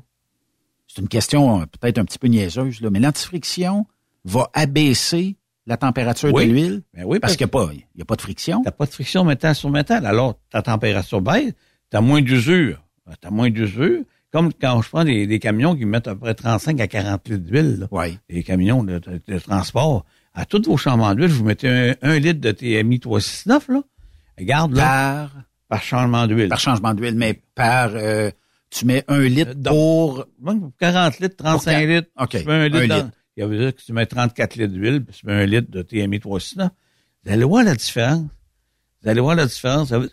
[0.88, 3.86] c'est une question euh, peut-être un petit peu niaiseuse, là, mais l'antifriction
[4.26, 6.48] va abaisser la température Oui.
[6.48, 8.22] de l'huile Ben oui, parce parce qu'il n'y a, pas- il y a pas de
[8.22, 8.62] friction.
[8.64, 10.06] T'as pas de friction métal sur métal.
[10.06, 11.54] Alors, ta température baisse,
[11.90, 12.84] t'as moins d'usure.
[13.06, 14.02] Ben, T'as moins d'usure.
[14.32, 17.30] Comme quand je prends des, des camions qui mettent à peu près 35 à 40
[17.30, 17.78] litres d'huile.
[17.80, 17.88] là.
[17.92, 18.18] Ouais.
[18.30, 20.06] Des camions de, de- de transport.
[20.34, 23.82] À tous vos changements d'huile, vous mettez un, un litre de TMI 369, là.
[24.38, 24.84] Regarde, là.
[24.84, 25.32] Par,
[25.70, 26.50] Par changement d'huile.
[26.50, 28.32] par changement d'huile, mais par, euh,
[28.70, 30.26] tu mets un litre pour...
[30.40, 32.10] Bon, 40 litres, 35 Pour litres.
[32.20, 32.78] OK, Tu mets un litre.
[32.84, 33.10] un dans- litre.
[33.40, 35.82] Il veut dire que tu mets 34 litres d'huile, puis tu mets un litre de
[35.84, 36.70] TMI 369.
[37.26, 38.24] Vous allez voir la différence.
[39.04, 39.92] Vous allez voir la différence.
[39.92, 40.10] Le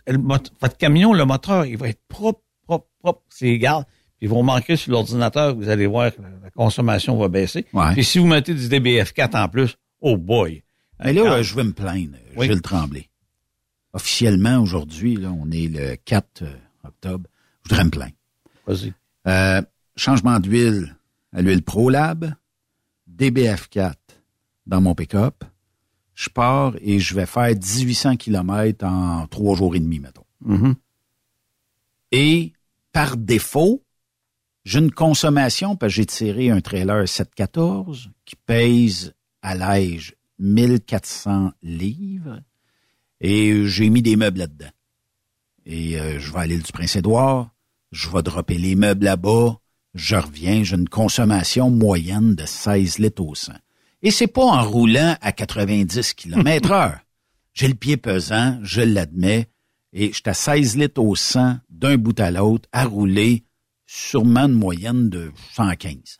[0.61, 3.21] Votre camion, le moteur, il va être propre, propre, propre.
[3.29, 3.83] C'est égal.
[4.17, 7.65] Puis ils vont marquer sur l'ordinateur, vous allez voir que la consommation va baisser.
[7.73, 7.93] Ouais.
[7.93, 10.63] Puis si vous mettez du DBF4 en plus, oh boy.
[11.03, 12.47] Mais là, euh, je vais me plaindre, Oui.
[12.47, 13.09] Gilles Tremblay.
[13.95, 16.53] Officiellement, aujourd'hui, on est le 4 euh,
[16.83, 17.29] octobre.
[17.63, 18.11] Je voudrais me plaindre.
[18.67, 18.93] Vas-y.
[19.25, 19.61] Euh,
[19.95, 20.97] changement d'huile
[21.31, 22.33] à l'huile ProLab,
[23.09, 23.95] DBF4
[24.67, 25.45] dans mon pick-up.
[26.13, 30.25] Je pars et je vais faire 1800 km en trois jours et demi, mettons.
[30.41, 30.75] Mhm.
[32.11, 32.51] Et
[32.91, 33.81] par défaut,
[34.65, 41.53] j'ai une consommation, parce que j'ai tiré un trailer 714 qui pèse à l'âge 1400
[41.63, 42.41] livres
[43.21, 44.69] et j'ai mis des meubles là-dedans.
[45.65, 47.49] Et euh, je vais à l'île du Prince-Édouard,
[47.91, 49.57] je vais dropper les meubles là-bas,
[49.93, 53.53] je reviens, j'ai une consommation moyenne de 16 litres au 100.
[54.03, 56.99] Et c'est pas en roulant à 90 km heure.
[57.53, 59.47] J'ai le pied pesant, je l'admets,
[59.93, 63.45] et j'étais à 16 litres au 100 d'un bout à l'autre à rouler
[63.87, 66.19] sûrement une moyenne de 115.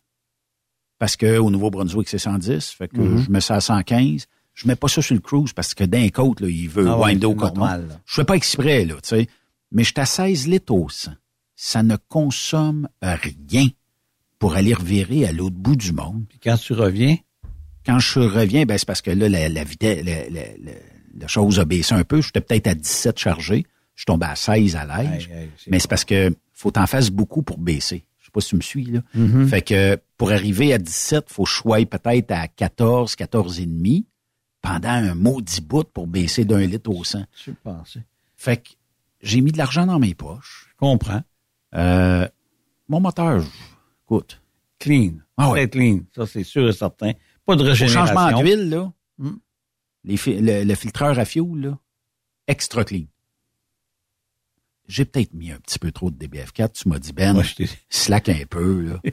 [0.98, 3.24] Parce que au Nouveau-Brunswick, c'est 110, fait que Mhm.
[3.26, 4.28] je mets ça à 115.
[4.56, 6.98] Je mets pas ça sur le cruise parce que d'un côte, là, il veut Ah
[6.98, 7.56] ouais, wind au c'est coton.
[7.60, 8.00] normal, là.
[8.06, 9.28] Je fais pas exprès, là, tu sais.
[9.72, 11.12] Mais j'étais à 16 litres au 100.
[11.58, 13.68] Ça ne consomme rien
[14.40, 16.26] pour aller revirer à l'autre bout du monde.
[16.30, 17.18] Puis quand tu reviens,
[17.86, 20.72] Quand je reviens, ben, c'est parce que là, la, la vitesse, la, la- la-
[21.18, 22.20] la chose a baissé un peu.
[22.22, 23.64] J'étais peut-être à 17 chargé.
[23.94, 25.30] Je tombais à 16 à l'âge.
[25.68, 28.04] Mais c'est parce que faut t'en fasses beaucoup pour baisser.
[28.20, 29.02] Je sais pas si tu me suis, là.
[29.14, 29.48] Mhm.
[29.48, 34.06] Fait que pour arriver à 17, faut que je peut-être à 14, 14 et demi
[34.66, 37.24] pendant un maudit bout pour baisser d'un litre au 100.
[37.44, 38.04] tu pensais.
[38.36, 38.70] Fait que
[39.22, 40.68] j'ai mis de l'argent dans mes poches.
[40.72, 41.22] Je comprends.
[41.76, 42.28] Euh,
[42.88, 43.44] mon moteur,
[44.06, 44.42] écoute,
[44.80, 45.14] Clean.
[45.38, 45.70] Ah ouais.
[45.70, 46.00] Clean.
[46.16, 47.12] Ça, c'est sûr et certain.
[47.46, 48.06] Pas de au régénération.
[48.16, 49.38] changement d'huile, là, Hmm?
[50.04, 51.78] les fi- le, le filtreur à fioul, là,
[52.48, 53.06] extra clean.
[54.88, 56.72] J'ai peut-être mis un petit peu trop de DBF4.
[56.74, 59.02] Tu m'as dit, Ben, Moi, je t'ai- slack un peu, là.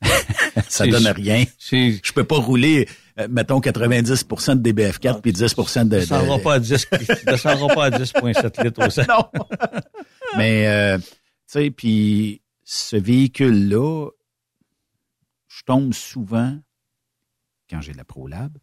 [0.68, 1.44] Ça donne rien.
[1.58, 2.88] Je peux pas rouler,
[3.20, 6.00] euh, mettons, 90% de DBF4 puis 10 de...
[6.00, 9.02] Ça ne de- pas à 10, ça descendra pas à 10,7 litres au 100.
[9.08, 9.24] non.
[10.36, 11.04] Mais, euh, tu
[11.46, 14.08] sais, puis ce véhicule-là,
[15.48, 16.56] je tombe souvent,
[17.68, 18.56] quand j'ai la ProLab,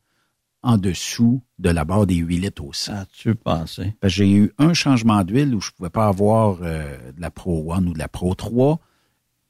[0.64, 2.94] en dessous de la barre des 8 litres au 100.
[2.94, 3.96] As-tu pensé?
[4.02, 7.32] Parce que j'ai eu un changement d'huile où je pouvais pas avoir euh, de la
[7.32, 8.80] Pro 1 ou de la Pro 3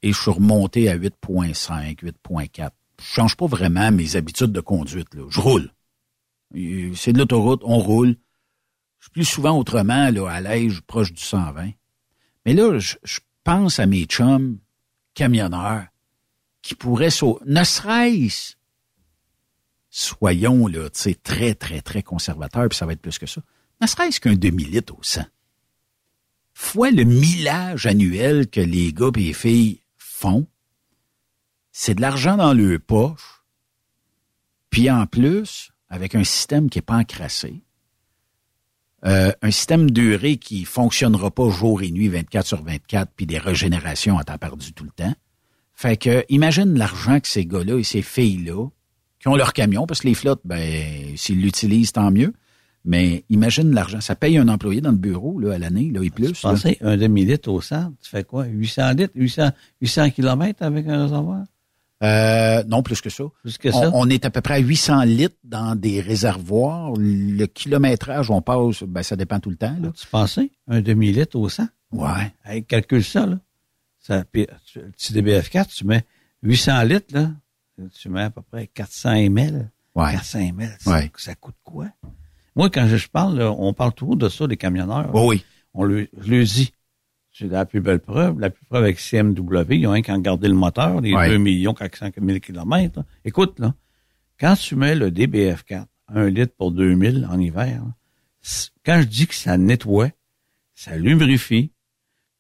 [0.04, 2.70] et je suis remonté à 8.5, 8.4.
[3.00, 5.14] Je change pas vraiment mes habitudes de conduite.
[5.14, 5.26] Là.
[5.30, 5.72] Je roule.
[6.96, 8.16] C'est de l'autoroute, on roule.
[9.00, 11.72] Je suis plus souvent autrement, là, à l'aise, proche du 120.
[12.46, 14.58] Mais là, je, je pense à mes chums
[15.14, 15.88] camionneurs
[16.62, 17.44] qui pourraient sauter.
[17.46, 18.56] Ne serait-ce,
[19.90, 20.90] soyons là,
[21.24, 23.42] très, très, très conservateurs, puis ça va être plus que ça.
[23.82, 25.22] Ne serait-ce qu'un demi-litre au 100.
[26.54, 30.48] Fois le millage annuel que les gars et les filles font,
[31.80, 33.44] c'est de l'argent dans leur poche,
[34.72, 37.62] puis en plus, avec un système qui n'est pas encrassé,
[39.06, 43.38] euh, un système duré qui fonctionnera pas jour et nuit 24 sur 24, puis des
[43.38, 45.14] régénérations à temps perdu tout le temps.
[45.76, 48.70] Fait que, imagine l'argent que ces gars-là et ces filles-là
[49.20, 52.34] qui ont leur camion, parce que les flottes, ben, s'ils l'utilisent, tant mieux.
[52.86, 54.02] Mais imagine l'argent.
[54.02, 56.32] Ça paye un employé dans le bureau, là, à l'année, là, et plus.
[56.32, 58.46] Tu pensais un demi-litre au centre, tu fais quoi?
[58.46, 59.52] 800 litres, 800,
[59.82, 61.44] 800 kilomètres avec un réservoir?
[62.04, 63.24] Euh, non, plus que ça.
[63.42, 63.90] Plus que ça?
[63.94, 66.94] On, on est à peu près à 800 litres dans des réservoirs.
[66.98, 69.92] Le kilométrage, on passe, ben, ça dépend tout le temps, là.
[69.96, 70.52] Tu pensais?
[70.68, 71.68] Un demi-litre au 100?
[71.92, 72.34] Ouais.
[72.46, 73.40] Hey, calcule ça, là.
[74.00, 76.06] Ça, puis, tu- le petit DBF4, tu mets
[76.44, 77.32] 800 litres, là.
[78.00, 79.72] Tu mets à peu près 400 ml.
[79.96, 80.12] Ouais.
[80.12, 80.76] 400 ml.
[80.80, 81.12] Ça, Ouais.
[81.18, 81.88] ça coûte quoi?
[82.56, 85.10] Moi, quand je parle, là, on parle toujours de ça, des camionneurs.
[85.14, 85.46] Oui, oui.
[85.74, 86.72] On le, je le dis.
[87.38, 88.40] C'est la plus belle preuve.
[88.40, 91.30] La plus preuve avec CMW, ils ont rien qu'à garder le moteur, les Ouais.
[91.30, 93.00] 2 millions 400 000 kilomètres.
[93.00, 93.06] là.
[93.26, 93.76] Écoute, là,
[94.40, 97.94] quand tu mets le DBF4, un litre pour 2000 en hiver, là,
[98.86, 100.10] quand je dis que ça nettoie,
[100.74, 101.72] ça lubrifie,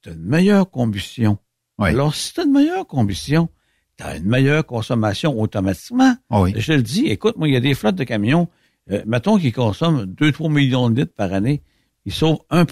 [0.01, 1.37] tu as une meilleure combustion.
[1.77, 1.89] Ouais.
[1.89, 3.49] Alors, si tu as une meilleure combustion,
[3.97, 6.15] tu as une meilleure consommation automatiquement.
[6.29, 6.53] Ah oui.
[6.55, 8.47] Je te le dis, écoute, moi, il y a des flottes de camions,
[8.91, 11.61] euh, mettons qu'ils consomment 2-3 millions de litres par année,
[12.05, 12.65] ils sauvent 1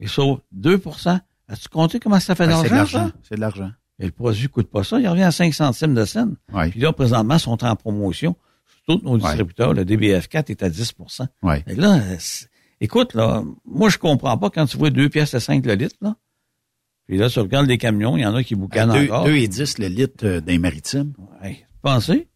[0.00, 3.08] Ils sauvent 2% As-tu compté comment ça fait Ben, c'est de d'argent, l'argent.
[3.08, 3.20] ça?
[3.28, 3.70] C'est de l'argent.
[3.98, 5.00] Et le produit coûte pas ça.
[5.00, 6.36] Il revient à 5 centimes de scène.
[6.52, 6.70] Ouais.
[6.70, 8.36] Puis là, présentement, ils sont en promotion.
[8.86, 10.94] Tous nos distributeurs, le DBF4 est à 10
[11.42, 11.62] Ouais.
[11.66, 12.00] Et là,
[12.80, 15.96] écoute, là, moi, je comprends pas quand tu vois 2 pièces à 5 le litre,
[16.00, 16.16] là.
[17.06, 19.24] Puis là, tu regardes les camions, il y en a qui boucanent deux, encore.
[19.24, 21.12] deux et 10 le litre euh, d'un maritime.
[21.42, 22.28] Hey, pensez?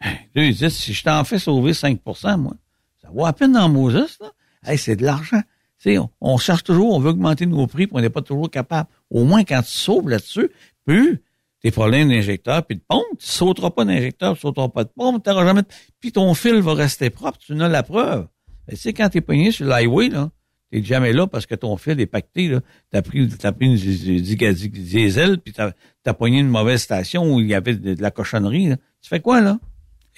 [0.00, 2.00] Hey, Deux et dix, si je t'en fais sauver 5
[2.38, 2.54] moi,
[3.02, 4.32] ça vaut à peine dans Moses, là.
[4.64, 5.42] Hey, c'est de l'argent.
[5.86, 8.88] On, on cherche toujours, on veut augmenter nos prix, puis on n'est pas toujours capable.
[9.10, 10.50] Au moins, quand tu sauves là-dessus,
[10.84, 11.22] plus
[11.60, 15.22] tes problèmes d'injecteur puis de pompe, tu sauteras pas d'injecteur, tu sauteras pas de pompe,
[15.24, 15.62] tu jamais...
[16.00, 18.28] Puis ton fil va rester propre, tu n'as la preuve.
[18.68, 20.30] Tu sais, quand t'es pogné sur l'highway, là,
[20.70, 22.60] t'es jamais là parce que ton fil est pacté, là.
[22.90, 26.82] T'as pris, t'as pris une di- di- di- diesel, puis t'as, t'as pogné une mauvaise
[26.82, 28.76] station où il y avait de, de la cochonnerie, là.
[29.02, 29.58] Tu fais quoi, là?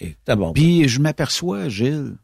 [0.01, 0.53] Et t'as bon.
[0.53, 2.17] Puis je m'aperçois, Gilles,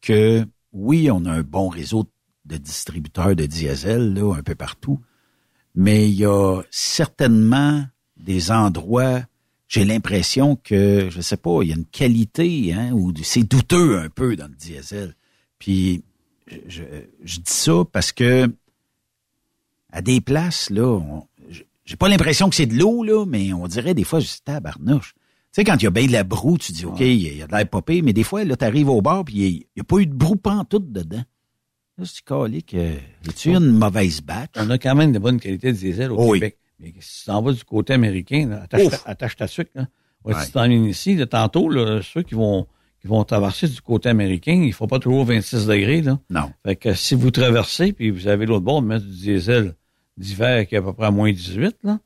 [0.00, 2.08] que oui, on a un bon réseau de
[2.46, 5.00] distributeurs de diesel là, un peu partout,
[5.74, 7.84] mais il y a certainement
[8.16, 9.22] des endroits,
[9.66, 13.98] j'ai l'impression que, je sais pas, il y a une qualité, hein, ou c'est douteux
[13.98, 15.14] un peu dans le diesel.
[15.58, 16.04] Puis
[16.46, 16.82] je, je,
[17.24, 18.48] je dis ça parce que
[19.90, 21.00] à des places, là,
[21.84, 24.42] j'ai pas l'impression que c'est de l'eau, là, mais on dirait des fois, je dis
[24.44, 25.14] tabarnouche.
[25.14, 27.40] Tu sais, quand il y a bien de la broue, tu dis, OK, il y
[27.40, 29.84] a de l'air popé, mais des fois, là, t'arrives au bar, puis il n'y a,
[29.84, 31.22] pas eu de broue pantoute dedans.
[31.96, 32.94] Là, c'est calé que,
[33.36, 34.50] tu une mauvaise batch?
[34.56, 36.40] On a quand même de bonnes qualités de diesel au oui.
[36.40, 36.58] Québec.
[36.80, 39.86] Mais si tu t'en vas du côté américain, là, attache, ta, attache ta sucre, là.
[40.24, 40.40] Ouais, Ouais.
[40.40, 42.66] Si tu t'en viens ici, là, tantôt, là, ceux qui vont,
[43.00, 46.18] qui vont traverser du côté américain, il faut pas toujours 26 degrés, là.
[46.30, 46.50] Non.
[46.64, 49.74] Fait que si vous traversez, puis vous avez l'autre bord, mettre du diesel
[50.16, 52.00] d'hiver qui est à peu près à moins 18, là,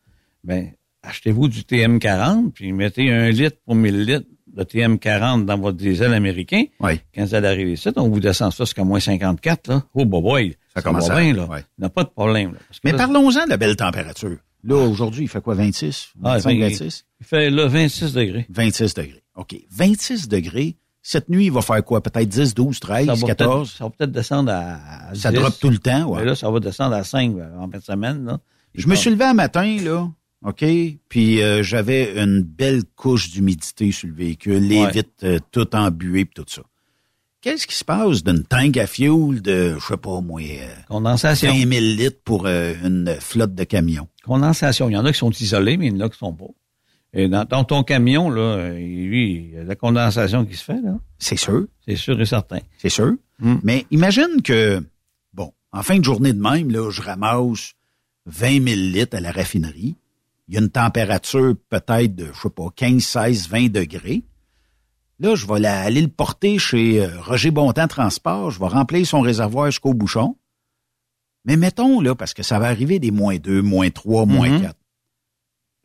[0.45, 4.27] ben, achetez-vous du TM40, puis mettez un litre pour 1000 litres
[4.59, 6.65] de TM40 dans votre diesel américain.
[6.81, 7.01] Oui.
[7.15, 9.83] Quand vous allez arriver ici, on vous descend ça jusqu'à moins 54, là.
[9.95, 10.57] Oh, boy, boy.
[10.75, 11.47] Ça commence va à- bien, là.
[11.47, 11.65] ouais.
[11.79, 12.59] Il n'y a pas de problème, là.
[12.85, 14.37] Mais là, parlons-en de la belle température.
[14.65, 16.09] Là, aujourd'hui, il fait quoi, 26?
[16.25, 17.05] Ah, 25, il- 26?
[17.21, 18.47] Il fait là 26 degrés.
[18.51, 19.23] 26 degrés.
[19.37, 19.55] OK.
[19.71, 20.77] 26 degrés.
[21.01, 22.03] Cette nuit, il va faire quoi?
[22.03, 23.69] Peut-être 10, 12, 13, ça va 14?
[23.69, 25.39] peut-être- Ça va peut-être descendre à, Ça 10.
[25.39, 26.21] drop tout le temps, ouais.
[26.21, 28.39] Mais là, ça va descendre à 5 euh, en fin de semaine, là.
[28.75, 30.09] Je me suis levé un matin, là,
[30.45, 30.65] OK?
[31.09, 34.93] Puis euh, j'avais une belle couche d'humidité sur le véhicule, les Ouais.
[34.93, 36.63] vitres euh, tout embuées puis tout ça.
[37.41, 41.53] Qu'est-ce qui se passe d'une tank à fuel de, je sais pas moi, euh, Condensation.
[41.53, 44.09] 20 000 litres pour euh, une flotte de camions?
[44.25, 44.89] Condensation.
[44.91, 46.47] Il y en a qui sont isolés, mais il y en a qui sont pas.
[47.15, 50.65] Et dans, dans ton camion, là, lui, il y a de la condensation qui se
[50.65, 50.99] fait, là.
[51.19, 51.67] C'est sûr.
[51.87, 52.59] C'est sûr et certain.
[52.79, 53.15] C'est sûr.
[53.39, 53.57] Hmm.
[53.63, 54.83] Mais imagine que,
[55.33, 57.73] bon, en fin de journée de même, là, je ramasse
[58.27, 59.97] 20 000 litres à la raffinerie.
[60.49, 64.25] Il y a une température peut-être de, je sais pas, 15, 16, 20 degrés.
[65.21, 68.51] Là, je vais la- aller le porter chez euh, Roger Bontemps Transport.
[68.53, 70.37] Je vais remplir son réservoir jusqu'au bouchon.
[71.45, 74.63] Mais mettons, là, parce que ça va arriver des moins 2, moins 3, moins Mhm.
[74.63, 74.77] 4.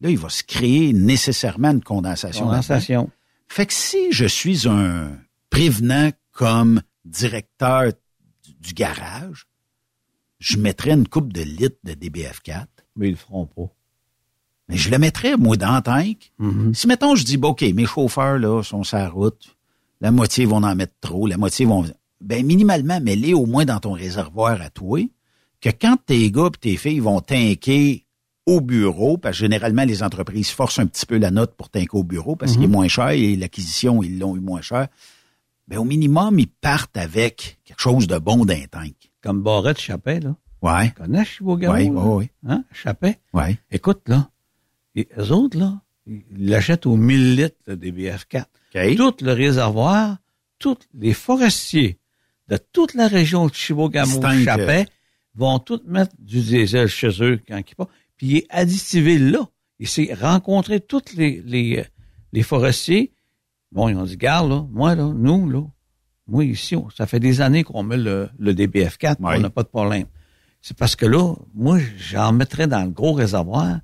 [0.02, 2.46] Là, il va se créer nécessairement une condensation.
[2.46, 3.10] Condensation.
[3.48, 5.18] Fait que si je suis un
[5.50, 7.92] prévenant comme directeur
[8.44, 9.48] du, du garage,
[10.40, 12.66] je mettrais une coupe de litres de DBF4.
[12.96, 13.70] Mais ils le feront pas.
[14.70, 16.32] Mais je le mettrais, moi, dans tank.
[16.40, 16.74] Mhm.
[16.74, 19.56] Si, mettons, je dis, bon, OK, mes chauffeurs, là, sont sur la route,
[20.02, 21.86] la moitié vont en mettre trop, la moitié vont...
[22.22, 25.02] Ben, minimalement, mets-les au moins dans ton réservoir à toi,
[25.60, 28.06] que quand tes gars et tes filles vont tanker
[28.46, 31.98] au bureau, parce que généralement, les entreprises forcent un petit peu la note pour tanker
[31.98, 34.88] au bureau parce qu'il est moins cher et l'acquisition, ils l'ont eu moins cher.
[35.68, 38.96] Ben, au minimum, ils partent avec quelque chose de bon d'un tank.
[39.22, 40.36] Comme Barrette Chappet, là.
[40.62, 40.90] Ouais.
[40.90, 41.78] Tu connais Chibogawa?
[41.78, 42.30] Oui, oui, oui.
[42.48, 42.64] Hein?
[42.72, 43.20] Chappet?
[43.34, 43.58] Ouais.
[43.72, 44.30] Écoute, là,
[44.96, 48.46] et eux autres, là, il l'achète aux 1000 litres de DBF4.
[48.96, 50.18] Tout le réservoir,
[50.60, 52.00] tous les forestiers
[52.50, 54.86] de toute la région de Chibougamau, Distinct, Chapet,
[55.36, 57.88] vont tous mettre du diesel chez eux quand ils pas.
[58.18, 59.48] Puis il est addistivé là.
[59.80, 61.84] Il s'est rencontré tous les, les,
[62.32, 63.12] les forestiers.
[63.72, 65.62] Bon, ils ont dit, garde, là, moi, là, nous, là,
[66.28, 69.64] moi, ici, on- ça fait des années qu'on met le, le DBF4, on n'a pas
[69.64, 70.06] de problème.
[70.62, 73.80] C'est parce que là, moi, j'en mettrais dans le gros réservoir,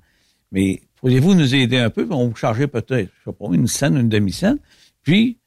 [0.52, 2.06] mais pourriez-vous nous aider un peu?
[2.10, 4.58] On va vous charger peut-être, je sais pas, une scène, une demi-scène,
[5.02, 5.38] puis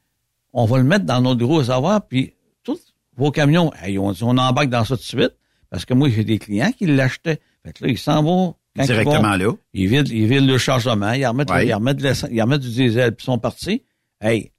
[0.52, 4.38] on va le mettre dans notre gros réservoir, puis tous vos camions, hey, on, on
[4.38, 5.32] embarque dans ça tout de suite,
[5.70, 7.40] parce que moi, j'ai des clients qui l'achetaient.
[7.64, 8.54] Fait que là, ils s'en vont.
[8.76, 9.52] quand ils Directement vont, là.
[9.72, 11.66] Ils vident, ils vident le chargement, ils remettent, Ouais.
[11.66, 12.00] ils remettent,
[12.30, 13.82] ils remettent du diesel, puis ils sont partis.
[14.20, 14.52] Hey,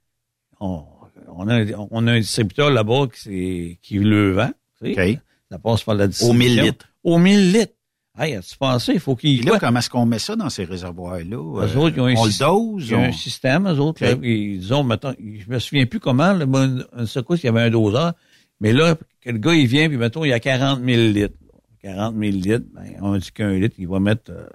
[0.60, 0.82] on,
[1.28, 4.50] on, a, on a un distributeur là-bas qui, qui le vend.
[4.82, 5.20] tu sais.
[5.50, 6.38] Ça passe par la distribution.
[6.56, 6.88] 1000 litres.
[7.04, 7.72] Au 1000 litres.
[8.18, 8.94] Hey, as-tu pensé?
[8.94, 9.40] Il faut qu'il...
[9.40, 11.36] Puis là, comment est-ce qu'on met ça dans ces réservoirs-là?
[11.36, 12.88] Eux Euh, autres, ils ont un on le dose?
[12.88, 14.02] Il y a un système, eux autres.
[14.02, 17.60] Là, ils ont, mettons, je me souviens plus comment, le une, secousse, il y avait
[17.60, 18.14] un doseur.
[18.60, 21.34] Mais là, que le gars, il vient, puis mettons, il y a 40 000 litres.
[21.82, 24.48] 40 000 litres, ben, on dit qu'un litre, il va mettre, euh,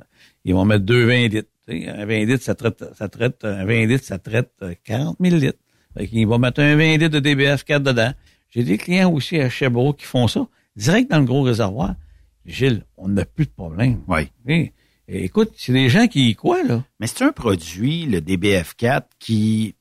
[0.43, 1.49] ils vont mettre deux 20 litres.
[1.67, 4.73] Tu sais, un 20 litres, ça traite, ça traite, un 20 litres, ça traite euh,
[4.83, 5.59] 40 000 litres.
[5.95, 8.11] Fait qu'il va mettre un 20 litres de DBF4 dedans.
[8.49, 11.95] J'ai des clients aussi à Chebreau qui font ça, direct dans le gros réservoir.
[12.45, 14.01] Gilles, on n'a plus de problème.
[14.07, 14.71] Oui.
[15.07, 16.83] écoute, c'est des gens qui, quoi, là?
[16.99, 19.75] Mais c'est un produit, le DBF4, qui...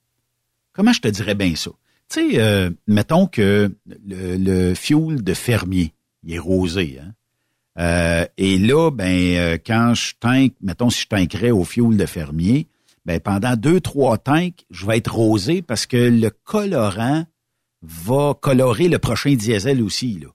[0.73, 1.71] Comment je te dirais bien ça?
[2.09, 3.75] Tu sais, euh, mettons que
[4.07, 5.93] le, le fuel de fermier,
[6.23, 7.13] il est rosé, hein?
[7.79, 12.07] Euh, et là, ben, euh, quand je tank, mettons si je tankerais au fuel de
[12.07, 12.69] fermier,
[13.07, 17.25] ben, pendant deux, trois tanks, je vais être rosé parce que le colorant
[17.83, 20.29] va colorer le prochain diesel aussi, là.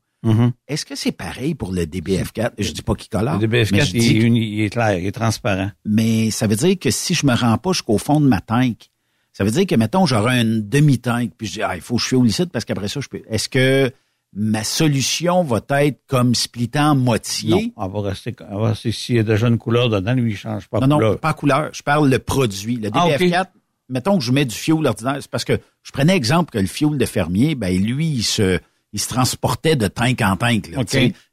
[0.68, 2.52] Est-ce que c'est pareil pour le DBF4?
[2.58, 3.40] Je dis pas qu'il colore.
[3.40, 5.72] Le mais DBF4, je il, est uni- il est clair, il est transparent.
[5.86, 8.90] mais ça veut dire que si je me rends pas jusqu'au fond de ma tank,
[9.34, 12.02] ça veut dire que, mettons, j'aurai une demi-tank, puis je dis, ah, il faut que
[12.02, 13.22] je fuel ici parce qu'après ça, je peux.
[13.30, 13.92] Est-ce que
[14.34, 17.50] ma solution va être comme splitter en moitié?
[17.50, 20.32] Non, on va rester, on va rester s'il y a déjà une couleur dedans, lui,
[20.32, 21.12] il change pas non, couleur.
[21.14, 21.70] non, pas couleur.
[21.74, 22.78] Je parle le produit.
[22.78, 23.46] Le Ah, DBF4,
[23.90, 25.18] mettons que je mets du fioul ordinaire.
[25.20, 28.60] C'est parce que je prenais exemple que le fioul de fermier, ben lui, il se,
[28.96, 30.70] il se transportait de tank en tank.
[30.70, 30.82] Là.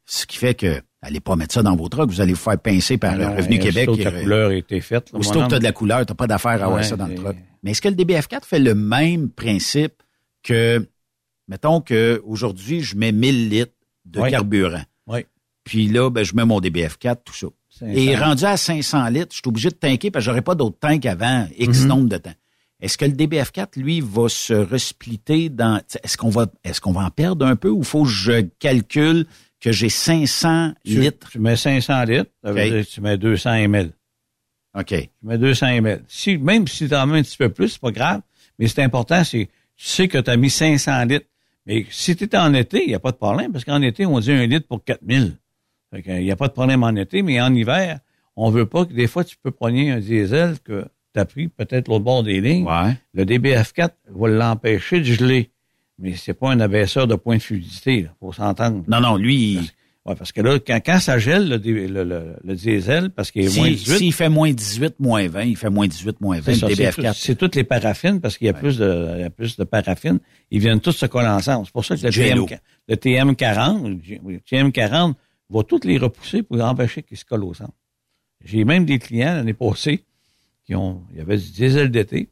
[0.05, 2.59] Ce qui fait que allez pas mettre ça dans vos trucks, vous allez vous faire
[2.59, 3.87] pincer par Ah le Revenu euh, Québec.
[3.89, 5.71] aussitôt que la euh, couleur a été faite, là, Aussitôt que tu as de la
[5.71, 7.37] couleur, tu pas d'affaire à avoir Ouais, ça dans le truck.
[7.63, 9.93] Mais est-ce que le DBF4 fait le même principe
[10.43, 10.85] que,
[11.47, 13.71] mettons que aujourd'hui je mets 1000 litres
[14.05, 14.83] de carburant?
[15.07, 15.25] Oui.
[15.63, 17.47] Puis là, ben, je mets mon DBF4, tout ça.
[17.79, 17.91] 500.
[17.95, 20.77] Et rendu à 500 litres, je suis obligé de tanker parce que j'aurais pas d'autres
[20.79, 21.87] tanks avant X Mhm.
[21.87, 22.33] nombre de temps.
[22.83, 25.79] Est-ce que le DBF4, lui, va se resplitter dans...
[26.03, 29.25] Est-ce qu'on va est-ce qu'on va en perdre un peu ou faut que je calcule
[29.61, 31.29] que j'ai 500 Tu, litres?
[31.31, 33.93] tu mets 500 litres, ça veut dire que tu mets 200 ml.
[34.77, 34.87] OK.
[34.87, 36.03] Tu mets 200 ml.
[36.09, 38.21] Si, même si tu en mets un petit peu plus, c'est pas grave.
[38.59, 41.27] Mais c'est important, c'est, tu sais que tu as mis 500 litres.
[41.65, 44.05] Mais si tu es en été, il n'y a pas de problème, parce qu'en été,
[44.05, 45.37] on dit un litre pour 4000.
[45.89, 47.99] Fait il n'y a pas de problème en été, mais en hiver,
[48.35, 51.47] on veut pas que des fois, tu peux prendre un diesel que tu as pris
[51.47, 52.65] peut-être l'autre bord des lignes.
[53.13, 55.49] Le DBF4 va l'empêcher de geler.
[55.99, 58.83] Mais c'est pas un abaisseur de point de fluidité, il faut s'entendre.
[58.87, 59.55] Non, non, lui...
[59.55, 59.67] Parce,
[60.05, 63.43] ouais, parce que là, quand, quand ça gèle, le, le, le- le diesel, parce qu'il
[63.43, 63.97] est Si- moins 18...
[63.99, 66.75] S'il fait moins 18, moins 20, il fait moins 18, moins 20, C'est ça, le
[66.75, 67.07] c'est DBF4.
[67.13, 69.55] tout- C'est toutes les paraffines parce qu'il y a plus de, il y a plus
[69.55, 70.19] de paraffines.
[70.51, 71.67] Ils viennent tous se coller ensemble.
[71.67, 72.11] C'est pour ça que le.
[72.11, 72.45] TM,
[72.89, 75.13] le TM40, le G- oui, le TM40
[75.51, 77.71] va toutes les repousser pour empêcher qu'ils se collent au centre.
[78.43, 80.03] J'ai même des clients l'année passée
[80.65, 82.29] qui ont, il y avait du diesel d'été,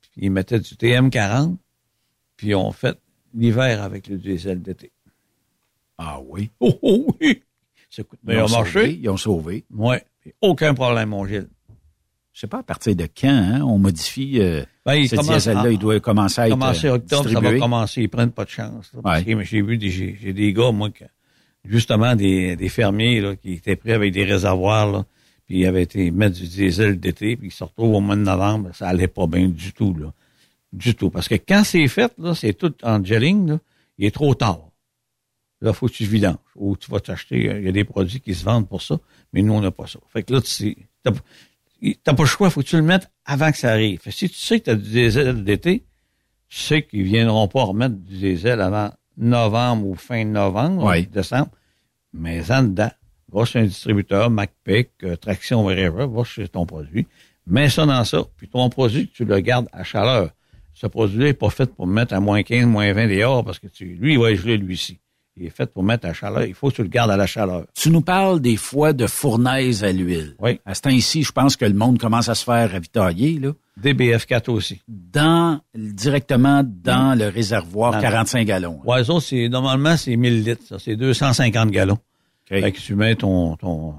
[0.00, 1.56] puis ils mettaient du TM40,
[2.36, 2.98] puis ils ont fait
[3.34, 4.92] l'hiver avec le diesel d'été.
[5.98, 6.50] Ah oui?
[6.60, 7.42] Oh, oh oui!
[7.90, 8.72] Ça coûte Ils ont marché.
[8.72, 9.64] sauvé, Ils ont sauvé.
[9.70, 9.96] Oui.
[10.40, 11.48] Aucun problème, mon Gilles.
[12.32, 15.70] Je sais pas à partir de quand hein, on modifie euh, Ben, il ce diesel-là.
[15.70, 18.02] Il doit commencer à être commencer euh, octobre, ça va commencer.
[18.02, 18.90] Ils prennent pas de chance.
[18.92, 19.44] là, Ouais.
[19.44, 21.04] j'ai vu des, j'ai, j'ai des gars, moi, que,
[21.64, 25.04] justement, des, des fermiers, là, qui étaient prêts avec des réservoirs, là,
[25.46, 28.22] puis ils avaient été mettre du diesel d'été, puis ils se retrouvent au mois de
[28.22, 30.12] novembre, ça allait pas bien du tout, là.
[30.72, 31.10] Du tout.
[31.10, 33.58] Parce que quand c'est fait, là, c'est tout en gelling, là,
[33.98, 34.70] il est trop tard.
[35.60, 36.36] Là, faut que tu vidanges.
[36.56, 38.98] Ou tu vas t'acheter, euh, il y a des produits qui se vendent pour ça,
[39.32, 40.00] mais nous, on n'a pas ça.
[40.08, 41.12] Fait que là, tu sais, t'as,
[42.02, 44.00] t'as pas le choix, faut que tu le mettes avant que ça arrive.
[44.00, 45.84] Fait que si tu sais que tu as du diesel d'été,
[46.48, 51.50] tu sais qu'ils viendront pas remettre du diesel avant novembre ou fin novembre, décembre,
[52.12, 52.90] mais en dedans,
[53.34, 57.06] va chez un distributeur, MacPic, euh, Traction, whatever, va chez ton produit,
[57.46, 60.30] mets ça dans ça, puis ton produit, tu le gardes à chaleur.
[60.72, 63.66] Ce produit-là n'est pas fait pour mettre à moins 15, moins 20 dehors, parce que
[63.68, 64.98] tu, lui, il va gelé, lui-ci.
[65.36, 66.44] Il est fait pour mettre à la chaleur.
[66.44, 67.64] Il faut que tu le gardes à la chaleur.
[67.74, 70.36] Tu nous parles des fois de fournaise à l'huile.
[70.38, 70.60] Oui.
[70.64, 73.50] À ce temps-ci, je pense que le monde commence à se faire ravitailler, là.
[73.82, 74.80] DBF4 aussi.
[74.86, 78.80] Dans, directement dans le réservoir, Dans- 45 gallons.
[78.84, 80.78] Ouais, eux autres, c'est, normalement, c'est 1000 litres, ça.
[80.78, 81.98] C'est 250 gallons.
[82.50, 82.60] OK.
[82.60, 83.94] Fait que tu mets ton, ton,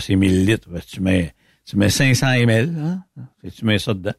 [0.00, 0.68] c'est 1000 litres.
[0.86, 1.34] Tu mets,
[1.64, 3.04] tu mets 500 ml, hein.
[3.56, 4.12] Tu mets ça dedans.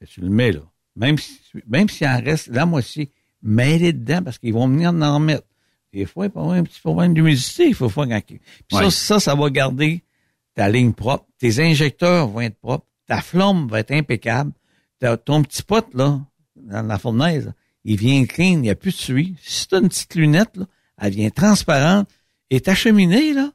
[0.00, 0.60] Que tu le mets, là.
[0.96, 3.10] Même si, même s'il en reste la moitié,
[3.42, 5.46] mets-les dedans parce qu'ils vont venir en remettre.
[5.92, 8.20] Des fois, il y avoir un petit problème d'humidité, il faut faire quand...
[8.26, 8.38] Puis
[8.70, 8.90] ça, Ouais.
[8.90, 10.02] ça, ça va garder
[10.54, 11.26] ta ligne propre.
[11.38, 12.86] Tes injecteurs vont être propres.
[13.06, 14.52] Ta flamme va être impeccable.
[15.24, 16.20] Ton petit pot, là,
[16.56, 17.52] dans la fournaise,
[17.84, 19.36] il vient clean, il n'y a plus de suie.
[19.42, 20.64] Si tu as une petite lunette, là,
[21.00, 22.08] elle vient transparente.
[22.50, 23.52] Et ta cheminée, là,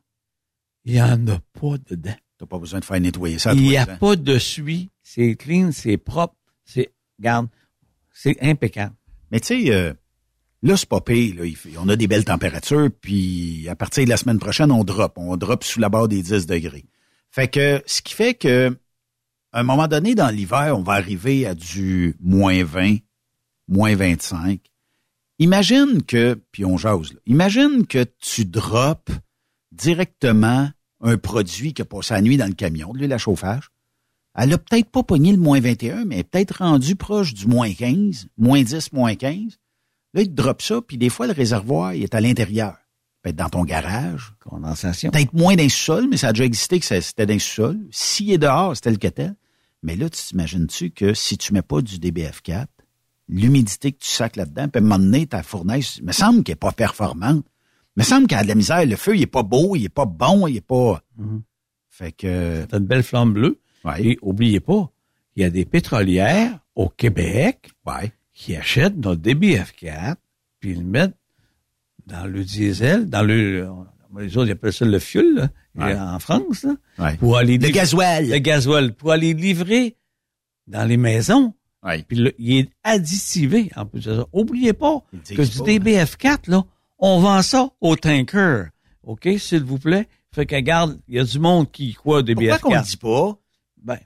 [0.85, 2.15] il n'y en a pas dedans.
[2.37, 3.53] T'as pas besoin de faire nettoyer ça.
[3.53, 4.89] Il n'y a pas de suie.
[5.03, 6.35] C'est clean, c'est propre,
[6.65, 7.47] c'est, garde,
[8.13, 8.95] c'est impeccable.
[9.31, 9.93] Mais tu sais, euh,
[10.63, 11.35] là, c'est pas pire.
[11.35, 11.43] Là.
[11.79, 15.13] On a des belles températures, puis à partir de la semaine prochaine, on drop.
[15.17, 16.85] On drop sous la barre des 10 degrés.
[17.29, 18.75] Fait que, ce qui fait que,
[19.53, 22.97] à un moment donné, dans l'hiver, on va arriver à du moins 20,
[23.67, 24.59] moins 25.
[25.41, 29.11] Imagine que, puis on jase, là, imagine que tu drops
[29.71, 30.69] directement
[31.01, 33.71] un produit qui a passé la nuit dans le camion, de l'huile à chauffage.
[34.35, 38.27] Elle a peut-être pas pogné le moins 21, mais peut-être rendue proche du moins 15,
[38.37, 39.57] moins 10, moins 15.
[40.13, 42.77] Là, il te drop ça, puis des fois, le réservoir, il est à l'intérieur.
[43.23, 44.33] Peut-être dans ton garage.
[44.47, 45.09] Condensation.
[45.09, 47.79] Peut-être moins le sous-sol, mais ça a déjà existé que c'était le sous-sol.
[47.89, 49.33] S'il est dehors, c'est tel que tel.
[49.81, 52.67] Mais là, tu t'imagines-tu que si tu mets pas du DBF4,
[53.31, 56.43] l'humidité que tu sacs là-dedans, puis à un moment donné, ta fournaise, il me semble
[56.43, 57.43] qu'elle est pas performante.
[57.97, 58.85] Il me semble qu'elle a de la misère.
[58.85, 61.01] Le feu, il est pas beau, il est pas bon, il est pas...
[61.89, 62.65] Fait que...
[62.65, 63.59] T'as une belle flamme bleue.
[63.83, 64.03] Ouais.
[64.05, 64.91] Et oubliez pas,
[65.35, 68.11] il y a des pétrolières au Québec Ouais.
[68.33, 70.15] qui achètent notre DBF4
[70.59, 71.15] puis ils le mettent
[72.05, 73.67] dans le diesel, dans le
[74.19, 75.97] les autres ils appellent ça le fuel là, Ouais.
[75.97, 76.63] en France
[76.97, 78.27] là, pour aller Le gasoil.
[78.27, 79.95] le gasoil pour aller livrer
[80.67, 81.53] dans les maisons.
[82.07, 84.25] Puis le- il est additivé en plus de ça.
[84.33, 86.63] Oubliez pas que du pas, DBF4 là,
[86.99, 88.65] on vend ça au tanker.
[89.03, 90.07] OK, s'il vous plaît?
[90.33, 92.59] Fait que regarde, il y a du monde qui croit DBF4.
[92.59, 93.37] Pourquoi qu'on le dit pas?
[93.83, 93.97] Ben,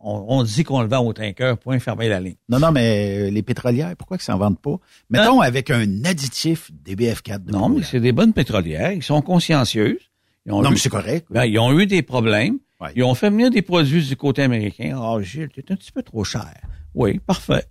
[0.00, 2.36] on, on dit qu'on le vend au tanker, point fermer la ligne.
[2.50, 4.76] Non, non, mais euh, les pétrolières, pourquoi qu'ils s'en vendent pas?
[5.08, 8.92] Mettons avec un additif DBF4 de Non, mais c'est des bonnes pétrolières.
[8.92, 10.10] Ils sont consciencieuses.
[10.46, 11.26] Ils ont Non, eu, mais c'est correct.
[11.30, 12.58] ben, ils ont eu des problèmes.
[12.80, 12.90] Ouais.
[12.96, 14.98] Ils ont fait venir des produits du côté américain.
[15.00, 16.54] Ah, Gilles, t'es un petit peu trop cher.
[16.94, 17.64] Oui, parfait.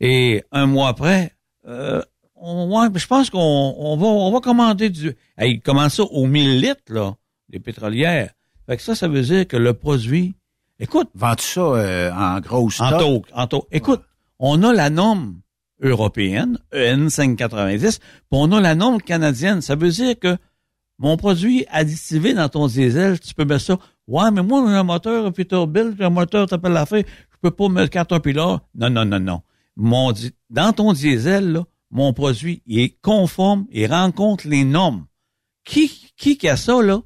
[0.00, 1.32] Et un mois après,
[1.66, 2.02] euh,
[2.36, 5.14] on, je pense qu'on on va, on va commander du...
[5.36, 7.14] Hey, ils commencent ça aux 1000 litres, là,
[7.48, 8.30] des pétrolières.
[8.66, 10.34] Fait que ça, ça veut dire que le produit...
[10.80, 12.92] Écoute, Vends-tu ça euh, en gros stock?
[12.92, 13.68] en taux, en taux.
[13.70, 14.02] Écoute,
[14.38, 15.40] on a la norme
[15.80, 19.60] européenne, EN 590, puis on a la norme canadienne.
[19.60, 20.36] Ça veut dire que
[20.98, 23.78] mon produit additivé dans ton diesel, tu peux mettre ça.
[24.06, 27.50] Ouais, mais moi, j'ai un moteur Peterbilt, j'ai un moteur t'appelles la feuille, je peux
[27.50, 28.60] pas mettre Caterpillar.
[28.74, 29.42] Non, non, non, non.
[29.76, 30.12] Mon,
[30.50, 35.06] dans ton diesel, là, mon produit, il est conforme, il rencontre les normes.
[35.64, 37.00] Qui, qui qui a ça, là?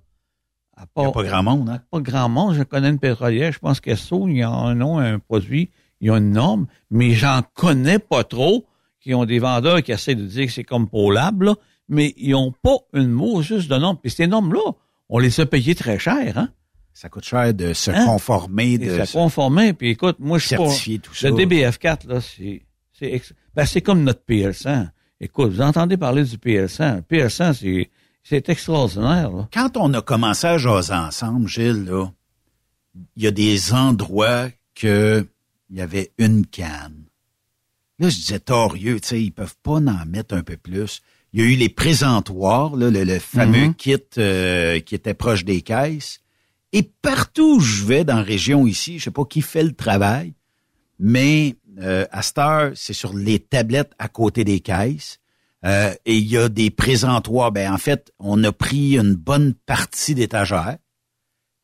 [0.76, 1.80] À Il n'y a part- pas grand monde, hein?
[1.90, 2.54] pas grand monde.
[2.54, 3.52] Je connais une pétrolière.
[3.52, 5.70] Je pense qu'Esso, ils en ont un produit,
[6.00, 8.66] ils ont une norme, mais j'en connais pas trop
[9.00, 11.54] qui ont des vendeurs qui essaient de dire que c'est comme Polab, là,
[11.88, 13.96] mais ils ont pas une mot juste de norme.
[14.02, 14.72] Puis ces normes-là,
[15.08, 16.48] on les a payées très cher, hein?
[17.00, 18.04] Ça coûte cher de se Hein?
[18.06, 19.72] conformer, Et de ça conformait.
[19.72, 20.64] Puis écoute, moi, je suis pas...
[20.66, 21.28] certifier tout ça.
[21.30, 22.62] Le DBF4, là, c'est...
[22.92, 24.88] C'est ex- ben, c'est comme notre PL100.
[25.20, 26.96] Écoute, vous entendez parler du PL100.
[26.96, 27.90] Le PL100, c'est...
[28.24, 29.48] C'est extraordinaire, là.
[29.52, 32.06] Quand on a commencé à jaser ensemble, Gilles, là,
[33.16, 35.24] il y a des endroits que
[35.70, 37.04] il y avait une canne.
[38.00, 41.00] Là, je disais torieux, tu sais, ils peuvent pas en mettre un peu plus.
[41.32, 43.74] Il y a eu les présentoirs, là, le, le fameux Mhm.
[43.74, 46.20] kit euh, qui était proche des caisses.
[46.72, 49.72] Et partout où je vais dans la région ici, je sais pas qui fait le
[49.72, 50.34] travail,
[50.98, 55.18] mais euh, à cette heure, c'est sur les tablettes à côté des caisses.
[55.64, 57.52] Euh, et il y a des présentoirs.
[57.52, 60.78] Ben, en fait, on a pris une bonne partie d'étagères.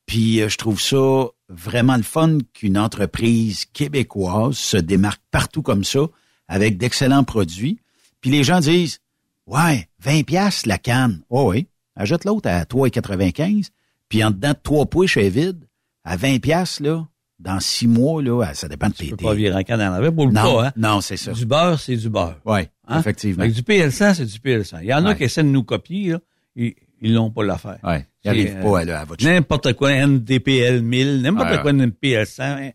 [0.06, 5.84] Puis euh, je trouve ça vraiment le fun qu'une entreprise québécoise se démarque partout comme
[5.84, 6.00] ça,
[6.48, 7.78] avec d'excellents produits.
[8.20, 9.00] Puis les gens disent
[9.46, 11.22] Ouais, 20 pièces la canne.
[11.28, 11.66] Oh oui.
[11.96, 13.68] Ajoute l'autre à 3,95.
[14.08, 15.66] Puis en dedans de trois pouces est vide,
[16.04, 17.06] à 20 pièces là,
[17.38, 19.04] dans six mois, là, ça dépend de tes.
[19.06, 20.72] Tu peux pas virer canne en avec pour le Non, pas, hein?
[20.76, 21.32] non, c'est ça.
[21.32, 22.38] Du beurre, c'est du beurre.
[22.44, 23.00] Oui, Hein?
[23.00, 23.44] effectivement.
[23.44, 24.78] Que du PL100, c'est du PL100.
[24.82, 25.16] Il y en a Ouais.
[25.16, 26.20] qui essaient de nous copier, là.
[26.56, 27.78] Ils, ils l'ont pas l'affaire.
[27.82, 28.06] Ouais.
[28.22, 31.70] C'est, Ils n'arrivent euh, pas là, à votre N'importe quoi, NDPL 1000, n'importe Ouais, quoi,
[31.72, 32.42] une PL100.
[32.42, 32.70] hein.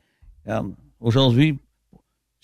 [0.45, 1.57] Regarde, aujourd'hui,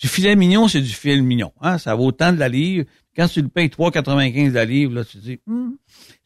[0.00, 1.52] Du filet mignon, c'est du filet mignon.
[1.60, 1.78] Hein?
[1.78, 2.86] Ça vaut autant de la livre.
[3.16, 5.76] Quand tu le payes 3,95 la livre, là, tu te dis, Hum,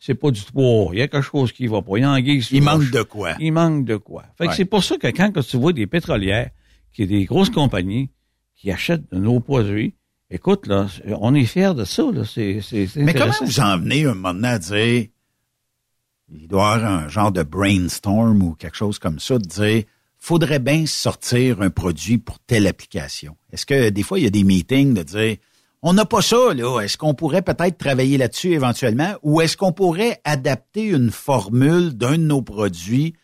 [0.00, 0.90] c'est pas du tout.
[0.92, 1.98] Il y a quelque chose qui va pas.
[1.98, 2.04] Il y
[2.38, 3.34] a sous Il manque de quoi?
[3.38, 4.24] Il manque de quoi.
[4.36, 4.56] Fait que Ouais.
[4.56, 6.50] c'est pour ça que quand tu vois des pétrolières,
[6.92, 8.10] qui est des grosses compagnies
[8.56, 9.94] qui achètent de nos produits,
[10.30, 10.86] écoute, là,
[11.20, 12.24] on est fiers de ça, là.
[12.24, 15.06] C'est, c'est, Mais comment vous en venez un moment donné à dire,
[16.32, 19.84] il doit y avoir un genre de brainstorm ou quelque chose comme ça, de dire,
[20.18, 23.36] faudrait bien sortir un produit pour telle application.
[23.52, 25.36] Est-ce que des fois, il y a des meetings de dire,
[25.82, 26.80] on n'a pas ça, là.
[26.80, 29.12] Est-ce qu'on pourrait peut-être travailler là-dessus éventuellement?
[29.22, 33.14] Ou est-ce qu'on pourrait adapter une formule d'un de nos produits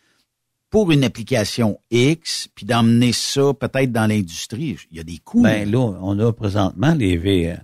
[0.69, 4.77] pour une application X, puis d'emmener ça peut-être dans l'industrie?
[4.91, 5.41] Il y a des coûts.
[5.43, 7.55] Ben là, on a présentement les V, euh,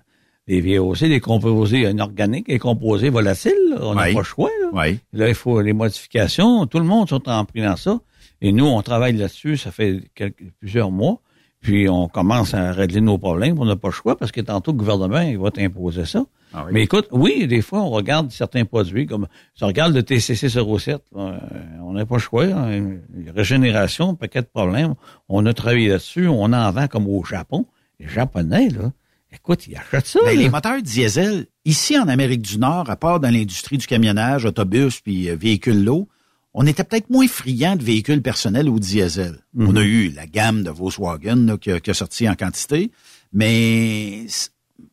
[0.48, 3.54] les VOC, les composés inorganiques, les composés volatiles.
[3.72, 3.78] là.
[3.82, 4.14] On n'a Oui.
[4.14, 4.50] pas le choix.
[4.62, 4.70] Là.
[4.74, 5.00] Oui.
[5.14, 6.66] Là, il faut les modifications.
[6.68, 8.00] Tout le monde sont en pris dans ça.
[8.42, 11.20] Et nous, on travaille là-dessus, ça fait quelques, plusieurs mois.
[11.64, 13.58] Puis on commence à régler nos problèmes.
[13.58, 16.24] On n'a pas le choix parce que tantôt, le gouvernement, il va t'imposer ça.
[16.54, 16.72] Ah oui.
[16.74, 20.50] Mais écoute, oui, des fois, on regarde certains produits, comme si on regarde le TCC
[20.50, 21.38] 07, euh,
[21.82, 22.46] on n'a pas le choix.
[22.46, 22.98] hein.
[23.34, 24.94] Régénération, paquet de problèmes.
[25.30, 27.66] On a travaillé là-dessus, on en vend comme au Japon.
[28.00, 28.92] Les Japonais, là,
[29.32, 30.20] écoute, ils achètent ça.
[30.24, 30.34] Là.
[30.34, 35.00] les moteurs diesel, ici en Amérique du Nord, à part dans l'industrie du camionnage, autobus
[35.02, 36.08] puis euh, véhicules lourds,
[36.54, 39.40] on était peut-être moins friands de véhicules personnels au diesel.
[39.54, 39.68] Mhm.
[39.70, 42.92] On a eu la gamme de Volkswagen là, qui, a, qui a sorti en quantité,
[43.32, 44.26] mais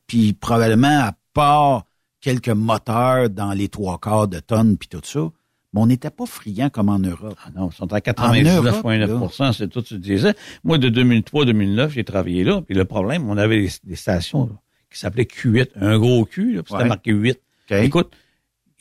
[0.06, 1.84] puis probablement à part
[2.20, 5.30] quelques moteurs dans les trois quarts de tonnes puis tout ça,
[5.72, 7.36] mais on n'était pas friands comme en Europe.
[7.44, 10.34] Ah non, ils sont à En Europe, 99,9% c'est tout ce que tu disais.
[10.64, 12.60] Moi, de 2003-2009, j'ai travaillé là.
[12.62, 14.52] Puis le problème, on avait des, stations là,
[14.90, 16.88] qui s'appelaient Q8, un gros Q, là, puis c'était Ouais.
[16.88, 17.38] marqué 8.
[17.70, 18.10] Écoute,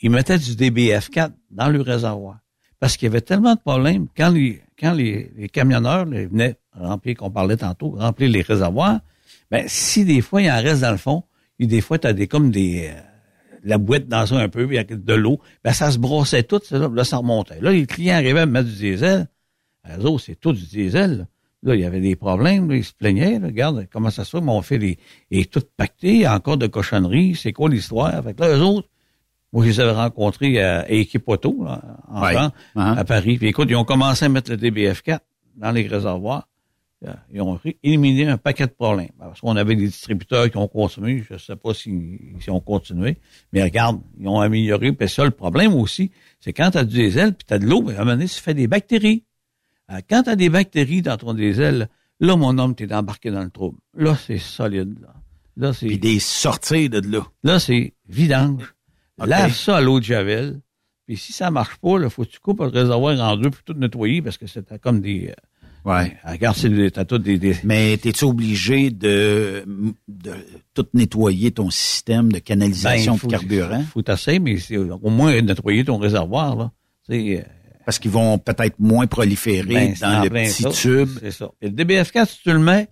[0.02, 2.38] ils mettaient du DBF4 dans le réservoir.
[2.80, 4.06] Parce qu'il y avait tellement de problèmes.
[4.16, 9.00] Quand les, quand les, les camionneurs les venaient remplir, qu'on parlait tantôt, remplir les réservoirs,
[9.50, 11.24] ben, si des fois, il en reste dans le fond,
[11.58, 13.00] et des fois, tu as des, comme des, euh,
[13.64, 16.60] la boîte dans ça un peu, puis avec de l'eau, ben, ça se brossait tout,
[16.64, 17.60] ça, là, ça remontait.
[17.60, 19.28] Là, les clients arrivaient à me mettre du diesel.
[19.88, 21.18] Eux autres, c'est tout du diesel.
[21.18, 21.26] Là.
[21.62, 23.38] Là, il y avait des problèmes, là, ils se plaignaient.
[23.38, 23.48] là.
[23.48, 24.98] Regarde, comment ça se fait, mais on fait les,
[25.30, 28.22] et tout pacté, encore de cochonneries, c'est quoi l'histoire?
[28.24, 28.88] Fait que là, eux autres,
[29.52, 32.34] moi, je les avais rencontrés à, à Équipe Auto, là, en Ouais.
[32.34, 32.50] Uh-huh.
[32.74, 33.36] à Paris.
[33.38, 35.18] Puis écoute, ils ont commencé à mettre le DBF4
[35.56, 36.46] dans les réservoirs.
[37.06, 39.08] Euh, Ils ont éliminé un paquet de problèmes.
[39.18, 42.60] Parce qu'on avait des distributeurs qui ont consommé, je ne sais pas si, si ont
[42.60, 43.16] continué,
[43.52, 44.92] mais regarde, ils ont amélioré.
[44.92, 46.10] Puis ça, le problème aussi,
[46.40, 48.26] c'est quand tu as du diesel, puis tu as de l'eau, à un moment donné,
[48.26, 49.24] ça fait des bactéries.
[50.08, 51.88] Quand tu as des bactéries dans ton diesel,
[52.20, 53.78] là, mon homme, tu es embarqué dans le trouble.
[53.96, 54.94] Là, c'est solide.
[55.00, 55.14] Là,
[55.56, 55.86] là c'est...
[55.86, 57.26] Puis des sorties de là.
[57.42, 58.74] Là, c'est vidange.
[59.20, 59.26] OK.
[59.28, 60.60] Lave ça à l'eau de Javel.
[61.06, 63.62] Puis si ça marche pas, il faut que tu coupes le réservoir en deux pour
[63.62, 65.28] tout nettoyer parce que c'était comme des...
[65.28, 65.34] euh,
[65.82, 66.14] Ouais.
[66.24, 67.38] Regarde, c'est des- t'as tout des...
[67.38, 69.64] des- Mais t'es-tu obligé de,
[70.08, 70.32] de
[70.74, 73.82] tout nettoyer ton système de canalisation Ben, de faut- carburant?
[73.92, 76.70] faut t'essayer, mais c'est au moins nettoyer ton réservoir, là.
[77.10, 77.40] Euh,
[77.86, 80.70] Parce qu'ils vont peut-être moins proliférer ben, dans le petit ça.
[80.70, 81.08] tube.
[81.20, 81.50] C'est ça.
[81.62, 82.88] Et le DBF4, si tu le mets,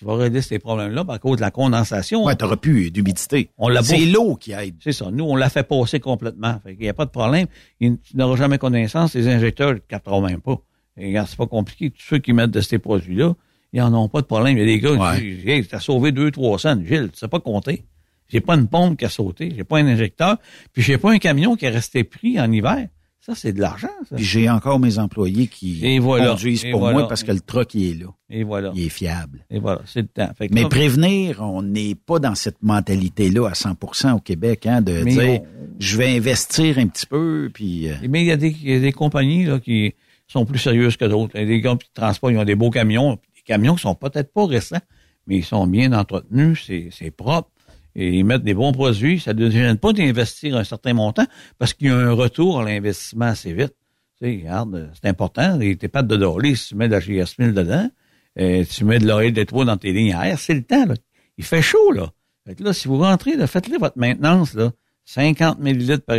[0.00, 2.24] tu vas régler ces problèmes-là par cause de la condensation.
[2.24, 3.50] Ouais, t'auras plus d'humidité.
[3.58, 4.76] On l'a C'est l'eau qui aide.
[4.80, 5.10] C'est ça.
[5.12, 6.58] Nous, on l'a fait passer complètement.
[6.64, 7.46] Fait qu'il n'y a pas de problème.
[7.80, 9.12] Il- tu n'auras jamais connaissance.
[9.14, 10.56] Les injecteurs ne capteront même pas.
[10.96, 11.90] Et c'est pas compliqué.
[11.90, 13.34] Tous ceux qui mettent de ces produits-là,
[13.74, 14.56] ils en ont pas de problème.
[14.56, 15.18] Il y a des gars Ouais.
[15.20, 16.82] qui disent, hey, t'as sauvé deux, trois cents.
[16.82, 17.84] Gilles, tu sais pas compter.
[18.30, 19.52] J'ai pas une pompe qui a sauté.
[19.54, 20.38] J'ai pas un injecteur.
[20.72, 22.88] Puis j'ai pas un camion qui est resté pris en hiver.
[23.20, 24.16] Ça, c'est de l'argent, ça.
[24.16, 26.30] Puis j'ai encore mes employés qui Et voilà.
[26.30, 26.98] conduisent Et pour voilà.
[27.00, 28.06] moi parce que le truck il est là.
[28.30, 28.72] Et voilà.
[28.74, 29.44] Il est fiable.
[29.50, 29.82] Et voilà.
[29.84, 30.30] C'est le temps.
[30.38, 34.80] Fait que Mais prévenir, on n'est pas dans cette mentalité-là à 100% au Québec, hein,
[34.80, 35.46] de Mais dire on-
[35.78, 38.74] je vais investir un petit peu, puis euh, Mais il y a des, il y
[38.74, 39.92] a des compagnies là, qui
[40.26, 41.32] sont plus sérieuses que d'autres.
[41.34, 43.12] Il y a des gars qui transportent, ils ont des beaux camions.
[43.36, 44.80] Des camions qui sont peut-être pas récents,
[45.26, 47.50] mais ils sont bien entretenus, c'est propre.
[47.96, 49.18] Et ils mettent des bons produits.
[49.20, 51.26] Ça ne gêne pas d'investir un certain montant
[51.58, 53.74] parce qu'il y a un retour à l'investissement assez vite.
[54.20, 55.56] Tu sais, regarde, c'est important.
[55.56, 57.90] Les- Tes pattes de dolly, si tu mets de la GS 1000 dedans,
[58.38, 60.86] euh, tu mets de l'oreille d'étoile dans tes lignes à air, c'est le temps.
[60.86, 60.94] Là.
[61.38, 62.12] Il fait chaud, là.
[62.46, 64.72] Fait que là, si vous rentrez, faites-le votre maintenance, là.
[65.04, 66.18] 50 millilitres par...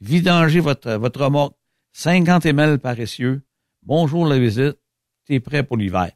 [0.00, 1.56] Vidangez votre, votre remorque.
[1.94, 3.42] 50 ml par essieu.
[3.82, 4.76] Bonjour la visite.
[5.24, 6.10] T'es prêt pour l'hiver.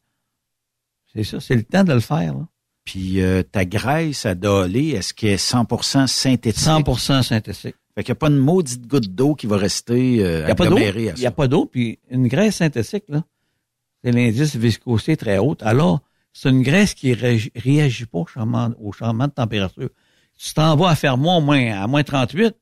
[1.12, 2.46] C'est ça, c'est le temps de le faire, là.
[2.84, 6.62] Puis euh, ta graisse à doler, est-ce qu'elle est 100% synthétique?
[6.62, 7.76] 100% synthétique.
[7.94, 10.54] Fait qu'il n'y a pas une maudite goutte d'eau qui va rester euh, n'y a
[10.54, 10.78] pas d'eau.
[10.78, 11.66] Il n'y a pas d'eau.
[11.66, 13.24] Puis une graisse synthétique, là,
[14.02, 15.62] c'est l'indice de viscosité très haute.
[15.62, 16.00] Alors,
[16.32, 19.90] c'est une graisse qui réagit, réagit pas au changement, au changement de température.
[20.36, 22.54] Si tu t'en vas à faire moins, au moins, à moins 38,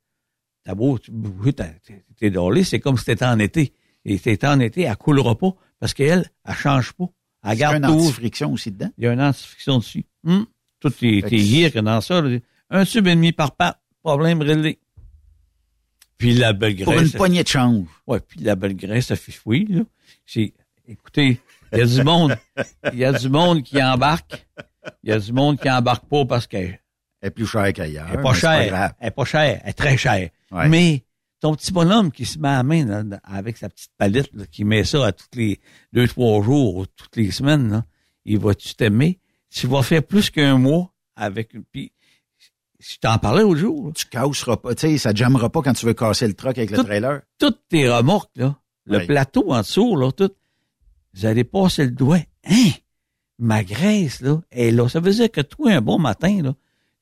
[0.64, 3.72] t'as beau, t'es doré, c'est comme si t'étais en été.
[4.04, 7.06] Et si t'étais en été, elle coulera pas parce qu'elle, elle change pas.
[7.44, 8.90] Elle garde un anti-friction aussi dedans?
[8.98, 10.04] Il y a un anti-friction dessus.
[10.26, 10.46] Hum.
[10.80, 11.22] Tout est,
[11.72, 12.20] que dans ça.
[12.20, 12.38] là.
[12.70, 13.80] Un tube et demi par patte.
[14.02, 14.78] Problème réglé.
[16.18, 16.84] Puis la belle graisse.
[16.84, 17.86] Pour une poignée de change.
[18.06, 19.82] Ouais, puis la belle graisse, ça fait fouiller, là.
[20.26, 20.52] C'est,
[20.86, 21.40] écoutez,
[21.72, 22.36] il y a du monde,
[22.92, 24.46] il y a du monde qui embarque.
[25.02, 26.80] Il y a du monde qui embarque pas parce qu'elle
[27.20, 28.08] Elle est plus chère qu'ailleurs.
[28.12, 28.94] elle est pas chère.
[29.00, 29.60] Elle est pas chère.
[29.62, 30.30] Elle est très chère.
[30.50, 30.68] Ouais.
[30.68, 31.04] Mais
[31.40, 34.44] ton petit bonhomme qui se met à la main là, avec sa petite palette, là,
[34.46, 35.60] qui met ça à toutes les
[35.92, 37.84] deux, trois jours, ou toutes les semaines, là,
[38.24, 39.20] il va-tu t'aimer?
[39.50, 41.64] Tu vas faire plus qu'un mois avec une.
[41.64, 41.92] Puis,
[42.80, 43.86] je t'en parlais l'autre jour.
[43.86, 43.92] là.
[43.94, 46.70] Tu casseras pas, tu sais, ça jammera pas quand tu veux casser le truck avec
[46.70, 47.22] le trailer.
[47.38, 48.56] Toutes tes remorques, là,
[48.86, 50.30] le plateau en dessous, là, tout,
[51.14, 52.20] vous allez passer le doigt.
[52.44, 52.70] Hein?
[53.38, 54.88] Ma graisse, là, est là.
[54.88, 56.54] Ça veut dire que toi, un bon matin, là,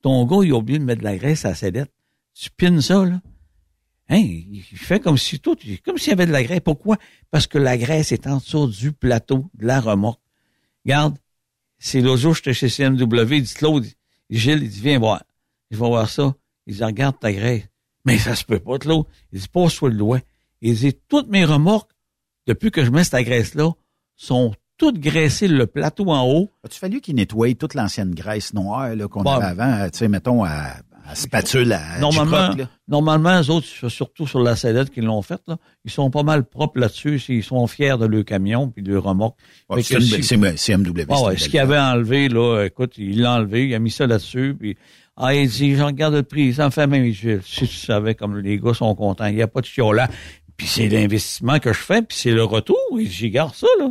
[0.03, 1.93] ton gars, il a oublié de mettre de la graisse à la sellette.
[2.35, 3.21] Tu pines ça, là.
[4.09, 4.19] Hein?
[4.19, 6.61] Il fait comme si tout, comme s'il y avait de la graisse.
[6.65, 6.97] Pourquoi?
[7.31, 10.21] Parce que la graisse est en dessous du plateau de la remorque.
[10.85, 11.19] Regarde,
[11.79, 13.85] c'est l'autre jour, j'étais chez CMW, il dit Claude,
[14.31, 15.23] Gilles, il dit, viens voir.
[15.71, 16.35] Je vais voir ça.
[16.67, 17.65] Il dit, regarde ta graisse.
[18.05, 19.05] Mais ça se peut pas, Claude.
[19.33, 20.21] Il dit, passe-toi le doigt.
[20.63, 21.91] Il dit, toutes mes remorques,
[22.47, 23.73] depuis que je mets cette graisse-là,
[24.15, 26.51] sont toutes graissées le plateau en haut.
[26.65, 29.33] As-tu fallu qu'il nettoie toute l'ancienne graisse noire qu'on Bon.
[29.33, 30.77] avait avant, tu sais, mettons, à,
[31.09, 32.69] à spatule, à Normalement, là?
[32.89, 36.45] normalement, eux autres, surtout sur la sellette qu'ils l'ont faite, là, ils sont pas mal
[36.45, 37.21] propres là-dessus.
[37.29, 39.39] Ils sont fiers de leur camion puis de leur remorque.
[39.69, 40.37] Ouais, c'est si-
[40.77, 41.05] MW.
[41.09, 44.07] Ah ouais, ce qu'il avait enlevé, là, écoute, il l'a enlevé, il a mis ça
[44.07, 44.77] là-dessus, puis
[45.17, 48.39] ah, il dit, je regarde le prix, ça me fait même, si tu savais comme
[48.39, 50.09] les gars sont contents, il n'y a pas de chiolat.
[50.57, 53.91] Puis c'est l'investissement que je fais, puis c'est le retour, et j'y garde ça, là.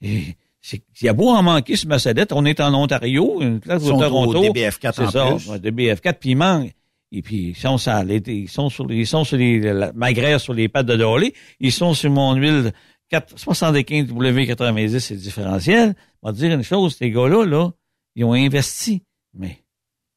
[0.00, 0.36] Et
[0.72, 3.82] il y a beau en manquer sur ma sellette, on est en Ontario, une place
[3.82, 4.38] sont Toronto.
[4.38, 5.48] au DBF4 c'est en ça, plus.
[5.48, 6.72] ouais, DBF4, puis il manque.
[7.10, 10.42] Et puis, ils sont, les- ils sont sur, ils sont sur les, la- ma graisse
[10.42, 11.32] sur les pattes de Dolly.
[11.58, 12.72] Ils sont sur mon huile
[13.08, 15.94] 4, 75 W90, c'est différentiel.
[16.22, 17.70] On va te dire une chose, ces gars-là, là,
[18.14, 19.02] ils ont investi.
[19.32, 19.62] Mais,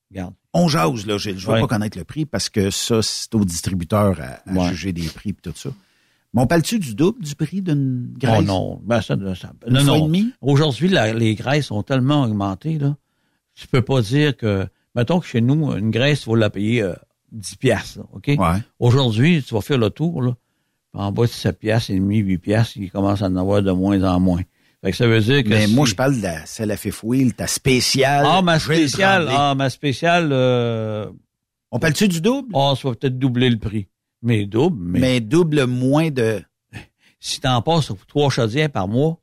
[0.09, 0.34] regarde.
[0.53, 1.38] On jase, là, Gilles.
[1.38, 1.61] Je veux Ouais.
[1.61, 4.68] pas connaître le prix parce que ça, c'est au distributeur à, à Ouais.
[4.72, 5.69] juger des prix et tout ça.
[6.34, 8.40] Mais on parle-tu du double du prix d'une graisse?
[8.40, 10.06] Oh non, ben ça, ça Une non, fois et non.
[10.08, 10.32] demi?
[10.41, 12.95] Aujourd'hui, la- les graisses ont tellement augmenté, là.
[13.56, 16.84] Tu peux pas dire que, mettons que chez nous, une graisse, il faut la payer
[16.84, 16.94] euh,
[17.34, 18.28] 10 piastres, là, OK?
[18.28, 18.60] Ouais.
[18.80, 20.36] Aujourd'hui, tu vas faire le tour, là.
[20.94, 23.72] En bas de 7 piastres et demi, 8 piastres, il commence à en avoir de
[23.72, 24.41] moins en moins.
[24.84, 26.78] Fait que ça veut dire que Mais si- moi, je parle de la, celle à
[26.78, 28.26] fifth wheel, ta spéciale.
[28.28, 31.06] Ah, ma spéciale, ah, ma spéciale, euh,
[31.72, 32.49] On parle-tu du double?
[32.56, 33.88] ah, ça va peut-être doubler le prix.
[34.22, 36.41] Mais double, mais, Mais double moins de...
[37.19, 39.18] si t'en passes trois chaudières par mois,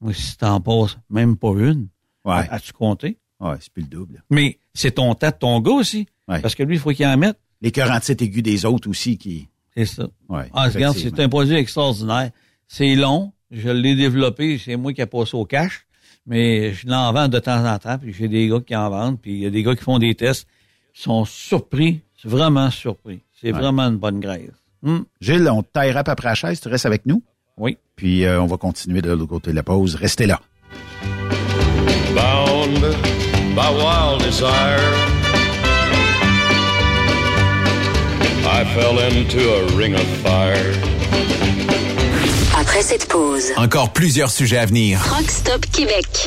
[0.00, 1.88] moi, si t'en passes même pas une,
[2.24, 2.46] Ouais.
[2.50, 3.18] as-tu compté?
[3.40, 4.22] Ouais, c'est plus le double.
[4.30, 6.06] Mais c'est ton temps de ton gars aussi.
[6.28, 6.40] Ouais.
[6.40, 7.38] Parce que lui, il faut qu'il en mette.
[7.60, 9.48] Les 47 aigus des autres aussi qui...
[9.76, 10.08] C'est ça.
[10.28, 12.30] Ouais, Ah, regarde, c'est un produit extraordinaire.
[12.66, 13.32] C'est long.
[13.50, 14.58] Je l'ai développé.
[14.58, 15.86] C'est moi qui ai passé au cash.
[16.26, 17.98] Mais je l'en vends de temps en temps.
[17.98, 19.20] Puis j'ai des gars qui en vendent.
[19.20, 20.46] Puis il y a des gars qui font des tests.
[20.96, 22.00] Ils sont surpris.
[22.24, 23.20] Vraiment surpris.
[23.40, 23.58] C'est Ouais.
[23.58, 24.50] vraiment une bonne graisse.
[24.84, 27.22] Hum, Gilles, on te taillera après la chaise, tu restes avec nous?
[27.58, 27.76] Oui.
[27.96, 29.94] Puis euh, on va continuer de l'autre côté de la pause.
[29.94, 30.40] Restez là.
[32.14, 32.80] bound
[33.54, 34.80] by wild desire.
[38.48, 40.72] I fell into a ring of fire.
[42.58, 44.98] Après cette pause, Encore plusieurs sujets à venir.
[45.04, 46.26] Truck Stop Québec.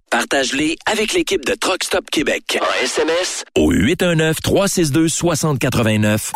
[0.11, 2.59] Partage-les avec l'équipe de Truck Stop Québec.
[2.61, 6.33] En SMS au 819-362-6089.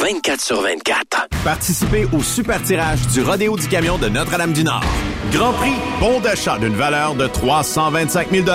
[0.00, 1.28] 24 sur 24.
[1.44, 4.82] Participez au super tirage du Rodéo du Camion de Notre-Dame-du-Nord.
[5.30, 8.46] Grand prix, bon d'achat d'une valeur de 325 000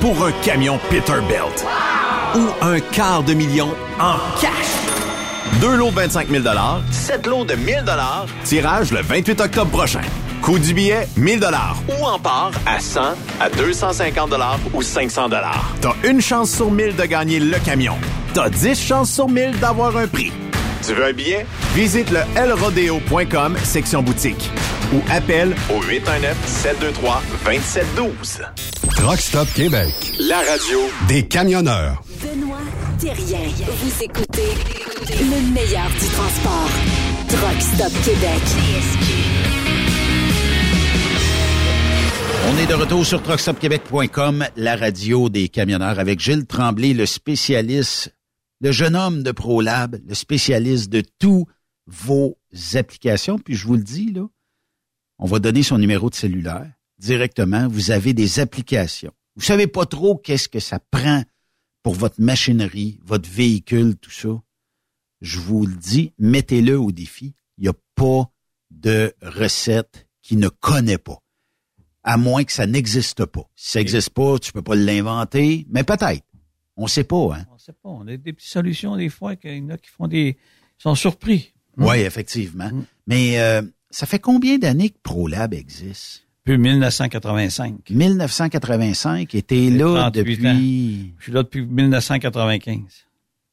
[0.00, 1.66] pour un camion Peterbilt.
[2.34, 3.68] Ou un quart de million
[4.00, 4.91] en cash.
[5.60, 6.44] Deux lots de 25 000
[6.90, 7.84] sept lots de 1000
[8.44, 10.00] tirage le 28 octobre prochain.
[10.40, 11.40] Coût du billet, 1000
[11.88, 13.00] Ou en part à 100,
[13.40, 14.30] à 250
[14.74, 17.94] ou 500 T'as une chance sur 1000 de gagner le camion.
[18.34, 20.32] T'as 10 chances sur 1000 d'avoir un prix.
[20.84, 21.46] Tu veux un billet?
[21.74, 24.50] Visite le lrodeo.com, section boutique.
[24.92, 28.42] Ou appelle au 819-723-2712.
[28.96, 29.92] Truck Stop Québec.
[30.20, 32.02] La radio Des camionneurs.
[32.20, 32.58] Benoît
[32.98, 33.38] Thérien.
[33.66, 34.48] Vous écoutez
[35.08, 36.68] le meilleur du transport.
[37.28, 38.42] Truck Stop Québec.
[42.50, 48.12] On est de retour sur truckstopquebec.com, la radio des camionneurs, avec Gilles Tremblay, le spécialiste,
[48.62, 51.46] le jeune homme de ProLab, le spécialiste de tous
[51.86, 52.38] vos
[52.74, 53.38] applications.
[53.38, 54.26] Puis je vous le dis, là,
[55.18, 57.66] on va donner son numéro de cellulaire directement.
[57.66, 59.12] Vous avez des applications.
[59.34, 61.24] Vous savez pas trop qu'est-ce que ça prend
[61.82, 64.40] pour votre machinerie, votre véhicule, tout ça.
[65.20, 67.34] Je vous le dis, mettez-le au défi.
[67.58, 68.30] Il n'y a pas
[68.70, 71.18] de recette qui ne connaît pas
[72.04, 73.48] à moins que ça n'existe pas.
[73.56, 76.24] Si ça n'existe pas, tu peux pas l'inventer, mais peut-être.
[76.76, 77.46] On sait pas, hein?
[77.62, 77.90] On sait pas.
[77.90, 80.36] On a des petites solutions des fois qu'il y en a qui font des
[80.78, 81.52] sont surpris.
[81.76, 82.70] Oui, effectivement.
[83.06, 86.26] Mais euh, ça fait combien d'années que ProLab existe?
[86.44, 87.88] Depuis 1985.
[87.88, 90.44] 1985, et t'es là depuis...
[90.44, 91.14] Ans.
[91.18, 92.80] Je suis là depuis 1995.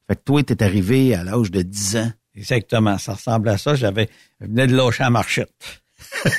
[0.07, 2.11] Fait que toi, t'es arrivé à l'âge de 10 ans.
[2.33, 2.97] Exactement.
[2.97, 3.75] Ça ressemble à ça.
[3.75, 4.09] J'avais,
[4.41, 5.83] je venais de lâcher la marchette.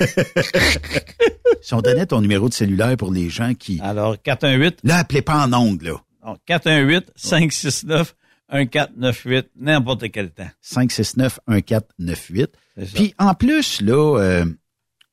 [1.62, 3.78] si on donnait ton numéro de cellulaire pour les gens qui...
[3.80, 4.80] Alors, 418...
[4.82, 6.02] Là, appelez pas en ongle, là.
[6.48, 10.48] 418-569-1498, n'importe quel temps.
[10.64, 12.46] 569-1498.
[12.94, 14.44] Puis, en plus, là, euh,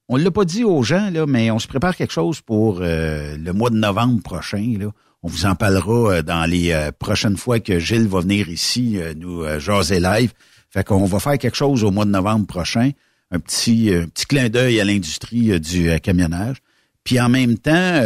[0.10, 3.38] on l'a pas dit aux gens, là, mais on se prépare quelque chose pour euh,
[3.38, 4.92] le mois de novembre prochain, là.
[5.24, 9.44] On vous en parlera euh, dans les prochaines fois que Gilles va venir ici nous
[9.60, 10.32] jaser live.
[10.70, 12.92] Fait qu'on va faire quelque chose au mois de novembre prochain
[13.32, 16.58] un petit, petit clin d'œil à l'industrie du camionnage.
[17.04, 18.02] Puis en même temps,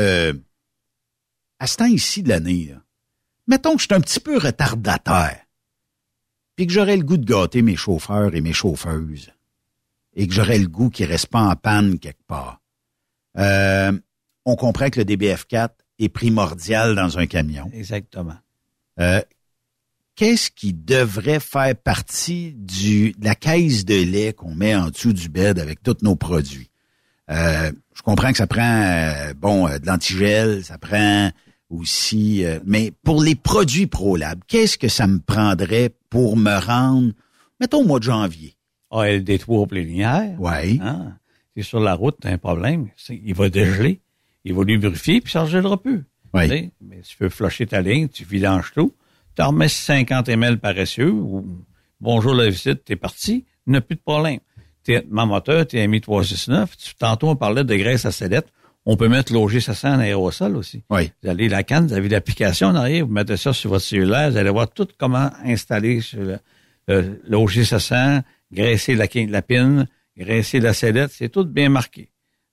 [1.59, 2.73] à ce temps ici de l'année,
[3.51, 5.45] mettons que je suis un petit peu retardataire,
[6.55, 9.31] puis que j'aurais le goût de gâter mes chauffeurs et mes chauffeuses,
[10.15, 12.59] et que j'aurais le goût qu'ils restent pas en panne quelque part.
[13.35, 15.69] on comprend que le DBF4
[15.99, 17.69] est primordial dans un camion.
[17.73, 18.37] Exactement
[20.21, 25.13] qu'est-ce qui devrait faire partie du, de la caisse de lait qu'on met en dessous
[25.13, 26.69] du bed avec tous nos produits?
[27.31, 31.31] Euh, je comprends que ça prend euh, bon euh, de l'antigel, ça prend
[31.72, 37.14] aussi, mais pour les produits ProLab, qu'est-ce que ça me prendrait pour me rendre,
[37.60, 38.56] mettons au mois de janvier?
[38.91, 40.35] Ah, LD3 plénière.
[40.38, 40.80] Oui.
[40.84, 41.14] Ah,
[41.56, 42.89] c'est sur la route, t'as un problème.
[43.10, 44.02] Il va dégeler,
[44.43, 46.03] il va lubrifier, puis ça ne gèlera plus.
[46.34, 46.72] Oui.
[46.81, 48.93] Mais tu peux flusher ta ligne, tu vidanges tout
[49.35, 51.45] tu remets 50 ml paresseux, ou
[51.99, 54.39] bonjour la visite, t'es parti, il n'y a plus de problème.
[54.84, 58.48] T'es, ma moteur, t'es mis 369, tu, tantôt on parlait de graisse à sellette,
[58.85, 60.83] on peut mettre l'OG700 en aérosol aussi.
[60.89, 61.11] Oui.
[61.21, 64.31] Vous allez la canne, vous avez l'application en arrière, vous mettez ça sur votre cellulaire,
[64.31, 66.39] vous allez voir tout comment installer sur le,
[67.29, 69.87] l'OG700, graisser la, la pine,
[70.17, 72.09] graisser la sellette, c'est tout bien marqué.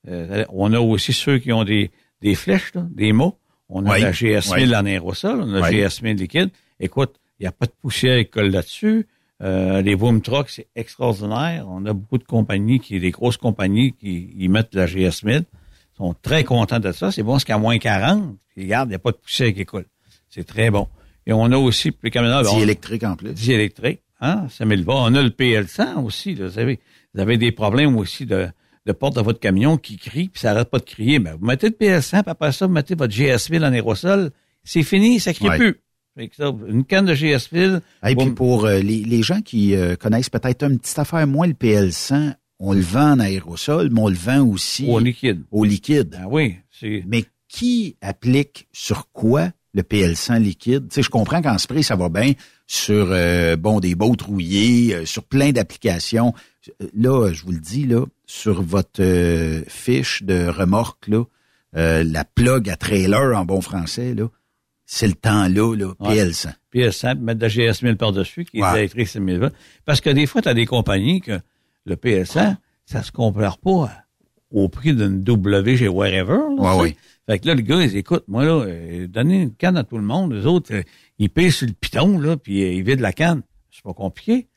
[0.06, 1.90] Euh, on a aussi ceux qui ont des,
[2.20, 3.38] des flèches, des mots.
[3.68, 6.50] On a la GS1000 en aérosol, on a la GS1000 liquide.
[6.80, 9.06] Écoute, il n'y a pas de poussière qui colle là-dessus.
[9.42, 11.66] Euh, les boom trucks, c'est extraordinaire.
[11.68, 15.44] On a beaucoup de compagnies, qui, des grosses compagnies qui y mettent la GS 1000.
[15.44, 15.44] Ils
[15.98, 17.12] sont très contents de ça.
[17.12, 19.86] C'est bon, c'est qu'à moins 40, regarde, il n'y a pas de poussière qui colle.
[20.30, 20.86] C'est très bon.
[21.26, 22.10] Et on a aussi, ben,
[22.46, 23.32] on- Diélectrique en plus.
[23.34, 24.94] Diélectrique, hein, ça met le bas.
[24.96, 26.80] On a le PL100 aussi, là, vous savez.
[27.14, 28.48] Vous avez des problèmes aussi de,
[28.86, 31.18] de porte de votre camion qui crie, puis ça arrête pas de crier.
[31.18, 34.30] Ben, vous mettez le PL100, puis après ça, vous mettez votre GS1000 en aérosol.
[34.64, 35.58] C'est fini, ça crie Ouais.
[35.58, 35.80] plus.
[36.68, 37.80] Une canne de GS1000...
[38.02, 38.34] Et puis boum.
[38.34, 42.34] pour euh, les, les gens qui euh, connaissent peut-être une petite affaire moins le PL100,
[42.60, 45.43] on le vend en aérosol, mais on le vend aussi Au liquide.
[45.51, 46.16] Au liquide.
[46.20, 47.05] Ah oui, c'est...
[47.06, 50.89] Mais qui applique sur quoi le PL100 liquide?
[50.89, 52.32] Tu sais, je comprends qu'en spray, ça va bien
[52.66, 56.35] sur euh, bon des bottes rouillées, euh, sur plein d'applications.
[56.82, 61.24] Euh, Là, je vous le dis, là, sur votre euh, fiche de remorque, là,
[61.72, 64.28] la plug à trailer en bon français, là,
[64.85, 66.16] c'est le temps-là, là, Ouais.
[66.16, 66.48] PL100.
[66.74, 68.68] PS1, puis mettre de la GS1000 par-dessus, qui Ouais.
[68.74, 69.55] est électrique 6000 volts.
[69.85, 71.39] Parce que des fois, tu as des compagnies que
[71.89, 72.56] le PS100,
[72.86, 73.90] ça se compare pas
[74.51, 76.39] au prix d'une W chez Wherever.
[76.56, 76.97] là, Ouais.
[77.27, 79.98] Fait que là, le gars, ils écoute, moi, là, euh, donnez une canne à tout
[79.98, 80.32] le monde.
[80.32, 80.82] Les autres, euh,
[81.19, 83.43] ils payent sur le piton, là, puis euh, ils vident la canne.
[83.70, 84.48] C'est pas compliqué.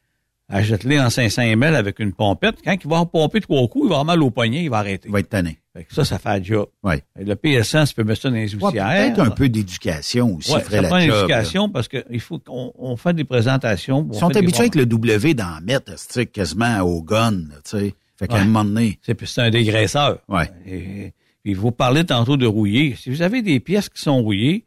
[0.52, 2.56] Achète-les en 500 ml avec une pompette.
[2.64, 5.08] Quand il va pomper trois coups, il va avoir mal au poignet, il va arrêter.
[5.08, 5.58] Il va être tanné.
[5.74, 6.44] Fait que ça, ça fait.
[6.84, 7.02] Ouais.
[7.20, 8.88] Et le PS100, tu peux mettre ça dans les Ouais, oustières.
[9.14, 11.22] peut-être un peu d'éducation aussi Ouais, ferait ça la prend une job, là.
[11.24, 14.00] éducation parce que il faut qu'on on fait des présentations.
[14.10, 17.96] on Ils sont habitués avec le W d'en mettre, c'est quasiment au gun, tu sais.
[18.20, 18.42] Fait qu'à Ouais.
[18.42, 19.00] un moment donné.
[19.02, 20.20] C'est un dégraisseur.
[20.28, 20.50] Ouais.
[20.68, 21.14] Et,
[21.44, 22.96] puis vous parlez tantôt de rouiller.
[23.00, 24.66] Si vous avez des pièces qui sont rouillées,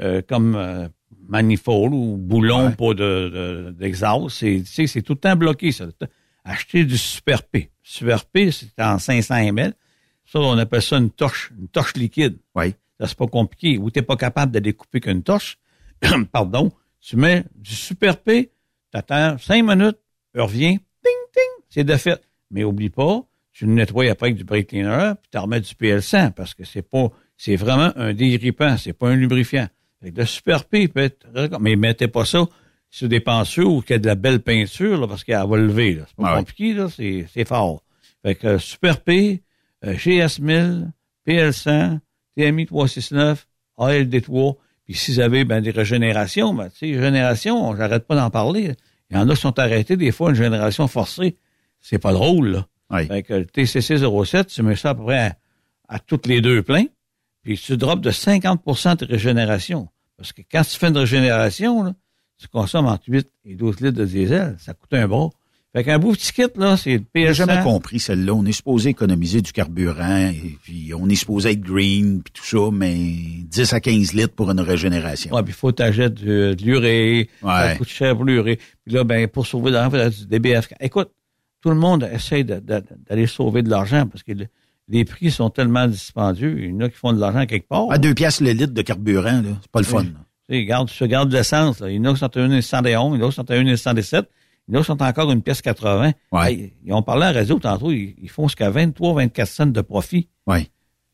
[0.00, 0.88] euh, comme euh,
[1.28, 5.72] manifold ou boulon pour de, de- d'exhaust, c'est, tu sais, c'est tout le temps bloqué,
[5.72, 5.86] ça.
[6.44, 7.70] Achetez du Super P.
[7.82, 9.74] Super P, c'est en 500 ml.
[10.24, 12.38] Ça, on appelle ça une torche, une torche liquide.
[12.54, 12.74] Oui.
[13.00, 13.78] Ça, c'est pas compliqué.
[13.78, 15.58] Ou t'es pas capable de découper qu'une torche,
[16.32, 16.70] pardon,
[17.00, 18.50] tu mets du Super P,
[18.90, 19.98] t'attends cinq minutes,
[20.34, 22.20] il revient, ting, ting, c'est de fait.
[22.50, 23.22] Mais oublie pas,
[23.52, 26.64] tu le nettoies après avec du brake cleaner, puis tu remets du PL100, parce que
[26.64, 29.68] c'est pas, c'est vraiment un dégrippant, c'est pas un lubrifiant.
[30.12, 31.26] Que le Super P peut être,
[31.60, 32.46] mais mettez pas ça
[32.90, 35.56] sur des pensures ou qu'il y a de la belle peinture, là, parce qu'elle va
[35.56, 36.04] lever, là.
[36.08, 36.38] C'est pas Ouais.
[36.38, 37.82] compliqué, là, c'est, fort.
[38.24, 39.42] Fait que euh, Super P,
[39.84, 40.90] euh, GS1000,
[41.26, 41.98] PL100,
[42.36, 43.46] TMI 369,
[43.78, 48.30] ALD3, puis si vous avez ben, des régénérations, ben, tu sais, régénération, j'arrête pas d'en
[48.30, 48.74] parler.
[49.10, 51.36] Il y en a qui sont arrêtés des fois, une génération forcée.
[51.80, 52.66] C'est pas drôle, là.
[52.90, 53.06] Oui.
[53.06, 55.36] Fait que le TCC 07, tu mets ça à peu près à,
[55.88, 56.86] à toutes les deux pleins,
[57.42, 59.88] puis tu drops de 50% de régénération.
[60.16, 61.94] Parce que quand tu fais une régénération, là,
[62.38, 64.56] tu consommes entre 8 et 12 litres de diesel.
[64.58, 65.30] Ça coûte un bras.
[65.74, 67.32] Fait qu'un beau petit kit, là, c'est le J'ai PS100.
[67.34, 68.32] jamais compris celle-là.
[68.32, 72.44] On est supposé économiser du carburant, et puis on est supposé être green, puis tout
[72.44, 75.34] ça, mais 10 à 15 litres pour une régénération.
[75.34, 77.28] Ouais, puis il faut t'acheter de, de l'urée.
[77.42, 77.76] Ça Ouais.
[77.76, 78.58] coûte cher pour l'urée.
[78.86, 80.68] Puis là, ben, pour sauver de l'argent, il faut du DBF.
[80.80, 81.10] Écoute,
[81.60, 84.46] tout le monde essaie d'aller sauver de l'argent parce que le-
[84.88, 86.56] les prix sont tellement dispendieux.
[86.58, 87.90] Il y en a qui font de l'argent quelque part.
[87.90, 90.04] À deux piastres le litre de carburant, là, c'est pas le fun.
[90.48, 91.90] Tu regarde, tu regardes l'essence, là.
[91.90, 93.54] Il y en a qui sont à 1,111, il y en a qui sont à
[93.54, 94.28] 1,117,
[94.68, 96.12] il y en a qui sont encore une pièce 80.
[96.30, 96.52] Ouais.
[96.52, 99.66] Hey, ils ont parlé à la radio tantôt, ils, ils font jusqu'à 23, 24 cents
[99.66, 100.28] de profit.
[100.46, 100.68] Oui.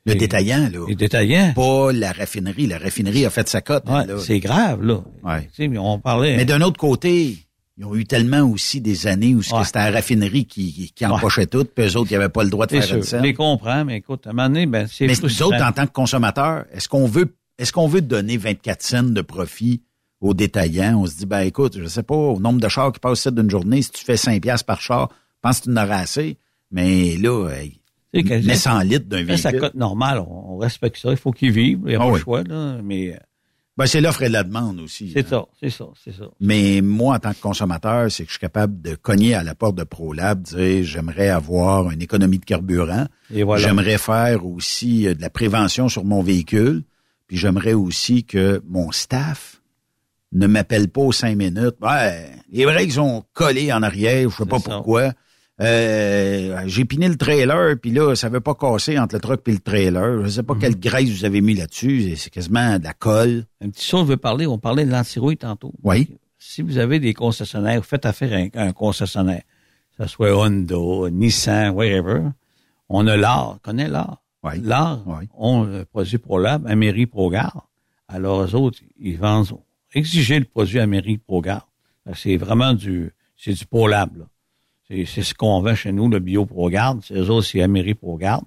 [0.04, 0.80] Le détaillant, là.
[0.88, 1.52] Les détaillants.
[1.54, 2.66] Pas la raffinerie.
[2.66, 3.88] La raffinerie a fait sa cote.
[3.88, 5.00] Ouais, c'est grave, là.
[5.22, 5.44] Ouais.
[5.44, 6.36] Tu sais, mais on parlait.
[6.36, 7.36] Mais d'un autre côté,
[7.78, 9.64] ils ont eu tellement aussi des années où Ouais.
[9.64, 12.66] c'était la raffinerie qui, qui, empochait tout, puis eux autres, ils n'avaient pas le droit
[12.66, 13.22] de faire sûr, une je scène.
[13.22, 15.86] les comprends, mais écoute, à un moment donné, ben, c'est Mais nous autres, en tant
[15.86, 19.82] que consommateurs, est-ce qu'on veut est-ce qu'on veut donner 24 cents de profit
[20.20, 20.98] aux détaillants?
[21.00, 23.30] On se dit, ben écoute, je sais pas, au nombre de chars qui passent ça
[23.30, 25.98] d'une journée, si tu fais 5 piastres par char, je pense que tu en auras
[26.00, 26.38] assez.
[26.70, 27.78] Mais là, hey,
[28.14, 29.60] Tu sais, que- mets 100 litres d'un véhicule.
[29.60, 31.10] cote normale, on, on respecte ça.
[31.10, 32.18] Il faut qu'ils vivent, il n'y a Ah pas oui.
[32.18, 32.78] le choix, là.
[32.82, 33.16] Mais euh,
[33.78, 35.10] Ben, c'est l'offre et la demande aussi.
[35.12, 35.28] c'est hein.
[35.30, 36.24] ça, c'est ça, c'est ça.
[36.40, 39.54] Mais moi, en tant que consommateur, c'est que je suis capable de cogner à la
[39.54, 43.06] porte de ProLab, dire j'aimerais avoir une économie de carburant.
[43.32, 43.62] Et voilà.
[43.62, 46.82] J'aimerais faire aussi euh, de la prévention sur mon véhicule.
[47.28, 49.62] Puis j'aimerais aussi que mon staff
[50.32, 51.76] ne m'appelle pas aux cinq minutes.
[51.80, 54.70] Ouais, les breaks sont collés en arrière, je sais pas ça.
[54.70, 55.12] pourquoi.
[55.62, 59.52] Euh, j'ai piné le trailer, puis là, ça veut pas casser entre le truck et
[59.52, 60.24] le trailer.
[60.24, 60.46] Je sais Mhm.
[60.46, 62.16] pas quelle graisse vous avez mis là-dessus.
[62.16, 63.44] C'est quasiment de la colle.
[63.60, 65.72] Une petite chose, je veux parler, on parlait de l'antirouille tantôt.
[65.84, 66.08] Oui.
[66.38, 69.42] Si vous avez des concessionnaires, vous faites affaire avec un concessionnaire,
[69.96, 72.22] que ce soit Honda, Nissan, whatever,
[72.88, 74.20] on a l'art, connaît l'art.
[74.42, 74.54] Oui.
[74.62, 75.28] L'art, Oui.
[75.38, 77.68] on le produit ProLab, Améry ProGard.
[78.08, 79.46] Alors, eux autres, ils vendent,
[79.94, 81.68] exiger le produit Améry ProGard.
[82.14, 84.24] C'est vraiment du, c'est du ProLab, là.
[84.92, 86.98] C'est, c'est ce qu'on vend chez nous, le bio ProGard.
[87.02, 88.42] C'est eux autres, c'est Améry ProGard.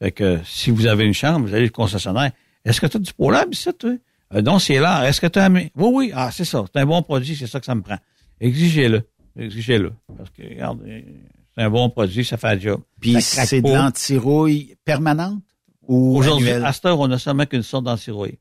[0.00, 2.30] Fait que, si vous avez une chambre, vous allez le concessionnaire.
[2.64, 3.90] Est-ce que tu as du ProLab ici, toi?
[4.34, 5.04] Euh, non, c'est l'art.
[5.04, 5.72] Est-ce que tu as Améry?
[5.74, 6.12] Oui, oui.
[6.14, 6.64] Ah, c'est ça.
[6.72, 7.98] C'est un bon produit, c'est ça que ça me prend.
[8.40, 9.02] Exigez-le.
[9.36, 9.92] Exigez-le.
[10.16, 12.80] Parce que, regarde, c'est un bon produit, ça fait le job.
[13.00, 15.42] Puis c'est de l'antirouille permanente
[15.82, 18.38] ou Aujourd'hui, à cette heure, on a seulement qu'une sorte d'antirouille.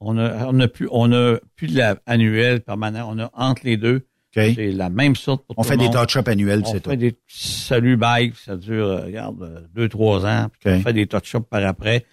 [0.00, 3.10] On a, on a plus, on a plus de la annuelle permanent.
[3.10, 4.06] On a entre les deux.
[4.32, 6.06] C'est la même sorte pour On tout fait le des monde.
[6.06, 6.96] touch-up annuels, On c'est fait tout.
[6.96, 10.46] des salut bye, ça dure, regarde, deux, trois ans.
[10.60, 12.04] Puis On fait des touch-up par après.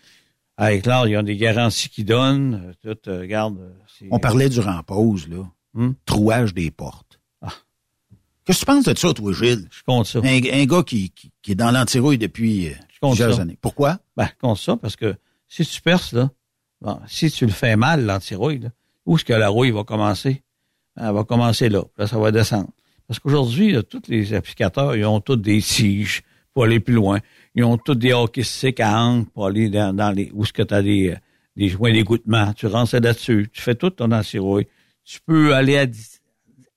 [0.60, 2.74] Avec l'art, il y a des garanties qu'ils donnent.
[2.84, 3.60] euh, Tout, euh, regarde.
[3.60, 5.44] euh, On parlait durant pause, là.
[5.76, 5.92] Hmm?
[6.06, 7.20] Trouage des portes.
[8.46, 9.68] Qu'est-ce que tu penses de ça, toi, Gilles?
[9.70, 10.20] Je compte ça.
[10.20, 10.24] Un,
[10.62, 12.72] un gars qui, qui, qui est dans l'antirouille depuis
[13.02, 13.42] compte plusieurs ça.
[13.42, 13.58] années.
[13.62, 14.00] Pourquoi?
[14.16, 15.16] Ben, je compte ça parce que
[15.50, 16.32] si tu perces, là,
[16.82, 18.62] bon, si tu le fais mal, l'antirouille,
[19.06, 20.44] où est-ce que la rouille va commencer?
[21.00, 21.82] Elle va commencer là.
[21.84, 22.70] Puis Là, ça va descendre.
[23.08, 27.20] Parce qu'aujourd'hui, tous les applicateurs, ils ont tous des tiges pour aller plus loin.
[27.56, 30.54] Ils ont tous des hockey sticks à angle pour aller dans, dans les, où est-ce
[30.54, 31.16] que tu as des, euh,
[31.56, 32.52] des joints d'égouttement.
[32.54, 33.50] Tu rentres là-dessus.
[33.54, 34.68] Tu fais tout ton antirouille.
[35.06, 36.20] Tu peux aller à di-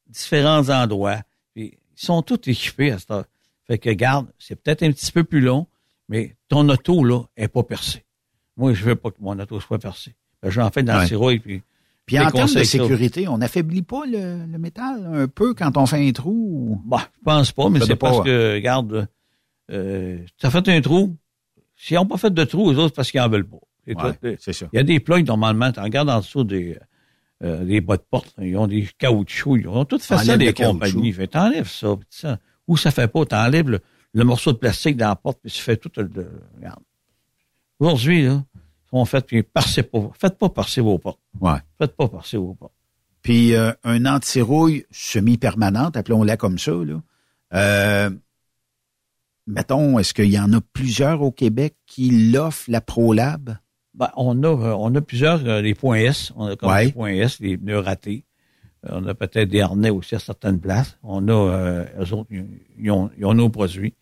[0.08, 1.20] différents endroits.
[1.54, 3.24] Puis, ils sont tous équipés à cette heure.
[3.66, 5.66] Fait que, garde, c'est peut-être un petit peu plus long,
[6.08, 8.04] mais ton auto, là, est pas percée.
[8.56, 10.14] Moi, je veux pas que mon auto soit percée.
[10.42, 11.02] Ben, J'en fais dans Ouais.
[11.02, 11.62] le sirop et puis.
[12.16, 12.64] Puis en termes de ça.
[12.64, 16.32] sécurité, on n'affaiblit pas le, le métal un peu quand on fait un trou?
[16.32, 19.08] ou- Bah, je pense pas, mais c'est pas, parce que, regarde,
[19.70, 21.16] euh, tu as fait un trou.
[21.76, 23.56] S'ils n'ont pas fait de trou, eux autres, c'est parce qu'ils en veulent pas.
[23.86, 24.36] C'est Ouais, tout.
[24.40, 24.66] c'est ça.
[24.72, 26.76] Il y a des plugs, normalement, tu regardes en dessous des,
[27.42, 30.22] euh, des bas de porte, là, ils ont des caoutchoucs, ils ont tout fait ça,
[30.34, 31.12] Enlève les compagnies.
[31.12, 32.38] Fait, t'enlèves ça, puis ça.
[32.68, 33.80] Ou ça fait pas, t'enlèves le,
[34.12, 36.10] le morceau de plastique dans la porte, puis tu fais tout le,
[36.56, 36.80] regarde.
[37.78, 38.44] Aujourd'hui, là,
[38.92, 41.20] sont faits, puis parcez pas, faites pas parcer vos portes.
[41.40, 41.58] Ouais.
[41.78, 42.72] Faites pas parcer vos portes.
[43.22, 47.02] Puis euh, un anti-rouille semi-permanente, appelons-la comme ça, là.
[47.52, 48.10] Euh,
[49.46, 53.56] mettons, est-ce qu'il y en a plusieurs au Québec qui l'offrent, la ProLab?
[53.94, 56.32] Ben, on a, euh, on a plusieurs, euh, les points S.
[56.36, 56.86] On a comme Ouais.
[56.86, 58.24] les points S, les pneus ratés.
[58.88, 60.96] On a peut-être des harnais aussi à certaines places.
[61.02, 62.30] On a, euh, eux autres,
[62.78, 63.92] ils ont, ils ont nos produits.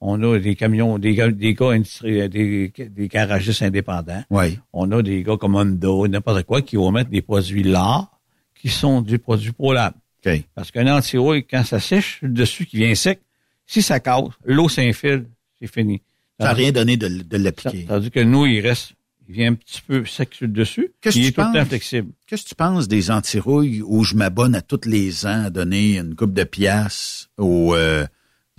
[0.00, 4.22] On a des camions, des gars, des gars industri- des, des garagistes indépendants.
[4.30, 4.58] Oui.
[4.72, 8.10] On a des gars comme Honda, n'importe quoi, qui vont mettre des produits là,
[8.54, 9.94] qui sont du produit ProLab.
[10.24, 10.44] OK.
[10.54, 13.20] Parce qu'un anti-rouille, quand ça sèche, le dessus qui vient sec,
[13.66, 15.26] si ça casse, l'eau s'infile,
[15.60, 16.02] c'est fini.
[16.38, 17.86] Ça n'a rien donné de, de l'appliquer.
[17.88, 18.92] Tandis que nous, il reste,
[19.28, 21.40] il vient un petit peu sec sur le dessus, Qu'est-ce il que est tu tout
[21.40, 21.68] le temps penses?
[21.68, 22.08] flexible.
[22.26, 25.96] Qu'est-ce que tu penses des anti-rouilles où je m'abonne à tous les ans à donner
[25.98, 28.06] une coupe de pièces aux, euh,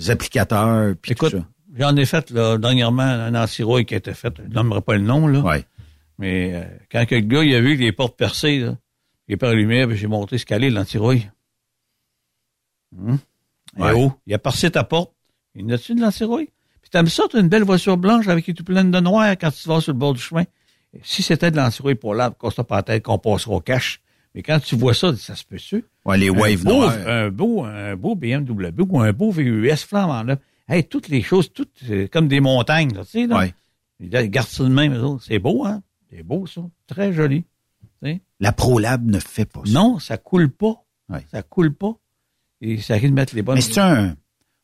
[0.10, 0.96] applicateurs?
[1.02, 1.46] Puis Écoute, ça?
[1.78, 5.02] j'en ai fait là, dernièrement un anti-rouille qui a été fait, je nommerai pas le
[5.04, 5.40] nom, là.
[5.42, 5.66] Ouais.
[6.20, 8.78] Mais euh, quand le gars, il a vu les portes percées, là,
[9.28, 11.30] il est pas allumé, puis j'ai montré ce qu'allait l'anti-rouille.
[12.98, 13.20] Hum?
[13.78, 13.92] Et Ouais.
[13.96, 15.12] oh, il a percé ta porte.
[15.56, 16.50] Il y en a-tu de l'anti-rouille?
[16.82, 19.32] Puis t'aimes ça, t'as une belle voiture blanche avec qui est tout pleine de noir
[19.32, 20.46] quand tu vas sur le bord du chemin.
[21.04, 24.00] Si c'était de l'anti-rouille pour là, qu'on pas la tête qu'on passera au cash.
[24.34, 25.84] Mais quand tu vois ça, ça se peut-tu?
[26.08, 26.84] Ouais, les Un waves beau-.
[26.84, 30.38] Un beau, un beau BMW ou un beau VUS flambant là.
[30.70, 33.38] Hey, toutes les choses, toutes euh, comme des montagnes, là, tu sais, là.
[33.38, 33.54] Ouais.
[34.00, 35.18] Ils gardent ça de même.
[35.22, 35.82] C'est beau, hein?
[36.10, 36.62] C'est beau, ça.
[36.88, 37.46] Très joli.
[38.40, 39.72] La ProLab ne fait pas ça.
[39.72, 40.84] Non, ça coule pas.
[41.10, 41.26] Ouais.
[41.32, 41.94] Ça coule pas.
[42.62, 43.56] Et ça risque de mettre les bonnes.
[43.56, 44.10] Mais c'est un.
[44.10, 44.16] Tu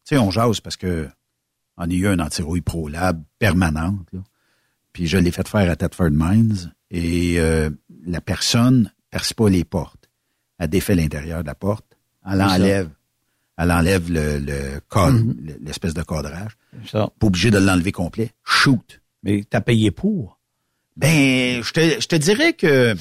[0.03, 1.10] sais, on jase parce que
[1.78, 4.07] on a eu un anti-rouille ProLab permanente.
[4.11, 4.20] Là.
[4.91, 6.74] Puis je l'ai fait faire à Thetford Mines.
[6.91, 7.72] Et euh,
[8.06, 10.03] la personne perce pas les portes.
[10.64, 11.85] Elle défait l'intérieur de la porte.
[12.26, 12.90] Elle enlève.
[13.57, 15.35] Elle enlève le, le Mhm.
[15.45, 16.57] le- l'espèce de cadrage.
[16.90, 17.10] Ça.
[17.19, 18.31] Pas obligé de l'enlever complet.
[18.44, 19.02] Shoot.
[19.23, 20.40] Mais t'as payé pour?
[20.95, 22.95] Ben, je te, je te dirais que.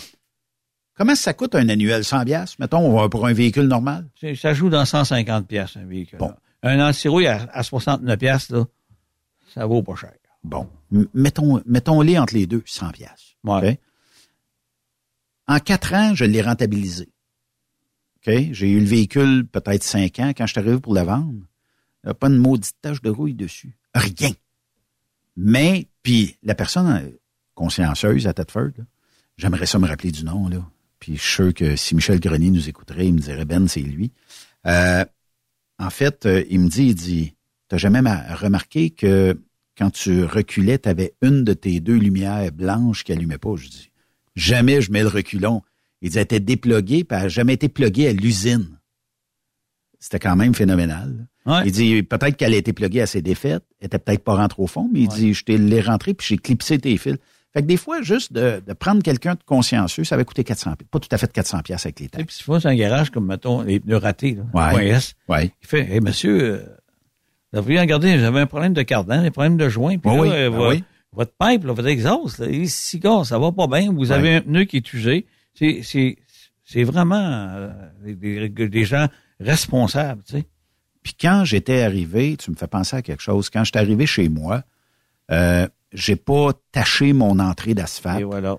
[0.94, 4.09] Comment ça coûte un annuel 100 piastres, mettons, pour un véhicule normal?
[4.36, 6.18] Ça joue dans 150 pièces un véhicule.
[6.18, 6.34] Bon.
[6.62, 8.64] Un anti-rouille à, à 69 pièces là,
[9.55, 10.12] ça vaut pas cher.
[10.44, 10.68] Bon.
[10.93, 13.36] M- Mettons, mettons-les entre les deux, 100 piastres.
[13.44, 13.70] Ouais.
[13.72, 13.78] OK?
[15.48, 17.09] En quatre ans, je l'ai rentabilisé.
[18.27, 18.35] OK?
[18.53, 20.32] J'ai eu le véhicule peut-être cinq ans.
[20.36, 21.44] Quand je suis arrivé pour le vendre,
[22.05, 23.77] il a pas une maudite tache de rouille dessus.
[23.94, 24.31] Rien.
[25.36, 27.11] Mais, puis, la personne euh,
[27.55, 28.85] consciencieuse à Thetford, là,
[29.36, 30.65] j'aimerais ça me rappeler du nom, là.
[30.99, 33.81] Puis, je suis sûr que si Michel Grenier nous écouterait, il me dirait, Ben, c'est
[33.81, 34.12] lui.
[34.66, 35.05] Euh,
[35.78, 37.35] en fait, euh, il me dit, il dit,
[37.69, 39.40] t'as jamais ma- remarqué que
[39.77, 43.57] quand tu reculais, tu avais une de tes deux lumières blanches qui allumait pas?
[43.57, 43.90] Je dis,
[44.36, 45.62] jamais je mets le reculon.
[46.03, 48.79] Il dit, elle était dépluguée, puis elle n'a jamais été pluguée à l'usine.
[49.99, 51.27] C'était quand même phénoménal.
[51.47, 51.62] Ouais.
[51.65, 54.62] Il dit, peut-être qu'elle a été pluguée à ses défaites, elle était peut-être pas rentrée
[54.62, 57.16] au fond, mais il dit, je t'ai l'ai rentrée, puis j'ai clipsé tes fils.
[57.53, 60.74] Fait que des fois, juste de, de prendre quelqu'un de consciencieux, ça va coûter 400
[60.91, 62.24] Pas tout à fait 400 pièces avec les taxes.
[62.27, 64.89] puis si dans un garage comme, mettons, les pneus ratés, là, Ouais.
[64.89, 65.53] S, Ouais.
[65.62, 66.57] il fait, hey, monsieur, euh,
[67.53, 70.23] vous devriez regarder, j'avais un problème de cardan, des problèmes de joint, puis Oui, là,
[70.23, 70.85] oui, euh, oui.
[71.12, 72.47] votre pipe, là, votre exhaust, là,
[72.95, 75.27] gars, ça va pas bien, vous avez un pneu qui est usé.
[75.55, 76.16] C'est, c'est,
[76.65, 77.70] c'est vraiment euh,
[78.05, 79.09] des, gens
[79.41, 80.45] responsables, tu sais.
[81.03, 83.51] Puis quand j'étais arrivé, tu me fais penser à quelque chose.
[83.51, 84.62] Quand j'étais arrivé chez moi,
[85.31, 88.23] euh, j'ai pas taché mon entrée d'asphalte.
[88.23, 88.57] voilà.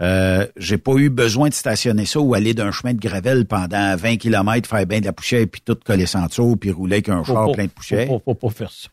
[0.00, 3.94] Euh, j'ai pas eu besoin de stationner ça ou aller d'un chemin de gravel pendant
[3.94, 6.26] 20 km, faire bien de la poussière, puis tout coller sans
[6.56, 8.06] puis rouler avec un Faut char pas- plein de poussière.
[8.06, 8.88] Faut, faut, faut pas faire ça.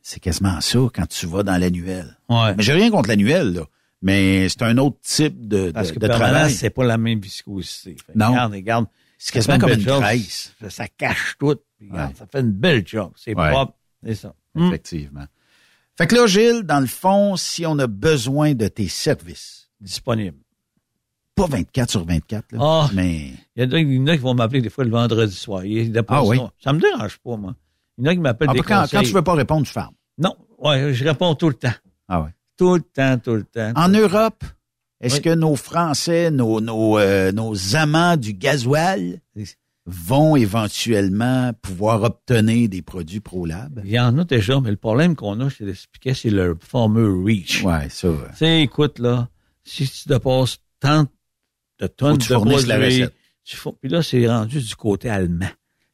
[0.00, 2.16] C'est quasiment ça quand tu vas dans l'annuel.
[2.28, 2.54] Ouais.
[2.56, 3.62] Mais j'ai rien contre l'annuel, là.
[4.02, 6.52] Mais c'est un autre type de, de, Parce que de travail.
[6.52, 7.96] c'est pas la même viscosité.
[8.04, 8.30] Fait Non.
[8.30, 8.86] Regarde, regarde.
[9.16, 10.52] C'est quasiment fait comme une graisse.
[10.60, 11.54] Ça, ça cache tout.
[11.78, 12.16] puis regarde, Ouais.
[12.18, 13.12] Ça fait une belle job.
[13.16, 13.50] C'est Ouais.
[13.50, 13.74] propre.
[14.04, 14.34] C'est ça.
[14.58, 15.24] Effectivement.
[15.96, 20.38] Fait que là, Gilles, dans le fond, si on a besoin de tes services, Disponible.
[21.36, 22.90] pas 24 sur 24, là, Ah.
[22.94, 25.62] mais Il y en a, qui vont m'appeler des fois le vendredi soir.
[26.08, 26.40] Ah oui?
[26.62, 26.72] ça.
[26.72, 27.54] Me dérange pas, moi.
[27.98, 28.98] Il y en a qui m'appellent Ah, des quand, conseils.
[29.00, 29.94] quand tu veux pas répondre, tu fermes.
[30.18, 30.34] Non.
[30.58, 31.72] Ouais, je réponds tout le temps.
[32.08, 32.30] Ah ouais.
[32.62, 33.72] Tout le temps, tout le temps.
[33.76, 34.44] En Europe,
[35.00, 35.22] est-ce Oui.
[35.22, 39.20] que nos Français, nos, nos, euh, nos amants du gasoil
[39.86, 43.80] vont éventuellement pouvoir obtenir des produits ProLab?
[43.84, 47.22] Il y en a déjà, mais le problème qu'on a, je l'expliquais, c'est le fameux
[47.24, 47.62] reach.
[47.64, 48.08] Ouais, ça.
[48.30, 49.28] Tu sais, écoute, là,
[49.64, 51.06] si tu dépasses tant
[51.80, 53.14] de tonnes tu de la produits, recette.
[53.44, 55.50] tu fous- puis là, c'est rendu du côté allemand.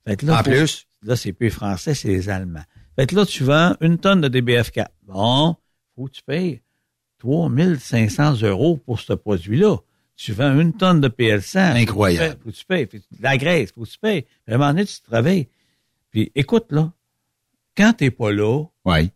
[0.07, 0.87] Fait que là, En faut- plus?
[1.03, 2.65] Là, c'est plus français, c'est les Allemands.
[2.97, 4.89] Fait que là, tu vends une tonne de DBF4.
[5.07, 5.55] Bon,
[5.99, 6.63] faut que tu payes
[7.19, 9.79] 3500 euros pour ce produit-là.
[10.15, 11.77] Tu vends une tonne de PL100.
[11.77, 12.39] Incroyable.
[12.43, 12.85] Faut que tu payes.
[12.85, 13.21] Faut que tu payes.
[13.21, 14.23] La graisse, faut que tu payes.
[14.23, 15.49] Puis à un moment donné, tu travailles.
[16.11, 16.93] Puis écoute, là,
[17.77, 19.11] quand t'es pas là, ouais.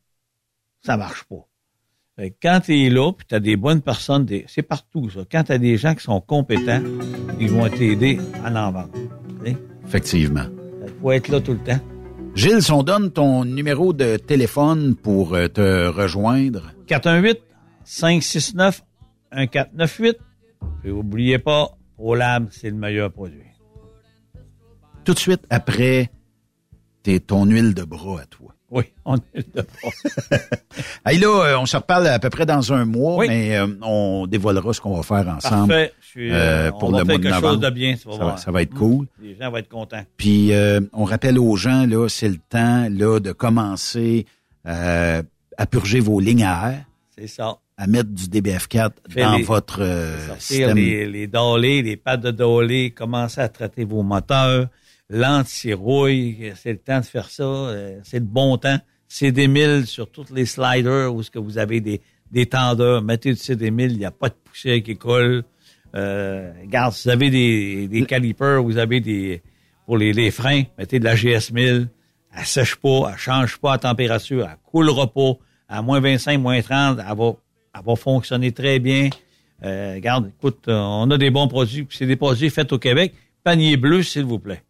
[0.84, 1.46] ça marche pas.
[2.40, 5.20] Quand tu es là, puis tu as des bonnes personnes, des, c'est partout ça.
[5.30, 6.82] Quand tu as des gens qui sont compétents,
[7.40, 8.92] ils vont t'aider à en vendre.
[9.44, 9.56] Sais?
[9.86, 10.46] Effectivement.
[10.84, 11.80] Il faut être là tout le temps.
[12.34, 16.72] Gilles, si on donne ton numéro de téléphone pour euh, te rejoindre.
[17.84, 20.14] 418-569-1498.
[20.80, 23.42] Puis oubliez pas, ProLab, c'est le meilleur produit.
[25.04, 26.10] Tout de suite après
[27.02, 28.54] t'es ton huile de bras à toi.
[28.74, 29.64] Oui, on est de
[31.06, 34.26] Hey, là, euh, on se reparle à peu près dans un mois, mais euh, on
[34.26, 35.92] dévoilera ce qu'on va faire ensemble Parfait.
[36.00, 38.10] Je suis, euh, pour on va le faire mois de quelque chose de bien, ça,
[38.24, 38.78] va, ça va être Mm.
[38.78, 39.06] cool.
[39.22, 40.02] Les gens vont être contents.
[40.16, 44.24] Puis euh, on rappelle aux gens, là, c'est le temps là, de commencer
[44.64, 46.84] à purger vos lignes à air,
[47.16, 47.56] C'est ça.
[47.76, 49.78] à mettre du DBF4 Faire dans les- votre
[50.26, 50.76] sortir système.
[50.76, 54.66] les, les dolés, les pattes de dolés, commencer à traiter vos moteurs,
[55.12, 58.78] l'anti-rouille, c'est le temps de faire ça, euh, c'est le bon temps.
[59.10, 63.38] CD1000 sur tous les sliders où est-ce que vous avez des, des tendeurs, mettez du
[63.38, 65.44] CD1000, il n'y a pas de poussière qui colle.
[65.94, 69.42] Euh, regarde, si vous avez des, des calipers, vous avez des
[69.84, 71.88] pour les, les freins, mettez de la GS1000,
[72.34, 75.32] elle sèche pas, elle change pas la température, elle coulera pas,
[75.68, 77.34] à moins 25, moins 30, elle va,
[77.74, 79.10] elle va fonctionner très bien.
[79.64, 83.12] Euh, regarde, écoute, euh, on a des bons produits, c'est des produits faits au Québec.
[83.44, 84.62] Panier bleu, s'il vous plaît.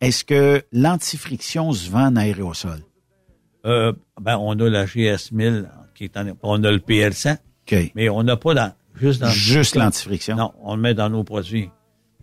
[0.00, 2.80] Est-ce que l'antifriction se vend en aérosol?
[3.64, 7.92] Euh, ben, on a la GS1000, qui est en, on a le PL100, OK.
[7.94, 9.28] mais on n'a pas dans, juste dans...
[9.28, 10.36] Juste l'antifriction?
[10.36, 11.70] Non, on le met dans nos produits.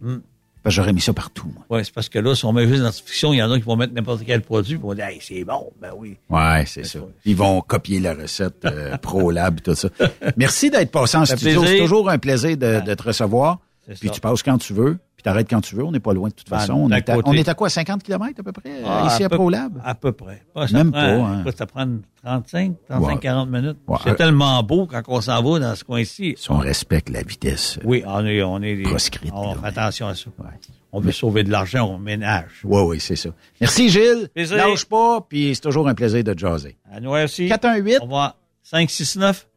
[0.02, 0.18] Hmm.
[0.64, 1.66] Ben, J'aurais mis ça partout, moi.
[1.70, 3.66] Ouais, c'est parce que là, si on met juste l'antifiction, il y en a qui
[3.66, 6.18] vont mettre n'importe quel produit, puis on dit, hey, c'est bon, ben oui.
[6.30, 7.00] Ouais, c'est ça.
[7.26, 9.90] Ils vont copier la recette euh, ProLab tout ça.
[10.38, 11.66] Merci d'être passé en Ça studio.
[11.66, 13.60] C'est toujours un plaisir de, de te recevoir.
[14.00, 14.14] Puis ça.
[14.14, 15.84] tu passes quand tu veux, puis t'arrêtes quand tu veux.
[15.86, 16.74] On n'est pas loin de toute Ben, façon.
[16.74, 19.24] On est, à, on est à quoi, 50 km à peu près, euh, Ah, ici
[19.24, 19.82] à, peu- ProLab?
[19.84, 20.44] À peu près.
[20.54, 21.44] Pas, Même prend, pas, hein.
[21.58, 21.88] Ça prend
[22.24, 23.18] 35, 35, Ouais.
[23.20, 23.78] 40 minutes.
[23.88, 23.98] Ouais.
[24.04, 26.36] C'est tellement beau quand on s'en va dans ce coin-ci.
[26.38, 27.78] Si on respecte la vitesse.
[27.78, 30.30] euh, Oui, on est, on est des- Proscrite, On là, fait attention à ça.
[30.92, 32.62] On veut sauver de l'argent, on ménage.
[32.66, 33.30] Oui, oui, c'est ça.
[33.62, 34.30] Merci, Gilles.
[34.34, 34.58] Plaisir.
[34.58, 36.78] Lâche pas, puis c'est toujours un plaisir de jaser.
[36.92, 37.48] À nous aussi.
[37.48, 37.98] 418.
[38.00, 38.36] Au revoir.
[38.64, 39.48] 569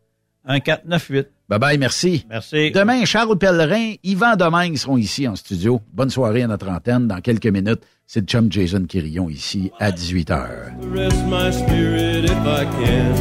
[0.48, 1.28] 1498.
[1.48, 2.26] Bye-bye, merci.
[2.28, 2.72] Merci.
[2.72, 5.80] Demain, Charles Pellerin, Yvan Domingue seront ici en studio.
[5.92, 7.06] Bonne soirée à notre antenne.
[7.06, 10.72] Dans quelques minutes, c'est le chum Jason Quirillon ici à 18h.
[10.92, 13.14] rest my spirit if I can.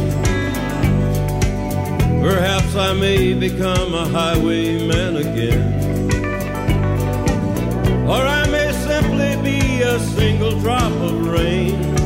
[2.20, 5.62] Perhaps I may become a highwayman again.
[8.08, 12.05] Or I may simply be a single drop of rain.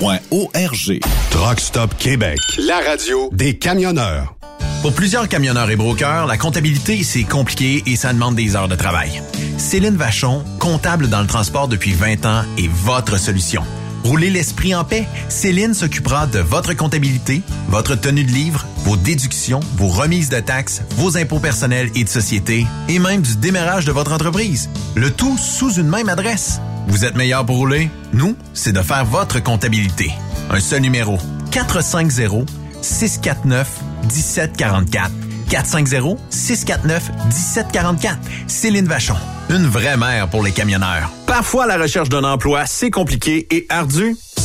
[0.00, 1.00] arpq.org.
[1.30, 2.38] Truck Stop Québec.
[2.58, 4.34] La radio des camionneurs.
[4.82, 8.76] Pour plusieurs camionneurs et brokers, la comptabilité, c'est compliqué et ça demande des heures de
[8.76, 9.22] travail.
[9.56, 13.62] Céline Vachon, comptable dans le transport depuis 20 ans, est votre solution.
[14.04, 15.06] Roulez l'esprit en paix.
[15.28, 20.82] Céline s'occupera de votre comptabilité, votre tenue de livre, vos déductions, vos remises de taxes,
[20.90, 24.70] vos impôts personnels et de société, et même du démarrage de votre entreprise.
[24.94, 26.60] Le tout sous une même adresse.
[26.88, 27.90] Vous êtes meilleur pour rouler?
[28.12, 30.10] Nous, c'est de faire votre comptabilité.
[30.50, 31.18] Un seul numéro.
[31.50, 32.48] 450
[32.82, 33.68] 649
[34.04, 35.10] 1744.
[35.48, 38.16] 450-649-1744.
[38.46, 39.16] Céline Vachon.
[39.50, 41.10] Une vraie mère pour les camionneurs.
[41.26, 44.14] Parfois, la recherche d'un emploi, c'est compliqué et ardu.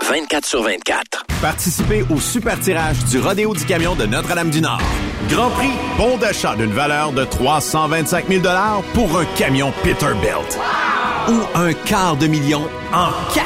[0.00, 1.24] 24 sur 24.
[1.40, 4.80] Participez au super tirage du Rodéo du Camion de Notre-Dame-du-Nord.
[5.28, 8.42] Grand prix, bon d'achat d'une valeur de 325 000
[8.94, 10.58] pour un camion Peterbilt.
[11.28, 12.62] Ou un quart de million
[12.92, 13.44] en cash.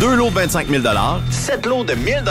[0.00, 0.82] Deux lots de 25 000
[1.30, 2.24] sept lots de 1000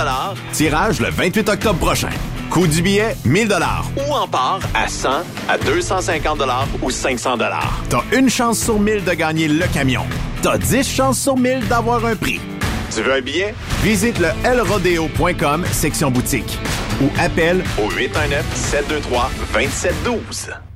[0.53, 2.09] Tirage le 28 octobre prochain.
[2.51, 3.51] Coût du billet, 1000
[3.97, 5.09] Ou en part à 100,
[5.49, 6.39] à 250
[6.81, 7.37] ou 500
[7.89, 10.05] T'as une chance sur 1000 de gagner le camion.
[10.41, 12.39] T'as 10 chances sur 1000 d'avoir un prix.
[12.93, 13.55] Tu veux un billet?
[13.83, 16.59] Visite le lrodeo.com, section boutique.
[17.01, 20.66] Ou appelle au 819-723-2712.